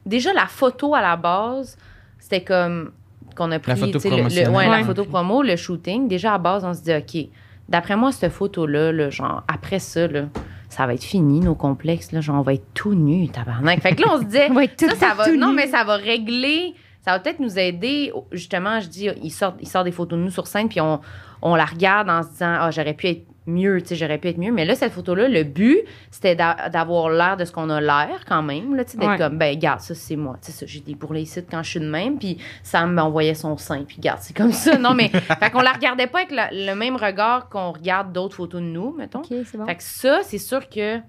[0.04, 1.76] Déjà, la photo à la base,
[2.18, 2.92] c'était comme.
[3.36, 3.76] Qu'on a pris.
[3.76, 4.84] photo tu sais, le- le, ouais, la Ouais.
[4.84, 6.06] photo promo, le shooting.
[6.08, 7.30] Déjà, à base, on se dit, OK,
[7.68, 10.24] d'après moi, cette photo-là, là, genre, après ça, là,
[10.68, 12.12] ça va être fini, nos complexes.
[12.12, 13.80] Là, genre, on va être tout nus, tabarnak.
[13.80, 14.48] Fait que là, on se disait.
[14.62, 16.74] Être tout ça, ça va, tout non, mais ça va régler.
[17.00, 18.12] Ça va peut-être nous aider.
[18.32, 21.00] Justement, je dis, il sort, il sort des photos de nous sur scène, puis on,
[21.42, 24.28] on la regarde en se disant, ah, j'aurais pu être mieux, tu sais, j'aurais pu
[24.28, 24.52] être mieux.
[24.52, 25.80] Mais là, cette photo-là, le but,
[26.12, 29.10] c'était d'a- d'avoir l'air de ce qu'on a l'air quand même, là, tu sais, d'être
[29.10, 29.18] Ouais.
[29.18, 30.36] comme, ben, regarde, ça, c'est moi.
[30.40, 33.34] Tu sais, ça, j'ai des bourrelets ici quand je suis de même, puis Sam m'envoyait
[33.34, 34.78] son sein, puis regarde, c'est comme ça.
[34.78, 35.08] Non, mais,
[35.40, 38.66] fait qu'on la regardait pas avec la- le même regard qu'on regarde d'autres photos de
[38.66, 39.18] nous, mettons.
[39.22, 39.66] Ok, c'est bon.
[39.66, 41.00] Fait que ça, c'est sûr que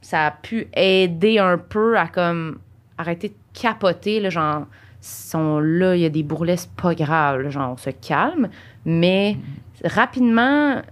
[0.00, 2.58] ça a pu aider un peu à comme
[2.98, 4.66] arrêter de capoter, là, genre,
[5.02, 8.48] sont là, il y a des bourrelets, c'est pas grave, là, genre, on se calme.
[8.84, 9.36] Mais
[9.84, 10.82] rapidement,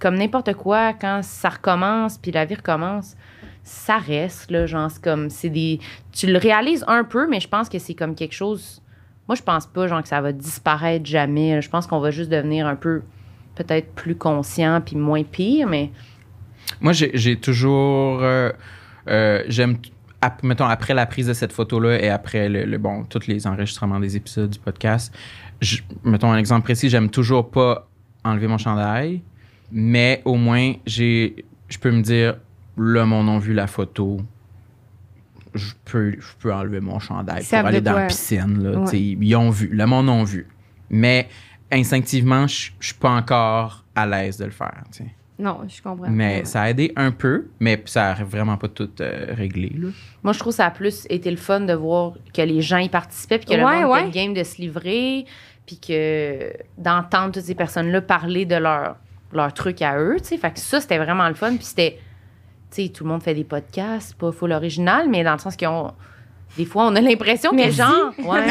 [0.00, 3.16] comme n'importe quoi, quand ça recommence, puis la vie recommence,
[3.62, 5.80] ça reste, là, genre, c'est comme, c'est des...
[6.12, 8.80] Tu le réalises un peu, mais je pense que c'est comme quelque chose...
[9.26, 11.62] Moi, je pense pas, genre, que ça va disparaître jamais.
[11.62, 13.02] Je pense qu'on va juste devenir un peu,
[13.54, 15.90] peut-être plus conscient, puis moins pire, mais...
[16.80, 18.22] Moi, j'ai toujours.
[18.22, 18.50] euh,
[19.08, 19.76] euh, J'aime.
[20.42, 24.00] Mettons, après la prise de cette photo-là et après le, le- bon, tous les enregistrements
[24.00, 25.14] des épisodes du podcast,
[25.64, 27.88] je- mettons un exemple précis, j'aime toujours pas
[28.24, 29.22] enlever mon chandail,
[29.72, 32.36] mais au moins, j'ai, je peux me dire,
[32.76, 34.20] le monde a vu la photo,
[35.54, 38.00] je peux, je peux enlever mon chandail Ils pour aller dans quoi.
[38.02, 38.62] la piscine.
[38.62, 38.98] Là, Ouais.
[38.98, 40.46] Ils ont vu, le monde a vu.
[40.90, 41.28] Mais
[41.70, 44.82] instinctivement, je je suis pas encore à l'aise de le faire.
[44.92, 45.10] tu sais.
[45.38, 46.08] Non, je comprends.
[46.08, 46.44] Mais Ouais.
[46.44, 49.72] ça a aidé un peu, mais ça a vraiment pas tout euh, réglé.
[49.76, 49.88] Là.
[50.22, 52.78] Moi, je trouve que ça a plus été le fun de voir que les gens
[52.78, 54.08] y participaient, puis que le monde ouais.
[54.08, 55.24] était game de se livrer,
[55.66, 58.96] puis que d'entendre toutes ces personnes-là parler de leur,
[59.32, 60.38] leur truc à eux, tu sais.
[60.38, 61.56] Fait que ça, c'était vraiment le fun.
[61.56, 61.98] Puis c'était,
[62.70, 65.56] tu sais, tout le monde fait des podcasts, pas full original, mais dans le sens
[65.56, 65.92] qu'on...
[66.56, 67.76] Des fois, on a l'impression que Merci.
[67.78, 68.12] genre...
[68.24, 68.46] Ouais.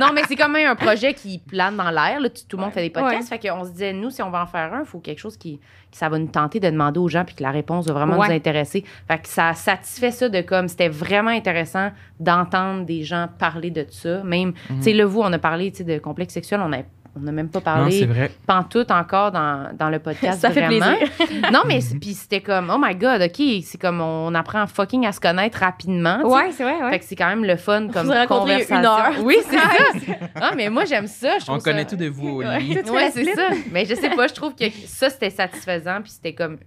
[0.00, 2.20] non, mais c'est comme un projet qui plane dans l'air.
[2.20, 2.28] là.
[2.28, 3.28] Tout, tout le monde fait des podcasts.
[3.28, 5.36] Fait qu'on se disait, nous, si on va en faire un, il faut quelque chose
[5.36, 5.60] qui,
[5.90, 8.18] qui ça va nous tenter de demander aux gens puis que la réponse va vraiment
[8.18, 8.28] Ouais.
[8.28, 8.84] nous intéresser.
[9.08, 13.86] Fait que ça satisfait ça de comme, c'était vraiment intéressant d'entendre des gens parler de
[13.90, 14.22] ça.
[14.24, 16.78] Même, tu sais, là, vous, on a parlé, tu sais, de complexe sexuel, on a
[17.14, 18.30] on n'a même pas Non, parlé vrai.
[18.46, 20.40] pantoute encore dans, dans le podcast.
[20.40, 20.96] Ça fait vraiment.
[20.96, 21.50] plaisir.
[21.52, 25.12] non, mais puis c'était comme, oh my God, OK, c'est comme on apprend fucking à
[25.12, 26.20] se connaître rapidement.
[26.20, 26.26] tu.
[26.26, 26.90] Ouais, c'est vrai, ouais.
[26.92, 28.78] Fait que c'est quand même le fun comme vous conversation.
[28.78, 29.12] une heure.
[29.24, 30.14] Oui, c'est ça.
[30.36, 31.38] Ah, mais moi, j'aime ça.
[31.38, 32.60] Je On connaît tout de vous au Ouais.
[32.60, 32.78] lit.
[33.12, 33.48] C'est ça.
[33.70, 36.00] Mais je sais pas, je trouve que ça, c'était satisfaisant.
[36.02, 36.58] Puis c'était comme.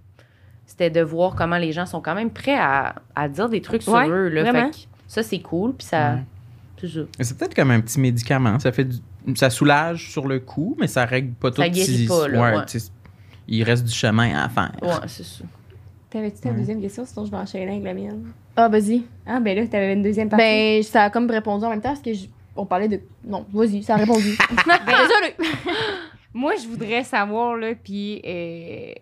[0.64, 3.82] C'était de voir comment les gens sont quand même prêts à, à dire des trucs
[3.82, 4.28] sur eux.
[4.28, 4.42] Là.
[4.42, 4.66] vraiment.
[4.66, 5.74] Fait que ça, c'est cool.
[5.74, 6.18] Puis ça.
[6.82, 6.88] Mais
[7.24, 8.58] C'est peut-être comme un petit médicament.
[8.58, 8.96] Ça fait du-
[9.34, 11.62] ça soulage sur le coup, mais ça règle pas tout.
[11.62, 12.64] Ça guérit si- pas, là, ouais.
[12.66, 12.90] tu sais,
[13.48, 14.72] Il reste du chemin à faire.
[14.82, 15.44] Ouais, c'est ça.
[16.10, 16.56] T'avais-tu ta Ouais.
[16.56, 18.24] deuxième question, sinon je vais enchaîner avec la mienne.
[18.56, 19.02] Ah, vas-y.
[19.26, 20.44] Ah, ben là, t'avais une deuxième partie.
[20.44, 23.00] Ben, ça a comme répondu en même temps parce que je- on parlait de.
[23.24, 24.36] Non, vas-y, ça a répondu.
[24.86, 25.36] Désolée.
[26.34, 28.92] Moi, je voudrais savoir, là, puis euh,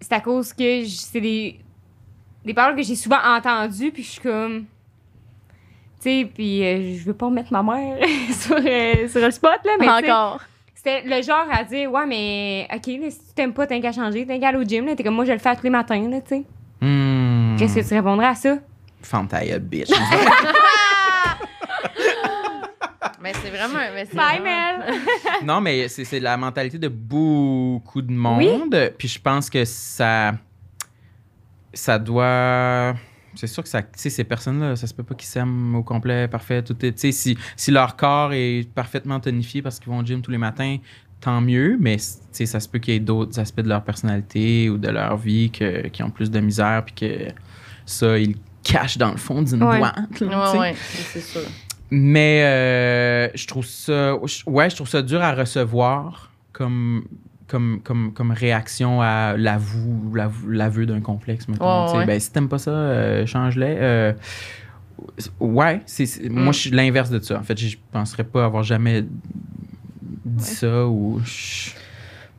[0.00, 1.58] c'est à cause que c'est des,
[2.44, 4.64] des paroles que j'ai souvent entendues, puis je suis comme.
[6.04, 7.96] Tu sais, puis euh, je veux pas mettre ma mère
[8.30, 10.40] sur, euh, sur le spot, là, mais tu sais, Encore.
[10.74, 13.90] c'était le genre à dire, ouais, mais OK, là, si tu t'aimes pas, t'as qu'à
[13.92, 14.84] changer, t'as qu'à aller au gym.
[14.84, 14.94] là.
[14.94, 16.44] T'es comme moi, je le fais tous les matins, là, tu sais.
[16.82, 17.56] Hmm.
[17.58, 18.58] Qu'est-ce que tu répondrais à ça?
[19.00, 19.88] Ferme ta gueule, bitch.
[23.22, 23.78] Mais c'est vraiment.
[23.94, 24.94] Mais c'est Bye, vraiment- Mel!
[25.46, 28.92] non, mais c'est c'est la mentalité de beaucoup de monde.
[28.98, 30.32] Puis je pense que ça.
[31.72, 32.92] Ça doit.
[33.36, 36.62] C'est sûr que ça, ces personnes-là, ça se peut pas qu'ils s'aiment au complet, parfait.
[36.62, 40.30] Tout est, si, si leur corps est parfaitement tonifié parce qu'ils vont au gym tous
[40.30, 40.76] les matins,
[41.20, 41.76] tant mieux.
[41.80, 45.16] Mais ça se peut qu'il y ait d'autres aspects de leur personnalité ou de leur
[45.16, 47.28] vie que- qui ont plus de misère, puis que
[47.86, 49.78] ça, ils cachent dans le fond d'une Ouais.
[49.78, 50.20] boîte.
[50.20, 50.52] là.
[50.52, 50.74] Ouais, ouais,
[51.12, 51.42] c'est sûr.
[51.90, 54.16] Mais euh, je trouve ça.
[54.46, 57.04] Ouais, je trouve ça dur à recevoir comme.
[57.46, 61.94] Comme, comme, comme réaction à l'avou, l'avou- l'aveu d'un complexe, mettons.
[61.98, 62.06] Ouais.
[62.06, 63.76] Ben, si t'aimes pas ça, euh, change-les.
[63.78, 64.12] Euh,
[65.40, 67.38] ouais, c'est, moi, je suis l'inverse de ça.
[67.38, 69.02] En fait, je penserais pas avoir jamais
[70.24, 71.20] dit ça ou.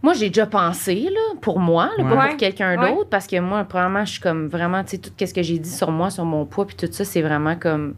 [0.01, 2.91] Moi, j'ai déjà pensé, là, pour moi, là, pas pour quelqu'un Ouais.
[2.95, 5.58] d'autre, parce que moi, premièrement, je suis comme vraiment, tu sais, tout ce que j'ai
[5.58, 7.95] dit sur moi, sur mon poids, puis tout ça, c'est vraiment comme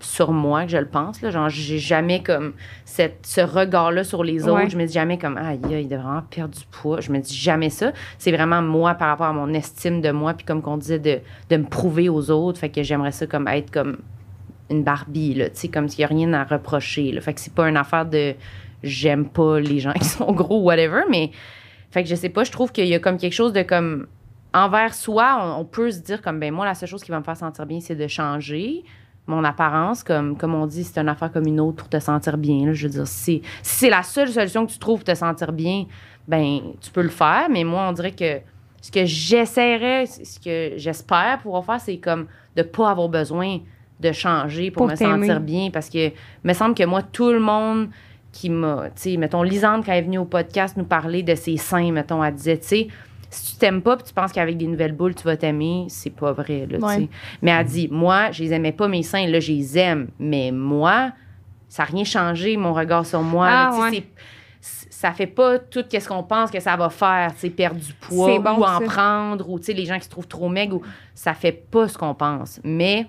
[0.00, 1.22] sur moi que je le pense.
[1.22, 1.30] Là.
[1.30, 2.52] Genre, j'ai jamais comme
[2.84, 4.64] cette, ce regard-là sur les autres.
[4.64, 4.70] Ouais.
[4.70, 7.00] Je me dis jamais comme, ah, il doit vraiment perdre du poids.
[7.00, 7.92] Je me dis jamais ça.
[8.18, 11.20] C'est vraiment moi par rapport à mon estime de moi, puis comme qu'on disait, de,
[11.50, 12.58] de me prouver aux autres.
[12.58, 13.98] Fait que j'aimerais ça comme être comme
[14.70, 17.12] une Barbie, là, tu sais, comme s'il n'y a rien à reprocher.
[17.12, 17.20] Là.
[17.20, 18.34] Fait que c'est pas une affaire de
[18.82, 21.30] j'aime pas les gens qui sont gros, whatever, mais
[21.90, 24.06] fait que je sais pas, je trouve qu'il y a comme quelque chose de comme
[24.52, 27.18] envers soi, on, on peut se dire comme ben moi la seule chose qui va
[27.18, 28.84] me faire sentir bien c'est de changer
[29.26, 32.38] mon apparence comme comme on dit c'est une affaire comme une autre pour te sentir
[32.38, 32.72] bien là.
[32.72, 35.52] je veux dire si, si c'est la seule solution que tu trouves pour te sentir
[35.52, 35.86] bien
[36.28, 37.48] ben tu peux le faire.
[37.50, 38.40] Mais moi on dirait que
[38.80, 43.58] ce que j'essaierais ce que j'espère pouvoir faire c'est comme de pas avoir besoin
[44.00, 45.70] de changer pour, Pour me sentir bien.
[45.70, 46.10] Parce que
[46.44, 47.88] me semble que moi tout le monde
[48.32, 51.34] qui m'a, tu sais, mettons, Lisande, quand elle est venue au podcast nous parler de
[51.34, 52.88] ses seins, mettons, elle disait, tu sais,
[53.36, 56.10] si tu t'aimes pas puis tu penses qu'avec des nouvelles boules, tu vas t'aimer, c'est
[56.10, 57.08] pas vrai, là, Ouais.
[57.42, 60.08] Mais elle dit, moi, je les aimais pas, mes seins, là, je les aime.
[60.18, 61.12] Mais moi,
[61.68, 63.46] ça n'a rien changé, mon regard sur moi.
[63.48, 64.04] Ah, là, ouais.
[64.60, 68.58] ça fait pas tout ce qu'on pense que ça va faire, perdre du poids bon,
[68.58, 68.84] ou en ça.
[68.86, 70.82] prendre, ou, tu sais, les gens qui se trouvent trop maigres, ou,
[71.14, 72.60] ça fait pas ce qu'on pense.
[72.64, 73.06] Mais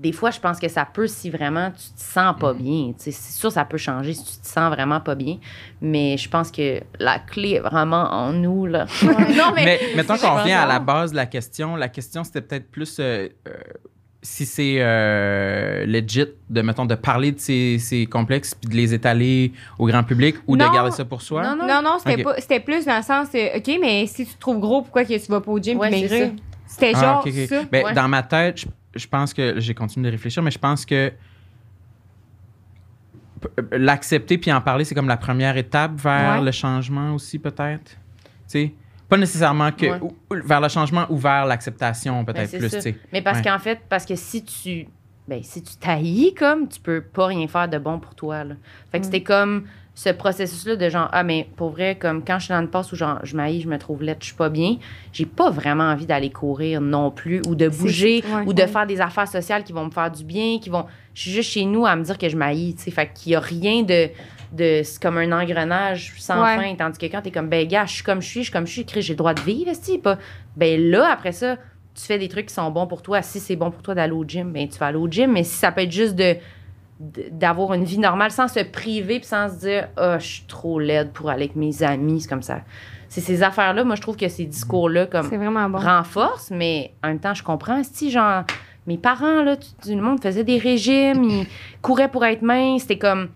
[0.00, 2.92] des fois, je pense que ça peut si vraiment tu te sens pas bien.
[2.96, 5.36] Tu sais, C'est sûr, ça peut changer si tu te sens vraiment pas bien.
[5.82, 8.86] Mais je pense que la clé est vraiment en nous, là.
[9.04, 9.64] non, mais.
[9.64, 11.76] Mais mettons qu'on revient à la base de la question.
[11.76, 13.52] La question, c'était peut-être plus euh, euh,
[14.22, 18.94] si c'est euh, legit de, mettons, de parler de ces, ces complexes puis de les
[18.94, 20.68] étaler au grand public ou Non.
[20.68, 21.42] de garder ça pour soi?
[21.42, 21.66] Non, non.
[21.66, 22.24] Non, non, c'était Ok.
[22.24, 25.04] pas- c'était plus dans le sens, euh, OK, mais si tu te trouves gros, pourquoi
[25.04, 26.32] que tu vas pas au gym Ouais, maigrir?
[26.66, 27.62] C'était Ah, genre ça.
[27.70, 27.92] Ben, Ouais.
[27.94, 28.66] Dans ma tête, je,
[29.00, 31.12] je pense que j'ai continué de réfléchir, mais je pense que
[33.44, 36.44] euh, l'accepter puis en parler, c'est comme la première étape vers Ouais.
[36.44, 37.92] le changement aussi, peut-être?
[37.92, 37.96] Tu
[38.46, 38.74] sais,
[39.08, 40.00] pas nécessairement que Ouais.
[40.00, 42.68] ou- ou vers le changement ou vers l'acceptation, peut-être Ben, plus.
[42.68, 42.76] ça.
[42.76, 42.98] tu sais.
[43.12, 43.44] Mais parce Ouais.
[43.44, 44.86] qu'en fait, parce que si tu.
[45.28, 48.42] Ben, si tu t'haïs comme, tu peux pas rien faire de bon pour toi.
[48.42, 48.54] Là.
[48.90, 49.64] Fait que c'était comme
[49.94, 52.90] ce processus-là de genre, ah, mais pour vrai, comme quand je suis dans une passe
[52.92, 54.76] où genre, je m'haïs, je me trouve laide, je suis pas bien,
[55.12, 58.44] j'ai pas vraiment envie d'aller courir non plus ou de bouger ouais.
[58.46, 60.86] ou de faire des affaires sociales qui vont me faire du bien, qui vont.
[61.12, 62.90] Je suis juste chez nous à me dire que je m'haïs, tu sais.
[62.90, 64.08] Fait qu'il y a rien de.
[64.52, 66.56] de c'est comme un engrenage sans Ouais.
[66.56, 66.74] fin.
[66.76, 68.66] Tandis que quand t'es comme, ben, gars, je suis comme je suis, je suis comme
[68.66, 70.18] je suis, j'ai le droit de vivre, esti, pas?
[70.56, 71.56] Ben là, après ça,
[71.94, 73.20] tu fais des trucs qui sont bons pour toi.
[73.20, 75.32] Si c'est bon pour toi d'aller au gym, ben tu vas aller au gym.
[75.32, 76.36] Mais si ça peut être juste de-
[77.00, 80.78] d'avoir une vie normale sans se priver puis sans se dire ah je suis trop
[80.78, 82.60] laide pour aller avec mes amis c'est comme ça
[83.08, 85.78] c'est ces affaires là moi je trouve que ces discours là comme C'est vraiment bon.
[85.78, 88.44] renforcent mais en même temps je comprends si genre
[88.86, 91.46] mes parents là tout, tout le monde faisait des régimes ils
[91.80, 93.30] couraient pour être minces c'était comme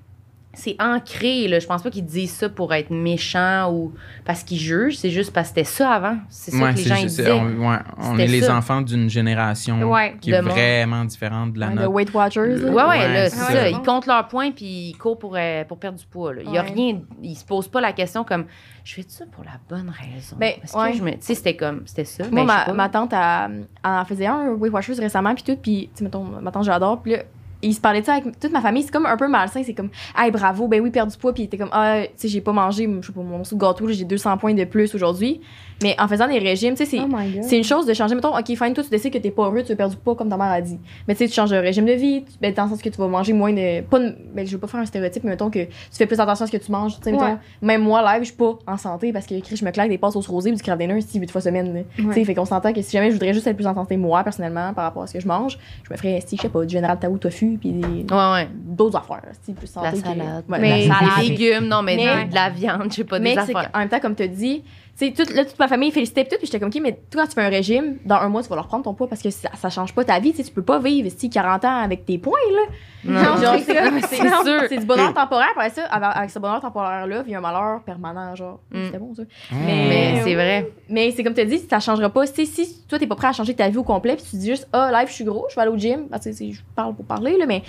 [0.56, 3.92] c'est ancré là je pense pas qu'ils disent ça pour être méchants ou
[4.24, 6.82] parce qu'ils jugent c'est juste parce que c'était ça avant c'est ça Ouais, que les
[6.82, 8.56] c'est gens juste- disaient on, ouais, on C'était est les ça.
[8.56, 11.92] enfants d'une génération Ouais, qui est vraiment différente de la Ouais, de nôtre.
[11.94, 12.56] Weight Watchers.
[12.56, 12.70] là.
[12.70, 13.68] Ouais, ouais, là, c'est ça.
[13.68, 16.34] Ils comptent leurs points puis ils courent pour, euh, pour perdre du poids.
[16.34, 16.42] Là.
[16.44, 16.70] Il y a Ouais.
[16.72, 17.00] rien.
[17.22, 18.44] Ils se posent pas la question comme
[18.84, 20.36] je fais ça pour la bonne raison.
[20.38, 20.92] Ben, Parce ouais.
[20.92, 21.10] que je me.
[21.12, 21.82] Tu sais, c'était comme.
[21.86, 22.24] C'était ça.
[22.30, 25.88] Moi, Ben, ma, tante, elle, elle en faisait un, Weight Watchers récemment, puis tout, puis,
[25.94, 27.18] tu sais, mettons, ma tante, j'adore, puis là,
[27.64, 29.74] il se parlait de ça avec toute ma famille, c'est comme un peu malsain, c'est
[29.74, 32.28] comme, hey, bravo, ben oui, perdre du poids, puis il était comme, ah, tu sais,
[32.28, 34.94] j'ai pas mangé, je sais pas, mon sous de gâteau, j'ai 200 points de plus
[34.94, 35.40] aujourd'hui,
[35.82, 37.00] mais en faisant des régimes, tu sais, c'est.
[37.00, 37.42] Oh.
[37.42, 38.14] C'est une chose de changer.
[38.14, 40.14] Mettons, OK, fine, toi, tu décides que t'es pas heureux, tu veux perdre du poids
[40.14, 40.78] comme ta mère a dit.
[41.08, 42.88] Mais tu sais, tu changes de régime de vie, tu- ben, dans le sens que
[42.88, 43.80] tu vas manger moins de.
[43.82, 46.20] Pas de- ben, je veux pas faire un stéréotype, mais mettons que tu fais plus
[46.20, 46.96] attention à ce que tu manges.
[46.98, 47.36] Tu sais, Ouais.
[47.60, 50.14] même moi, live, je suis pas en santé parce que je me claque des passes
[50.16, 51.84] au rosé ou du crabe dinner 8 fois semaine.
[51.96, 53.96] Tu sais, fait qu'on s'entend que si jamais je voudrais juste être plus en santé,
[53.96, 56.48] moi, personnellement, par rapport à ce que je mange, je me ferais, si, je sais
[56.48, 58.48] pas, du général taou tofu fruits, puis des- Ouais, ouais.
[58.54, 59.22] d'autres affaires.
[59.42, 60.44] c'est plus La que- salade.
[60.48, 61.10] Ouais, Mais- la salade.
[61.20, 63.56] Des légumes, non, mais, Mais- de, de la viande, je sais pas, Mais des c'est
[63.56, 63.72] affaires.
[63.72, 66.24] qu'en même temps, comme tu as dit, tu sais, toute, là, toute ma famille félicitait
[66.24, 68.42] tout, puis j'étais comme, OK, mais toi, quand tu fais un régime, dans un mois,
[68.42, 70.30] tu vas leur prendre ton poids parce que ça, ça change pas ta vie.
[70.32, 72.74] Tu sais, tu peux pas vivre si 40 ans avec tes points, là.
[73.06, 74.62] Non, Genre, c'est sûr.
[74.68, 75.48] c'est du bonheur temporaire.
[75.54, 78.60] Après ça, avec, ce bonheur temporaire-là, vient un malheur permanent, genre.
[78.70, 78.84] Mm.
[78.86, 79.22] C'était bon, ça.
[79.52, 80.70] Mais, Mais c'est vrai.
[80.88, 82.26] Mais c'est comme tu as dit, ça changera pas.
[82.26, 84.50] Si, si toi, t'es pas prêt à changer ta vie au complet, puis tu dis
[84.50, 86.06] juste, ah, live, je suis gros, je vais aller au gym.
[86.08, 87.62] Parce que c'est- je parle pour parler, là, mais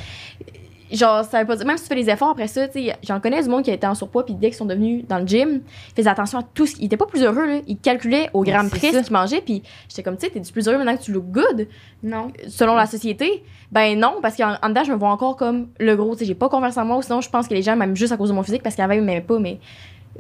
[0.91, 2.95] genre, ça veut pas dire, même si tu fais des efforts après ça, tu sais,
[3.03, 5.25] j'en connais du monde qui était en surpoids, puis dès qu'ils sont devenus dans le
[5.27, 6.75] gym, ils faisaient attention à tout ce.
[6.79, 7.59] Ils étaient pas plus heureux, là.
[7.67, 10.51] Ils calculaient au gramme près ce qu'ils mangeaient, puis j'étais comme, tu sais, t'es du
[10.51, 11.67] plus heureux maintenant que tu look good,
[12.03, 12.27] Non.
[12.47, 13.43] selon la société?
[13.71, 16.25] Ben non, parce qu'en en dedans, je me vois encore comme le gros, tu sais,
[16.25, 18.17] j'ai pas confiance en moi, ou sinon, je pense que les gens m'aiment juste à
[18.17, 19.59] cause de mon physique, parce qu'avant, ils m'aimaient pas, mais.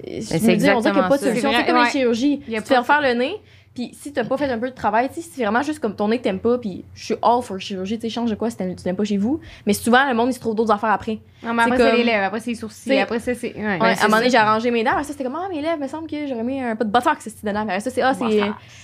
[0.07, 1.51] euh, je c'est me dis, on dirait qu'il n'y a pas de exactement solution.
[1.53, 1.83] C'est comme ouais.
[1.85, 2.41] les chirurgies.
[2.47, 3.35] Il y a Tu te fais refaire le nez,
[3.75, 6.07] puis si t'as pas fait un peu de travail, sais, c'est vraiment juste comme ton
[6.07, 8.49] nez que t'aimes pas, puis je suis all for chirurgie, tu sais, change de quoi
[8.49, 9.39] si t'aimes- tu t'aimes pas chez vous.
[9.67, 11.19] Mais souvent, le monde, il se trouve d'autres affaires après.
[11.43, 13.53] Non, mais après, c'est comme- les lèvres, après, c'est les sourcils, après, ça, c'est.
[13.53, 13.61] Ouais.
[13.61, 15.61] Ouais, à un moment donné, j'ai arrangé mes dents, mais ça, c'était comme, ah, mes
[15.61, 17.61] lèvres, il me semble que j'aurais mis un peu de botox, c'est dedans.
[17.61, 18.41] Après ça, c'est, ah, c'est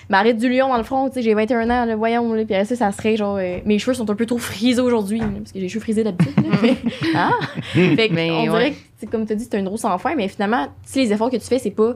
[0.09, 2.43] ma ride du lion dans le front, tu sais, j'ai 21 ans, là, voyons, là,
[2.45, 5.19] puis après ça, ça serait genre, euh, mes cheveux sont un peu trop frisés aujourd'hui,
[5.19, 6.35] parce que j'ai les cheveux frisés d'habitude.
[6.37, 6.77] là, mais-
[7.15, 7.31] ah!
[7.73, 8.49] Fait que, Mais on ouais.
[8.49, 11.29] dirait que, comme tu dit, c'est une roue sans fin, mais finalement, si les efforts
[11.31, 11.93] que tu fais, c'est pas,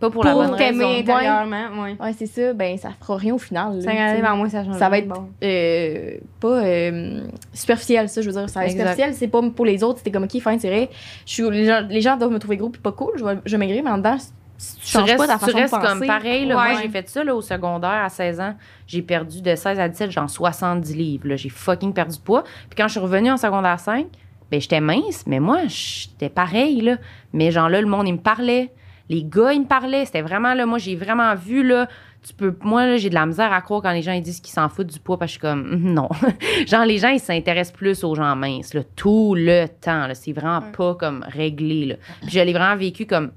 [0.00, 1.00] Pas pour, la Pour bonne t'aimer raison.
[1.00, 1.96] intérieurement, ouais.
[2.00, 3.76] ouais, c'est ça, ben, ça fera rien au final.
[3.80, 4.76] là, Ça tu moi, ça change.
[4.76, 5.28] Ça va être Bon.
[5.42, 7.20] euh, pas euh,
[7.52, 8.48] superficiel, ça, je veux dire.
[8.50, 10.90] Ça va être superficiel, c'est pas pour les autres, c'était comme, ok, fin, c'est vrai.
[11.26, 13.38] Je suis, les, gens, les gens doivent me trouver gros puis pas cool, je vais,
[13.44, 14.16] je vais maigrir, mais en dedans,
[14.56, 15.86] si tu Tu changes restes, pas ta tu façon restes penser.
[15.88, 16.46] comme pareil.
[16.46, 16.72] Là, Ouais.
[16.72, 18.54] Moi, j'ai fait ça là, au secondaire à 16 ans.
[18.86, 21.36] J'ai perdu de 16 à 17, genre 70 livres.
[21.36, 22.44] J'ai fucking perdu de poids.
[22.68, 24.06] Puis quand je suis revenue en secondaire 5,
[24.50, 26.80] ben j'étais mince, mais moi, j'étais pareil.
[26.82, 26.96] Là.
[27.32, 28.70] Mais genre là, le monde, il me parlait.
[29.10, 30.04] Les gars, ils me parlaient.
[30.06, 31.88] C'était vraiment là, moi, j'ai vraiment vu là.
[32.26, 34.40] Tu peux, moi, là, j'ai de la misère à croire quand les gens ils disent
[34.40, 36.08] qu'ils s'en foutent du poids parce que je suis comme, non.
[36.66, 40.06] genre, les gens, ils s'intéressent plus aux gens minces, là, tout le temps.
[40.06, 40.14] là.
[40.14, 40.72] C'est vraiment Ouais.
[40.74, 41.84] pas comme réglé.
[41.84, 41.94] Là.
[42.22, 43.32] Puis je l'ai vraiment vécu comme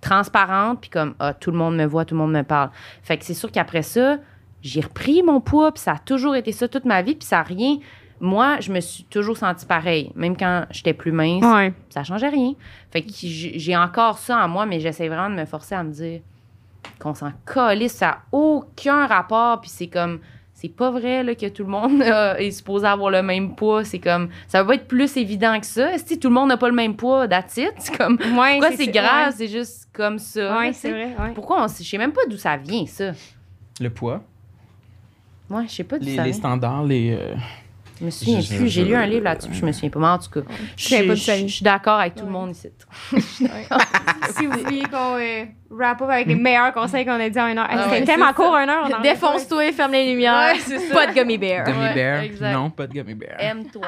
[0.00, 2.70] transparente, puis comme, ah, tout le monde me voit, tout le monde me parle.
[3.02, 4.18] Fait que c'est sûr qu'après ça,
[4.62, 7.40] j'ai repris mon poids, puis ça a toujours été ça toute ma vie, puis ça
[7.40, 7.76] a rien.
[8.20, 11.72] Moi, je me suis toujours sentie pareil, même quand j'étais plus mince, Ouais.
[11.90, 12.52] ça changeait rien.
[12.90, 15.92] Fait que j'ai encore ça en moi, mais j'essaie vraiment de me forcer à me
[15.92, 16.20] dire
[16.98, 20.20] qu'on s'en calisse, ça n'a aucun rapport, puis c'est comme.
[20.60, 23.84] C'est pas vrai là, que tout le monde euh, est supposé avoir le même poids.
[23.84, 24.28] C'est comme.
[24.48, 25.96] Ça va pas être plus évident que ça.
[25.98, 27.70] Si tout le monde n'a pas le même poids, that's it.
[27.78, 28.14] C'est comme.
[28.36, 29.26] Ouais, Pourquoi c'est grave?
[29.28, 29.32] ouais.
[29.36, 30.58] C'est juste comme ça.
[30.58, 31.30] Ouais, c'est vrai, ouais.
[31.32, 33.12] Pourquoi on sait- Je sais même pas d'où ça vient, ça.
[33.80, 34.20] Le poids,
[35.48, 37.12] Moi, je sais pas d'où les, standards, les.
[37.16, 37.34] euh,
[38.00, 38.68] Je me souviens Je- plus.
[38.68, 39.98] J'ai lu un livre là-dessus, je me souviens pas.
[39.98, 40.40] Mais en tout cas,
[40.76, 42.68] je, suis d'accord avec tout le monde ici.
[44.36, 47.48] si vous vouliez qu'on euh, wrap up avec les meilleurs conseils qu'on a dit en
[47.48, 47.66] une heure.
[47.68, 49.00] Ah C'était ouais, tellement court, une heure.
[49.02, 50.52] Défonce-toi, ferme les lumières.
[50.54, 50.78] Ouais.
[50.92, 51.64] Pas de gummy bear.
[51.64, 52.20] Gummy Ouais, bear?
[52.22, 52.52] exact.
[52.52, 53.36] Non, pas de gummy bear.
[53.38, 53.86] Aime-toi.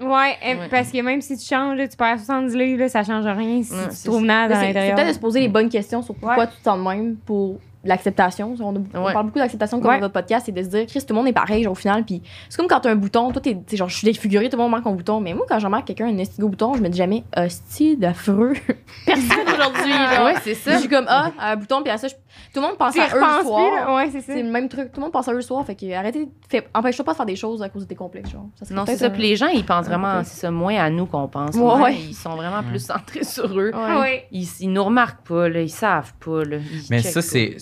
[0.00, 0.68] Ouais, Ouais.
[0.70, 3.72] parce que même si tu changes, tu perds 70 livres, là, ça change rien si
[3.72, 4.94] Ouais, tu trouves naze Mais à C'est c'est l'intérieur.
[4.96, 6.46] peut-être de se poser les bonnes questions sur pourquoi Ouais.
[6.46, 8.54] tu te sens de même pour l'acceptation.
[8.60, 9.12] On, a- on Ouais.
[9.12, 9.96] parle beaucoup d'acceptation comme Ouais.
[9.96, 11.76] dans votre podcast, c'est de se dire, Chris, tout le monde est pareil, genre, au
[11.76, 12.04] final.
[12.04, 14.56] Puis c'est comme quand t'as un bouton, toi, t'es t'es genre, je suis défigurée, tout
[14.56, 15.20] le monde manque un bouton.
[15.20, 18.52] Mais moi, quand je remarque quelqu'un un estigo bouton, je me dis jamais, hostie d'affreux.
[19.06, 20.24] Personne aujourd'hui, genre.
[20.26, 20.72] Ouais, c'est ça.
[20.74, 23.06] Je suis comme, ah, un bouton, puis à ça, je- tout le monde pense à
[23.16, 23.94] eux le soir.
[23.94, 24.32] Ouais, c'est ça.
[24.34, 24.92] C'est le même truc.
[24.92, 25.64] Tout le monde pense à eux le soir.
[25.64, 26.28] Fait que arrêtez.
[26.48, 28.30] Fait, empêche-toi pas de faire des choses à cause de tes complexes.
[28.30, 28.46] Genre.
[28.62, 29.06] Ça Non, c'est ça.
[29.06, 31.54] un- Puis les gens, ils pensent vraiment, c'est ça, moins à nous qu'on pense.
[31.56, 31.94] Ouais.
[31.94, 33.72] Ils sont vraiment plus centrés sur eux.
[33.74, 34.00] Ouais.
[34.00, 34.26] Ouais.
[34.32, 36.44] Ils, ils nous remarquent pas, là, ils savent pas.
[36.44, 37.22] Là, ils Mais ça, pas.
[37.22, 37.56] c'est.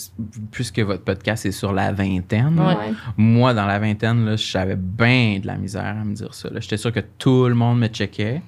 [0.51, 2.93] Puisque votre podcast est sur la vingtaine, Ouais.
[3.17, 6.49] Moi, dans la vingtaine, là, j'avais bien de la misère à me dire ça.
[6.51, 6.61] là.
[6.61, 8.43] J'étais sûr que tout le monde me checkait.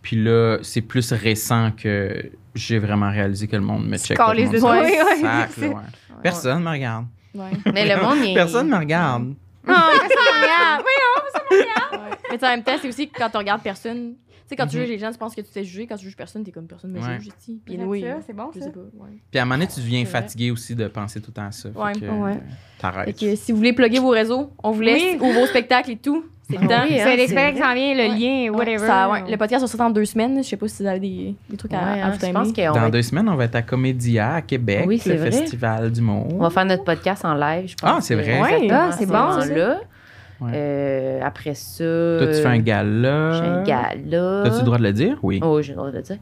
[0.00, 4.16] Puis là, c'est plus récent que j'ai vraiment réalisé que le monde me check.
[4.16, 4.84] calisse tout le de monde toi.
[4.88, 5.76] s'en Oui, oui, sac, c'est là, ça.
[5.76, 6.18] ouais.
[6.22, 7.06] Personne me regarde.
[7.34, 7.50] Ouais.
[7.72, 9.34] Mais le monde, il- Personne me regarde.
[9.66, 10.82] Ah, personne me regarde.
[10.84, 11.58] Oui,
[11.92, 11.98] Ouais.
[12.30, 14.14] Mais tu sais, en même temps, c'est aussi que quand tu regardes personne.
[14.52, 14.82] Sais, quand tu Mhm.
[14.82, 15.86] juges les gens, tu penses que tu t'es jugé.
[15.86, 17.14] Quand tu juges personne, t'es comme personne me Ouais.
[17.18, 17.58] juge ici.
[17.64, 18.04] Puis oui.
[18.26, 18.66] c'est bon, Je ça.
[18.66, 18.80] sais pas.
[18.80, 19.10] Ouais.
[19.30, 21.52] Puis à un moment donné, tu deviens fatigué aussi de penser tout le temps à
[21.52, 21.70] ça.
[21.70, 21.92] Fait Ouais.
[21.94, 22.32] que, Ouais.
[22.32, 22.34] euh,
[22.78, 23.18] T'arrêtes.
[23.18, 25.02] Fait que si vous voulez plugger vos réseaux, on vous laisse.
[25.20, 25.28] Oui.
[25.28, 26.24] Ou vos spectacles et tout.
[26.50, 26.82] C'est le Ah temps.
[26.88, 28.08] oui, hein, C'est l'expérience qui s'en vient, le Ouais.
[28.08, 28.78] lien, Ouais, whatever.
[28.86, 29.30] ça, ouais.
[29.30, 30.36] Le podcast va sortir dans deux semaines.
[30.42, 32.32] Je sais pas si vous avez des, des trucs à, Ouais, à hein, vous je
[32.32, 35.20] pense Dans va, deux semaines, on va être à Comédia à Québec, Oui, c'est le
[35.20, 35.30] vrai.
[35.30, 36.26] festival du mot.
[36.30, 37.90] on va faire notre podcast en live, je pense.
[37.90, 38.40] Ah, c'est vrai.
[38.42, 39.40] Ouais, ah, c'est ce bon.
[40.42, 40.50] Ouais.
[40.54, 41.84] Euh, après ça.
[41.84, 43.32] Toi, tu fais un gala.
[43.32, 44.42] J'ai un gala.
[44.42, 45.18] As-tu le droit de le dire?
[45.22, 45.40] Oui.
[45.42, 46.16] Oh, j'ai le droit de le dire.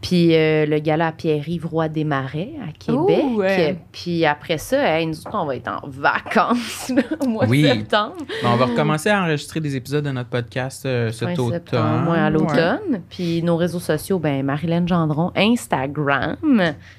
[0.00, 3.24] Puis euh, le gala à Pierre-Yves Roy des Marais à Québec.
[3.24, 3.76] Ouh, ouais.
[3.92, 7.62] Puis après ça, hey, nous autres, on va être en vacances au mois Oui.
[7.62, 8.16] de septembre.
[8.42, 11.52] Bon, on va recommencer à enregistrer des épisodes de notre podcast euh, cet automne.
[11.54, 13.02] septembre, ouais, à l'automne.
[13.10, 16.36] Puis nos réseaux sociaux, ben Marilyn Gendron, Instagram.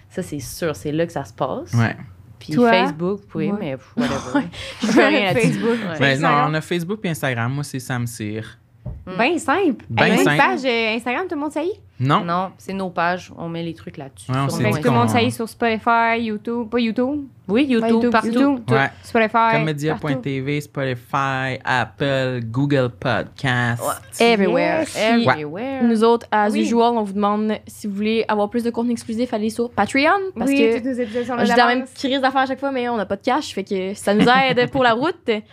[0.10, 1.74] Ça, c'est sûr, c'est là que ça se passe.
[1.74, 1.96] Ouais.
[2.40, 2.72] Puis Toi?
[2.72, 3.58] Facebook, pouvez, Ouais.
[3.60, 4.48] mais whatever.
[4.82, 5.34] Je fais rien.
[5.34, 5.70] Facebook.
[5.72, 5.98] Ouais.
[6.00, 6.52] Mais non, Instagram.
[6.52, 7.54] on a Facebook et Instagram.
[7.54, 8.58] Moi, c'est Sam Cyr.
[9.06, 9.18] Mm.
[9.18, 9.86] Bien simple.
[9.90, 10.30] Ben simple.
[10.32, 11.82] Une page euh, Instagram, tout le monde ça y est?
[12.00, 12.22] Non?
[12.26, 13.32] Non, c'est nos pages.
[13.38, 14.32] On met les trucs là-dessus.
[14.32, 16.80] Ouais, on Fait que tout le monde qu'on- ça y est sur Spotify, YouTube, pas
[16.80, 17.24] YouTube?
[17.48, 18.28] Oui, YouTube, YouTube, partout.
[18.30, 18.74] YouTube, tout.
[18.74, 18.90] Ouais.
[19.04, 19.52] Spotify.
[19.54, 23.84] Comédia.tv, Spotify, Apple, Google Podcast.
[24.20, 24.80] Everywhere.
[24.80, 24.98] Yes.
[24.98, 25.84] Everywhere.
[25.84, 26.62] Nous autres, as Oui.
[26.62, 30.10] usual, on vous demande si vous voulez avoir plus de contenu exclusif, allez sur Patreon.
[30.36, 32.46] Parce oui, que tous nos épisodes sont là je dis la même crise d'affaires à
[32.48, 33.54] chaque fois, mais on n'a pas de cash.
[33.54, 35.16] Fait que ça nous aide pour la route.
[35.28, 35.44] Ouais.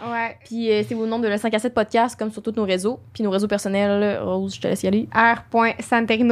[0.47, 2.64] Puis euh, c'est vos noms de le 5 à 7 podcast, comme sur tous nos
[2.64, 3.01] réseaux.
[3.12, 5.09] Puis nos réseaux personnels, Rose, je te laisse y aller.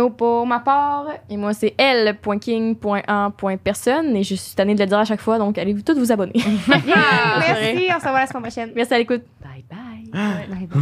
[0.08, 1.06] Pour ma part.
[1.28, 4.16] Et moi, c'est l.king.1.personne.
[4.16, 6.32] Et je suis tannée de le dire à chaque fois, donc allez-vous tous vous abonner.
[6.68, 8.72] Merci, on se revoit la semaine prochaine.
[8.74, 9.22] Merci à l'écoute.
[9.42, 10.08] Bye bye.
[10.12, 10.80] Bye bye.